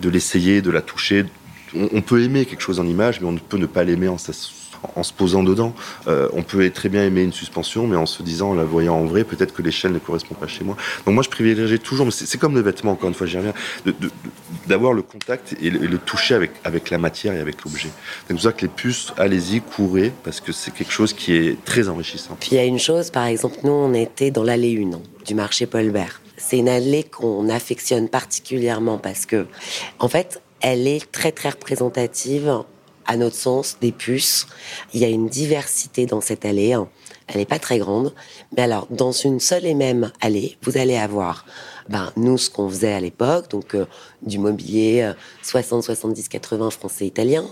de 0.01 0.09
l'essayer, 0.09 0.61
de 0.61 0.71
la 0.71 0.81
toucher. 0.81 1.23
On, 1.73 1.87
on, 1.93 2.01
peut 2.01 2.21
aimer 2.21 2.45
quelque 2.45 2.61
chose 2.61 2.81
en 2.81 2.85
image, 2.85 3.21
mais 3.21 3.27
on 3.27 3.31
ne 3.31 3.39
peut 3.39 3.57
ne 3.57 3.65
pas 3.65 3.85
l'aimer 3.85 4.09
en 4.09 4.17
sa 4.17 4.33
en 4.95 5.03
se 5.03 5.13
posant 5.13 5.43
dedans. 5.43 5.73
Euh, 6.07 6.30
on 6.34 6.43
peut 6.43 6.69
très 6.69 6.89
bien 6.89 7.03
aimer 7.03 7.23
une 7.23 7.34
suspension, 7.34 7.88
mais 7.88 7.95
en 7.95 8.05
se 8.05 8.23
disant, 8.23 8.51
en 8.51 8.53
la 8.53 8.63
voyant 8.63 8.95
en 8.95 9.05
vrai, 9.05 9.23
peut-être 9.23 9.53
que 9.53 9.61
l'échelle 9.61 9.91
ne 9.91 9.99
correspond 9.99 10.36
pas 10.36 10.47
chez 10.47 10.63
moi. 10.63 10.76
Donc 11.05 11.15
moi, 11.15 11.23
je 11.23 11.30
privilégie 11.30 11.80
toujours, 11.80 12.05
mais 12.05 12.11
c'est 12.11 12.38
comme 12.38 12.55
le 12.55 12.61
vêtement, 12.61 12.91
encore 12.91 13.09
une 13.09 13.15
fois, 13.15 13.28
j'y 13.28 13.38
reviens, 13.38 13.53
d'avoir 14.67 14.93
le 14.93 15.01
contact 15.01 15.55
et 15.61 15.69
le, 15.69 15.97
toucher 15.97 16.36
avec, 16.63 16.89
la 16.89 16.97
matière 16.97 17.34
et 17.34 17.39
avec 17.39 17.63
l'objet. 17.63 17.89
C'est 18.28 18.34
pour 18.34 18.41
ça 18.41 18.51
que 18.51 18.61
les 18.61 18.67
puces, 18.67 19.13
allez-y, 19.17 19.61
courez, 19.61 20.11
parce 20.23 20.41
que 20.41 20.51
c'est 20.51 20.73
quelque 20.73 20.91
chose 20.91 21.13
qui 21.13 21.36
est 21.36 21.63
très 21.65 21.88
enrichissant. 21.88 22.38
Puis 22.39 22.49
il 22.51 22.55
y 22.55 22.59
a 22.59 22.65
une 22.65 22.80
chose, 22.80 23.09
par 23.09 23.26
exemple, 23.26 23.57
nous, 23.63 23.71
on 23.71 23.93
était 23.93 24.32
dans 24.32 24.43
l'allée 24.43 24.78
1 24.78 25.26
du 25.26 25.36
marché 25.36 25.65
Paul 25.65 25.89
Bert. 25.89 26.21
C'est 26.38 26.57
une 26.57 26.69
allée 26.69 27.03
qu'on 27.03 27.49
affectionne 27.49 28.09
particulièrement 28.09 28.97
parce 28.97 29.26
que, 29.26 29.47
en 29.99 30.07
fait, 30.07 30.41
elle 30.61 30.88
est 30.88 31.11
très 31.11 31.32
très 31.32 31.49
représentative 31.49 32.63
à 33.05 33.17
notre 33.17 33.35
sens, 33.35 33.77
des 33.81 33.91
puces. 33.91 34.47
Il 34.93 34.99
y 34.99 35.05
a 35.05 35.09
une 35.09 35.27
diversité 35.27 36.05
dans 36.05 36.21
cette 36.21 36.45
allée. 36.45 36.75
Elle 37.27 37.37
n'est 37.37 37.45
pas 37.45 37.59
très 37.59 37.79
grande. 37.79 38.13
Mais 38.55 38.63
alors, 38.63 38.87
dans 38.89 39.11
une 39.11 39.39
seule 39.39 39.65
et 39.65 39.73
même 39.73 40.11
allée, 40.21 40.57
vous 40.63 40.77
allez 40.77 40.95
avoir 40.95 41.45
ben, 41.89 42.11
nous, 42.15 42.37
ce 42.37 42.49
qu'on 42.49 42.67
faisait 42.67 42.93
à 42.93 42.99
l'époque, 42.99 43.49
donc 43.51 43.75
euh, 43.75 43.85
du 44.23 44.39
mobilier 44.39 45.11
60, 45.43 45.83
70, 45.83 46.29
80 46.29 46.69
français, 46.71 47.05
italien. 47.05 47.45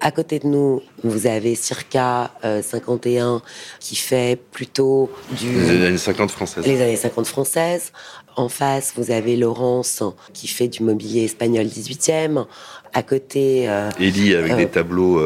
À 0.00 0.10
côté 0.10 0.38
de 0.38 0.46
nous, 0.46 0.82
vous 1.02 1.26
avez 1.26 1.54
Circa 1.54 2.32
51 2.42 3.40
qui 3.78 3.96
fait 3.96 4.38
plutôt 4.50 5.10
du... 5.38 5.50
Les 5.50 5.86
années 5.86 5.96
50 5.96 6.30
françaises. 6.30 6.66
Les 6.66 6.82
années 6.82 6.96
50 6.96 7.26
françaises. 7.26 7.92
En 8.36 8.48
face, 8.48 8.92
vous 8.96 9.10
avez 9.10 9.36
Laurence 9.36 10.02
qui 10.32 10.48
fait 10.48 10.68
du 10.68 10.82
mobilier 10.82 11.24
espagnol 11.24 11.66
18e. 11.66 12.46
À 12.92 13.02
côté. 13.02 13.68
Euh, 13.68 13.90
Elie 13.98 14.34
avec 14.34 14.56
des 14.56 14.68
tableaux 14.68 15.20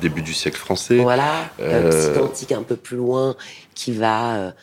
début 0.00 0.22
du 0.22 0.34
siècle 0.34 0.58
français. 0.58 0.98
Voilà. 0.98 1.50
Identique 1.58 2.52
un 2.52 2.62
peu 2.62 2.76
plus 2.76 2.96
loin 2.96 3.36
qui 3.74 3.92
va 3.92 4.54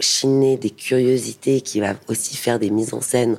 chiner 0.00 0.56
des 0.56 0.70
curiosités, 0.70 1.60
qui 1.60 1.80
va 1.80 1.94
aussi 2.08 2.36
faire 2.36 2.58
des 2.58 2.70
mises 2.70 2.94
en 2.94 3.00
scène 3.00 3.38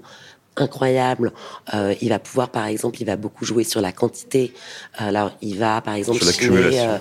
incroyables. 0.57 1.31
Euh, 1.73 1.95
il 2.01 2.09
va 2.09 2.19
pouvoir, 2.19 2.49
par 2.49 2.65
exemple, 2.65 3.01
il 3.01 3.05
va 3.05 3.15
beaucoup 3.15 3.45
jouer 3.45 3.63
sur 3.63 3.81
la 3.81 3.91
quantité. 3.91 4.53
Alors, 4.97 5.31
il 5.41 5.57
va, 5.57 5.81
par 5.81 5.95
exemple, 5.95 6.23
chiner 6.23 6.81
euh, 6.81 6.97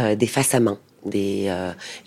euh, 0.00 0.14
des 0.14 0.26
faces 0.26 0.54
à 0.54 0.60
main, 0.60 0.78
des 1.04 1.52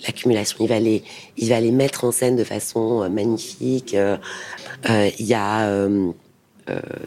l'accumulation. 0.05 0.57
Il 0.61 0.67
va 0.67 0.79
les, 0.79 1.03
il 1.37 1.49
va 1.49 1.59
les 1.59 1.71
mettre 1.71 2.03
en 2.03 2.11
scène 2.11 2.35
de 2.35 2.43
façon 2.43 3.09
magnifique. 3.09 3.95
il 3.95 5.25
y 5.25 5.33
a 5.33 5.87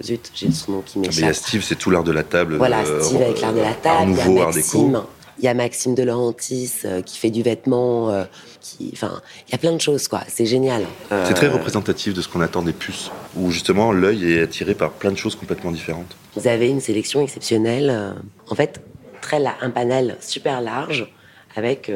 zut, 0.03 0.31
j'ai 0.35 0.51
son 0.51 0.73
nom 0.73 0.83
qui 0.83 0.99
m'échappe. 0.99 1.15
Il 1.19 1.25
y 1.25 1.29
a 1.29 1.35
Steve, 1.35 1.63
c'est 1.63 1.77
tout 1.77 1.91
l'art 1.91 2.05
de 2.05 2.13
la 2.13 2.23
table. 2.23 2.57
Voilà, 2.57 2.85
Steve 3.03 3.23
avec 3.23 3.41
l'art 3.41 3.53
de 3.53 3.61
la 3.61 3.75
table. 3.75 4.11
nouveau 4.11 4.41
art 4.41 4.53
déco. 4.53 4.93
Il 5.41 5.45
y 5.45 5.49
a 5.49 5.55
Maxime 5.55 5.95
de 5.95 6.03
Laurentis 6.03 6.71
euh, 6.85 7.01
qui 7.01 7.17
fait 7.17 7.31
du 7.31 7.43
vêtement. 7.43 8.11
Euh, 8.11 8.25
qui, 8.61 8.91
enfin, 8.93 9.23
il 9.49 9.53
y 9.53 9.55
a 9.55 9.59
plein 9.59 9.73
de 9.73 9.81
choses, 9.81 10.07
quoi. 10.07 10.21
C'est 10.29 10.45
génial. 10.45 10.85
C'est 11.09 11.33
très 11.33 11.47
euh, 11.47 11.53
représentatif 11.53 12.13
de 12.13 12.21
ce 12.21 12.29
qu'on 12.29 12.43
attend 12.43 12.61
des 12.61 12.75
puces, 12.75 13.11
où 13.37 13.51
justement 13.51 13.91
l'œil 13.91 14.33
est 14.33 14.43
attiré 14.43 14.75
par 14.75 14.91
plein 14.91 15.11
de 15.11 15.17
choses 15.17 15.37
complètement 15.37 15.71
différentes. 15.71 16.15
Vous 16.37 16.47
avez 16.47 16.69
une 16.69 16.81
sélection 16.81 17.23
exceptionnelle. 17.23 18.15
En 18.51 18.55
fait, 18.55 18.83
très 19.23 19.43
un 19.63 19.71
panel 19.71 20.19
super 20.21 20.61
large 20.61 21.11
avec 21.57 21.91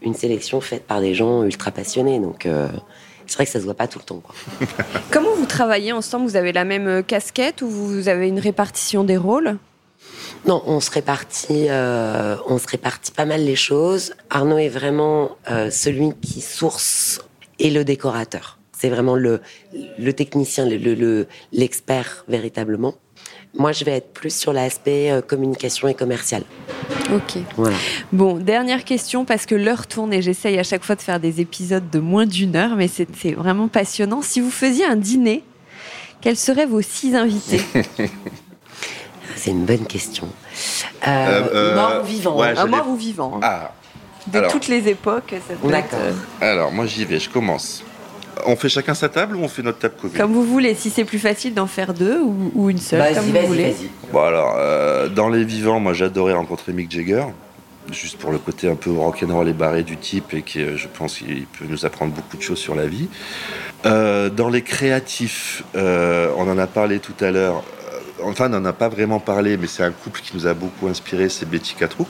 une 0.00 0.14
sélection 0.14 0.62
faite 0.62 0.84
par 0.86 1.02
des 1.02 1.14
gens 1.14 1.44
ultra 1.44 1.70
passionnés. 1.70 2.18
Donc 2.18 2.48
c'est 3.26 3.36
vrai 3.36 3.46
que 3.46 3.52
ça 3.52 3.60
se 3.60 3.64
voit 3.64 3.74
pas 3.74 3.88
tout 3.88 3.98
le 3.98 4.04
temps. 4.04 4.20
Quoi. 4.20 4.34
Comment 5.10 5.34
vous 5.34 5.46
travaillez 5.46 5.92
ensemble? 5.92 6.26
Vous 6.26 6.36
avez 6.36 6.52
la 6.52 6.64
même 6.64 7.02
casquette 7.02 7.62
ou 7.62 7.68
vous 7.68 8.08
avez 8.08 8.28
une 8.28 8.40
répartition 8.40 9.04
des 9.04 9.16
rôles? 9.16 9.58
Non, 10.46 10.62
on 10.66 10.80
se 10.80 10.90
répartit, 10.90 11.66
euh, 11.68 12.36
on 12.46 12.58
se 12.58 12.68
répartit 12.68 13.10
pas 13.10 13.24
mal 13.24 13.44
les 13.44 13.56
choses. 13.56 14.14
Arnaud 14.30 14.58
est 14.58 14.68
vraiment 14.68 15.36
euh, 15.50 15.70
celui 15.70 16.12
qui 16.20 16.40
source 16.40 17.20
et 17.58 17.70
le 17.70 17.84
décorateur. 17.84 18.58
C'est 18.78 18.88
vraiment 18.88 19.16
le, 19.16 19.40
le 19.98 20.12
technicien, 20.12 20.66
le, 20.66 21.26
l'expert 21.52 22.24
véritablement. 22.28 22.94
Moi, 23.58 23.72
je 23.72 23.84
vais 23.84 23.92
être 23.92 24.12
plus 24.12 24.34
sur 24.34 24.52
l'aspect 24.52 25.10
euh, 25.10 25.20
communication 25.20 25.88
et 25.88 25.94
commercial. 25.94 26.42
Ok. 27.12 27.38
Voilà. 27.56 27.76
Bon, 28.12 28.34
dernière 28.34 28.84
question, 28.84 29.24
parce 29.24 29.46
que 29.46 29.54
l'heure 29.54 29.86
tourne 29.86 30.12
et 30.12 30.22
j'essaye 30.22 30.58
à 30.58 30.62
chaque 30.62 30.84
fois 30.84 30.94
de 30.94 31.02
faire 31.02 31.20
des 31.20 31.40
épisodes 31.40 31.88
de 31.90 31.98
moins 31.98 32.26
d'une 32.26 32.56
heure, 32.56 32.76
mais 32.76 32.88
c'est, 32.88 33.32
vraiment 33.32 33.68
passionnant. 33.68 34.22
Si 34.22 34.40
vous 34.40 34.50
faisiez 34.50 34.84
un 34.84 34.96
dîner, 34.96 35.42
quels 36.20 36.36
seraient 36.36 36.66
vos 36.66 36.82
six 36.82 37.14
invités? 37.14 37.62
C'est 39.36 39.50
une 39.50 39.64
bonne 39.64 39.86
question. 39.86 40.28
Euh, 41.06 41.08
euh, 41.08 41.48
euh, 41.54 41.74
mort 41.74 42.02
ou 42.02 42.06
vivant 42.06 42.38
ouais, 42.38 42.66
Mort 42.66 42.88
ou 42.88 42.96
vivant 42.96 43.40
ah, 43.42 43.72
De 44.26 44.40
toutes 44.50 44.66
les 44.68 44.88
époques. 44.88 45.34
D'accord. 45.62 45.98
Alors, 46.40 46.72
moi, 46.72 46.86
j'y 46.86 47.04
vais, 47.04 47.20
je 47.20 47.28
commence. 47.28 47.84
On 48.44 48.56
fait 48.56 48.68
chacun 48.68 48.94
sa 48.94 49.08
table 49.08 49.36
ou 49.36 49.40
on 49.40 49.48
fait 49.48 49.62
notre 49.62 49.78
table 49.78 49.94
commune 50.00 50.16
Comme 50.16 50.32
vous 50.32 50.44
voulez, 50.44 50.74
si 50.74 50.90
c'est 50.90 51.04
plus 51.04 51.18
facile 51.18 51.54
d'en 51.54 51.66
faire 51.66 51.94
deux 51.94 52.20
ou, 52.20 52.68
une 52.68 52.78
seule, 52.78 53.14
comme 53.14 53.24
vous 53.24 53.46
voulez. 53.46 53.74
Bon 54.12 54.22
alors, 54.22 55.10
dans 55.10 55.28
les 55.28 55.44
vivants, 55.44 55.80
moi 55.80 55.94
j'adorais 55.94 56.34
rencontrer 56.34 56.72
Mick 56.72 56.90
Jagger, 56.90 57.24
juste 57.90 58.18
pour 58.18 58.32
le 58.32 58.38
côté 58.38 58.68
un 58.68 58.74
peu 58.74 58.90
rock'n'roll 58.90 59.48
et 59.48 59.52
barré 59.52 59.82
du 59.82 59.96
type 59.96 60.34
et 60.34 60.42
qui, 60.42 60.60
je 60.76 60.88
pense, 60.88 61.18
qu'il 61.18 61.46
peut 61.46 61.64
nous 61.68 61.86
apprendre 61.86 62.12
beaucoup 62.12 62.36
de 62.36 62.42
choses 62.42 62.58
sur 62.58 62.74
la 62.74 62.86
vie. 62.86 63.08
dans 63.84 64.48
les 64.50 64.62
créatifs, 64.62 65.64
on 65.74 66.48
en 66.48 66.58
a 66.58 66.66
parlé 66.66 66.98
tout 66.98 67.24
à 67.24 67.30
l'heure, 67.30 67.64
enfin, 68.22 68.46
on 68.46 68.60
n'en 68.60 68.64
a 68.64 68.72
pas 68.72 68.88
vraiment 68.88 69.20
parlé, 69.20 69.56
mais 69.56 69.66
c'est 69.66 69.82
un 69.82 69.92
couple 69.92 70.20
qui 70.20 70.36
nous 70.36 70.46
a 70.46 70.54
beaucoup 70.54 70.88
inspiré, 70.88 71.28
c'est 71.28 71.48
Betty 71.48 71.74
Catroux. 71.74 72.08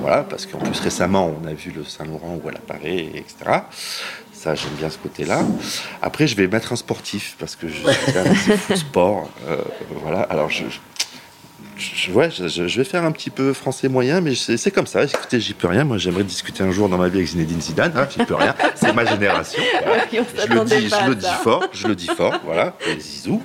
Voilà, 0.00 0.24
parce 0.24 0.46
qu'en 0.46 0.58
plus 0.58 0.80
récemment, 0.80 1.32
on 1.40 1.46
a 1.46 1.52
vu 1.52 1.70
le 1.70 1.84
Saint-Laurent 1.84 2.40
où 2.42 2.48
elle 2.48 2.56
apparaît, 2.56 3.10
etc. 3.14 3.60
Ça, 4.38 4.54
j'aime 4.54 4.74
bien 4.78 4.88
ce 4.88 4.98
côté-là. 4.98 5.42
Après, 6.00 6.28
je 6.28 6.36
vais 6.36 6.46
mettre 6.46 6.72
un 6.72 6.76
sportif, 6.76 7.34
parce 7.40 7.56
que 7.56 7.66
je 7.66 7.74
suis 7.74 8.12
quand 8.12 8.22
même 8.22 8.76
sport. 8.76 9.28
Euh, 9.48 9.56
voilà, 10.00 10.20
alors 10.20 10.48
je, 10.48 10.62
je, 11.76 12.12
ouais, 12.12 12.30
je, 12.30 12.62
vais 12.62 12.84
faire 12.84 13.02
un 13.04 13.10
petit 13.10 13.30
peu 13.30 13.52
français 13.52 13.88
moyen, 13.88 14.20
mais 14.20 14.36
c'est 14.36 14.70
comme 14.70 14.86
ça. 14.86 15.02
Écoutez, 15.02 15.40
j'y 15.40 15.54
peux 15.54 15.66
rien. 15.66 15.82
Moi, 15.82 15.98
j'aimerais 15.98 16.22
discuter 16.22 16.62
un 16.62 16.70
jour 16.70 16.88
dans 16.88 16.98
ma 16.98 17.08
vie 17.08 17.16
avec 17.16 17.28
Zinedine 17.28 17.60
Zidane. 17.60 17.92
Hein, 17.96 18.06
j'y 18.16 18.24
peux 18.24 18.36
rien. 18.36 18.54
C'est 18.76 18.92
ma 18.92 19.04
génération. 19.04 19.60
Je, 20.12 20.54
le 20.54 20.64
dis, 20.64 20.88
je 20.88 21.08
le 21.08 21.14
dis 21.16 21.26
fort. 21.42 21.64
Je 21.72 21.88
le 21.88 21.96
dis 21.96 22.06
fort. 22.06 22.40
Voilà. 22.44 22.76
Zizou 22.98 23.42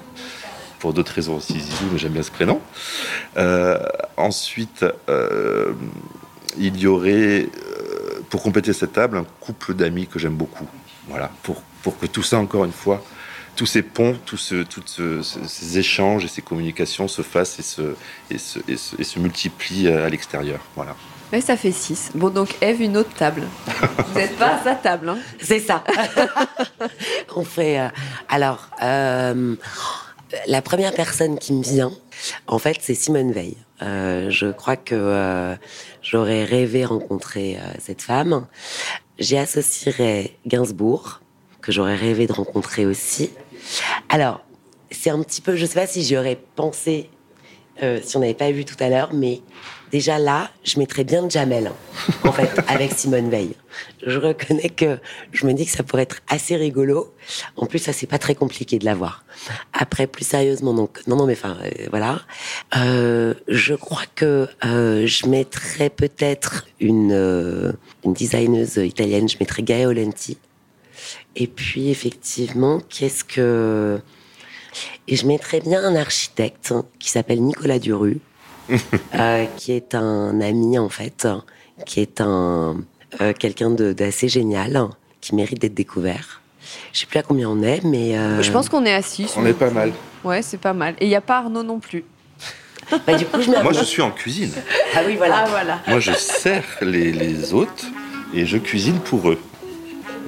pour 0.79 0.93
d'autres 0.93 1.13
raisons 1.13 1.37
aussi, 1.37 1.59
Zizou, 1.59 1.85
mais 1.93 1.97
j'aime 1.97 2.11
bien 2.11 2.23
ce 2.23 2.31
prénom. 2.31 2.59
Euh, 3.37 3.79
ensuite, 4.17 4.85
euh, 5.09 5.71
il 6.57 6.77
y 6.77 6.87
aurait, 6.87 7.47
pour 8.29 8.43
compléter 8.43 8.73
cette 8.73 8.91
table, 8.91 9.17
un 9.17 9.25
couple 9.39 9.75
d'amis 9.75 10.07
que 10.07 10.19
j'aime 10.19 10.35
beaucoup. 10.35 10.67
Voilà, 11.07 11.31
pour, 11.43 11.61
pour 11.81 11.97
que 11.97 12.05
tout 12.05 12.23
ça, 12.23 12.37
encore 12.37 12.65
une 12.65 12.71
fois, 12.71 13.03
tous 13.55 13.65
ces 13.65 13.83
ponts, 13.83 14.17
tous 14.25 14.37
ce, 14.37 15.21
ces 15.21 15.77
échanges 15.77 16.25
et 16.25 16.27
ces 16.27 16.41
communications 16.41 17.07
se 17.07 17.21
fassent 17.21 17.59
et 17.59 17.63
se, 17.63 17.95
et 18.31 18.37
se, 18.37 18.59
et 18.67 19.03
se, 19.03 19.19
multiplient 19.19 19.89
à 19.89 20.09
l'extérieur. 20.09 20.59
Voilà. 20.75 20.95
Mais 21.31 21.41
ça 21.41 21.57
fait 21.57 21.71
six. 21.71 22.11
Bon, 22.15 22.29
donc 22.29 22.55
Eve, 22.61 22.81
une 22.81 22.97
autre 22.97 23.13
table. 23.13 23.43
Vous 24.07 24.19
n'êtes 24.19 24.37
pas 24.37 24.55
à 24.55 24.63
sa 24.63 24.75
table. 24.75 25.09
Hein 25.09 25.17
C'est 25.39 25.59
ça. 25.59 25.83
On 27.35 27.43
fait. 27.43 27.79
alors, 28.29 28.69
la 30.47 30.61
première 30.61 30.93
personne 30.93 31.37
qui 31.37 31.53
me 31.53 31.63
vient, 31.63 31.91
en 32.47 32.59
fait, 32.59 32.77
c'est 32.81 32.95
Simone 32.95 33.31
Veil. 33.31 33.57
Euh, 33.81 34.29
je 34.29 34.51
crois 34.51 34.75
que 34.75 34.95
euh, 34.95 35.55
j'aurais 36.01 36.45
rêvé 36.45 36.85
rencontrer 36.85 37.57
euh, 37.57 37.73
cette 37.79 38.01
femme. 38.01 38.45
J'y 39.19 39.37
associerais 39.37 40.35
Gainsbourg, 40.47 41.21
que 41.61 41.71
j'aurais 41.71 41.95
rêvé 41.95 42.27
de 42.27 42.33
rencontrer 42.33 42.85
aussi. 42.85 43.29
Alors, 44.09 44.41
c'est 44.91 45.09
un 45.09 45.21
petit 45.23 45.41
peu, 45.41 45.55
je 45.55 45.65
sais 45.65 45.79
pas 45.79 45.87
si 45.87 46.03
j'y 46.03 46.17
aurais 46.17 46.39
pensé 46.55 47.09
si 48.03 48.17
on 48.17 48.19
n'avait 48.19 48.33
pas 48.33 48.51
vu 48.51 48.65
tout 48.65 48.75
à 48.79 48.89
l'heure, 48.89 49.13
mais 49.13 49.41
déjà 49.93 50.17
là, 50.17 50.49
je 50.63 50.79
mettrais 50.79 51.03
bien 51.03 51.29
Jamel, 51.29 51.71
en 52.23 52.31
fait, 52.31 52.49
avec 52.67 52.93
Simone 52.93 53.29
Veil. 53.29 53.51
Je 54.05 54.17
reconnais 54.17 54.69
que 54.69 54.97
je 55.31 55.45
me 55.45 55.53
dis 55.53 55.65
que 55.67 55.71
ça 55.71 55.83
pourrait 55.83 56.01
être 56.01 56.17
assez 56.27 56.55
rigolo. 56.55 57.13
En 57.57 57.67
plus, 57.67 57.77
ça 57.77 57.93
c'est 57.93 58.07
pas 58.07 58.17
très 58.17 58.33
compliqué 58.33 58.79
de 58.79 58.85
l'avoir. 58.85 59.23
Après, 59.71 60.07
plus 60.07 60.25
sérieusement, 60.25 60.73
donc 60.73 61.05
non, 61.05 61.15
non, 61.15 61.27
mais 61.27 61.33
enfin, 61.33 61.57
euh, 61.63 61.69
voilà. 61.91 62.21
Euh, 62.75 63.35
je 63.47 63.75
crois 63.75 64.05
que 64.15 64.47
euh, 64.65 65.05
je 65.05 65.27
mettrais 65.27 65.91
peut-être 65.91 66.65
une 66.79 67.75
une 68.03 68.13
designeuse 68.13 68.77
italienne. 68.77 69.29
Je 69.29 69.37
mettrais 69.39 69.61
Gaia 69.61 69.87
Olenti. 69.87 70.37
Et 71.35 71.45
puis 71.45 71.89
effectivement, 71.89 72.81
qu'est-ce 72.89 73.23
que 73.23 73.99
et 75.07 75.15
je 75.15 75.27
mettrais 75.27 75.59
bien 75.59 75.83
un 75.83 75.95
architecte 75.95 76.73
qui 76.97 77.11
s'appelle 77.11 77.43
Nicolas 77.43 77.77
Duru 77.77 78.21
euh, 79.15 79.45
qui 79.57 79.71
est 79.71 79.95
un 79.95 80.39
ami 80.41 80.77
en 80.79 80.89
fait, 80.89 81.27
qui 81.85 81.99
est 81.99 82.21
un 82.21 82.77
euh, 83.21 83.33
quelqu'un 83.33 83.69
d'assez 83.69 84.27
génial, 84.27 84.87
qui 85.21 85.35
mérite 85.35 85.59
d'être 85.59 85.73
découvert. 85.73 86.41
Je 86.91 87.01
sais 87.01 87.05
plus 87.05 87.19
à 87.19 87.23
combien 87.23 87.49
on 87.49 87.61
est, 87.61 87.83
mais 87.83 88.17
euh, 88.17 88.41
je 88.41 88.51
pense 88.51 88.69
qu'on 88.69 88.85
est 88.85 88.93
à 88.93 89.01
6. 89.01 89.35
On 89.37 89.45
est 89.45 89.53
pas 89.53 89.69
mal. 89.69 89.91
Ouais, 90.23 90.41
c'est 90.41 90.57
pas 90.57 90.73
mal. 90.73 90.95
Et 90.99 91.05
il 91.05 91.09
n'y 91.09 91.15
a 91.15 91.21
pas 91.21 91.39
Arnaud 91.39 91.63
non 91.63 91.79
plus. 91.79 92.05
Bah, 93.07 93.15
du 93.15 93.25
coup, 93.25 93.41
je 93.41 93.49
Moi, 93.49 93.73
je 93.73 93.83
suis 93.83 94.01
en 94.01 94.11
cuisine. 94.11 94.51
Ah 94.95 94.99
oui, 95.05 95.15
voilà. 95.15 95.43
Ah, 95.45 95.49
voilà. 95.49 95.79
Moi, 95.87 95.99
je 95.99 96.11
sers 96.11 96.63
les, 96.81 97.11
les 97.11 97.53
hôtes 97.53 97.85
et 98.33 98.45
je 98.45 98.57
cuisine 98.57 98.99
pour 98.99 99.29
eux. 99.29 99.39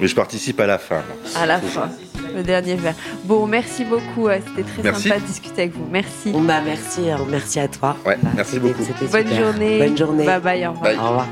Mais 0.00 0.08
je 0.08 0.14
participe 0.14 0.60
à 0.60 0.66
la 0.66 0.78
fin. 0.78 1.02
À 1.34 1.46
la 1.46 1.60
fin 1.60 1.90
le 2.36 2.42
dernier 2.42 2.74
verre. 2.74 2.94
Bon, 3.24 3.46
merci 3.46 3.84
beaucoup. 3.84 4.28
C'était 4.48 4.62
très 4.62 4.94
sympa 4.94 5.18
de 5.18 5.24
discuter 5.24 5.62
avec 5.62 5.74
vous. 5.74 5.86
Merci. 5.90 6.32
Bah, 6.32 6.60
merci, 6.64 7.10
hein. 7.10 7.18
merci 7.28 7.58
à 7.58 7.68
toi. 7.68 7.96
Ouais, 8.06 8.18
merci 8.34 8.58
beaucoup. 8.58 8.84
Bonne 9.10 9.34
journée. 9.34 9.78
Bonne 9.78 9.96
journée. 9.96 10.26
Bye 10.26 10.40
bye. 10.40 10.66
Au 10.66 10.72
revoir. 10.72 10.94
Au 10.94 11.08
revoir. 11.08 11.26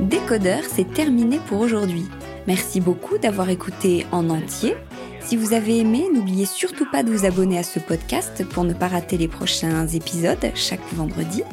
Décodeur, 0.00 0.62
c'est 0.68 0.92
terminé 0.92 1.38
pour 1.46 1.60
aujourd'hui. 1.60 2.06
Merci 2.46 2.80
beaucoup 2.80 3.18
d'avoir 3.18 3.50
écouté 3.50 4.06
en 4.10 4.30
entier. 4.30 4.74
Si 5.20 5.36
vous 5.36 5.52
avez 5.52 5.78
aimé, 5.78 6.06
n'oubliez 6.12 6.46
surtout 6.46 6.86
pas 6.90 7.02
de 7.02 7.10
vous 7.10 7.24
abonner 7.24 7.58
à 7.58 7.62
ce 7.62 7.78
podcast 7.78 8.44
pour 8.48 8.64
ne 8.64 8.74
pas 8.74 8.88
rater 8.88 9.16
les 9.16 9.28
prochains 9.28 9.86
épisodes 9.86 10.50
chaque 10.54 10.80
vendredi. 10.92 11.44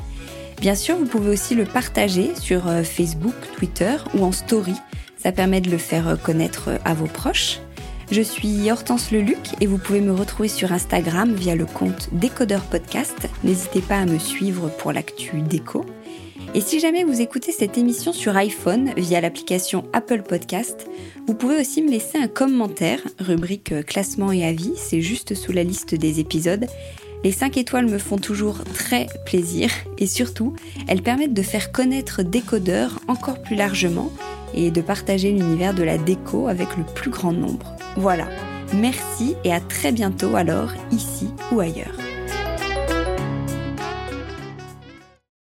Bien 0.60 0.76
sûr, 0.76 0.97
vous 0.97 1.05
pouvez 1.05 1.30
aussi 1.30 1.55
le 1.55 1.64
partager 1.64 2.32
sur 2.36 2.68
euh, 2.68 2.84
Facebook, 2.84 3.36
Twitter 3.55 3.95
ou 4.14 4.26
en 4.26 4.32
story 4.32 4.76
Ça 5.22 5.34
permet 5.34 5.59
de 5.59 5.70
le 5.70 5.78
faire 5.78 6.17
connaître 6.24 6.70
à 6.86 6.93
vos 6.93 7.07
proches. 7.07 7.59
Je 8.09 8.22
suis 8.22 8.72
Hortense 8.72 9.11
Leluc 9.11 9.38
et 9.59 9.67
vous 9.67 9.78
pouvez 9.78 9.99
me 9.99 10.13
retrouver 10.13 10.47
sur 10.47 10.72
Instagram 10.72 11.34
via 11.34 11.55
le 11.55 11.65
compte 11.65 12.09
Décodeur 12.13 12.61
Podcast. 12.61 13.28
N'hésitez 13.43 13.82
pas 13.82 13.97
à 13.97 14.05
me 14.05 14.17
suivre 14.17 14.70
pour 14.70 14.93
l'actu 14.93 15.41
déco. 15.41 15.86
Et 16.55 16.61
si 16.61 16.80
jamais 16.80 17.03
vous 17.03 17.20
écoutez 17.20 17.51
cette 17.51 17.78
émission 17.78 18.13
sur 18.13 18.36
iPhone 18.38 18.91
via 18.95 19.20
l'application 19.20 19.84
Apple 19.91 20.24
Podcast, 20.24 20.88
vous 21.28 21.36
pouvez 21.36 21.59
aussi 21.59 21.84
me 21.84 21.91
laisser 21.91 22.17
un 22.17 22.30
commentaire, 22.30 23.01
rubrique 23.20 23.86
classement 23.86 24.32
et 24.32 24.45
avis, 24.45 24.74
c'est 24.78 25.01
juste 25.01 25.36
sous 25.36 25.51
la 25.51 25.63
liste 25.63 25.93
des 25.93 26.22
épisodes. 26.22 26.65
Les 27.26 27.34
5 27.34 27.57
étoiles 27.57 27.88
me 27.88 27.97
font 27.97 28.17
toujours 28.17 28.63
très 28.74 29.07
plaisir 29.26 29.70
et 29.97 30.07
surtout, 30.07 30.55
elles 30.88 31.03
permettent 31.03 31.34
de 31.34 31.41
faire 31.41 31.74
connaître 31.74 32.24
Décodeur 32.24 32.99
encore 33.09 33.41
plus 33.41 33.57
largement 33.57 34.09
et 34.54 34.72
de 34.72 34.82
partager 34.82 35.32
l'univers 35.32 35.74
de 35.74 35.84
la 35.84 35.97
déco 35.97 36.47
avec 36.47 36.76
le 36.78 36.84
plus 36.84 37.12
grand 37.12 37.34
nombre. 37.34 37.76
Voilà, 37.97 38.28
merci 38.74 39.36
et 39.43 39.54
à 39.54 39.60
très 39.60 39.91
bientôt 39.91 40.36
alors, 40.36 40.74
ici 40.91 41.30
ou 41.52 41.60
ailleurs. 41.60 42.09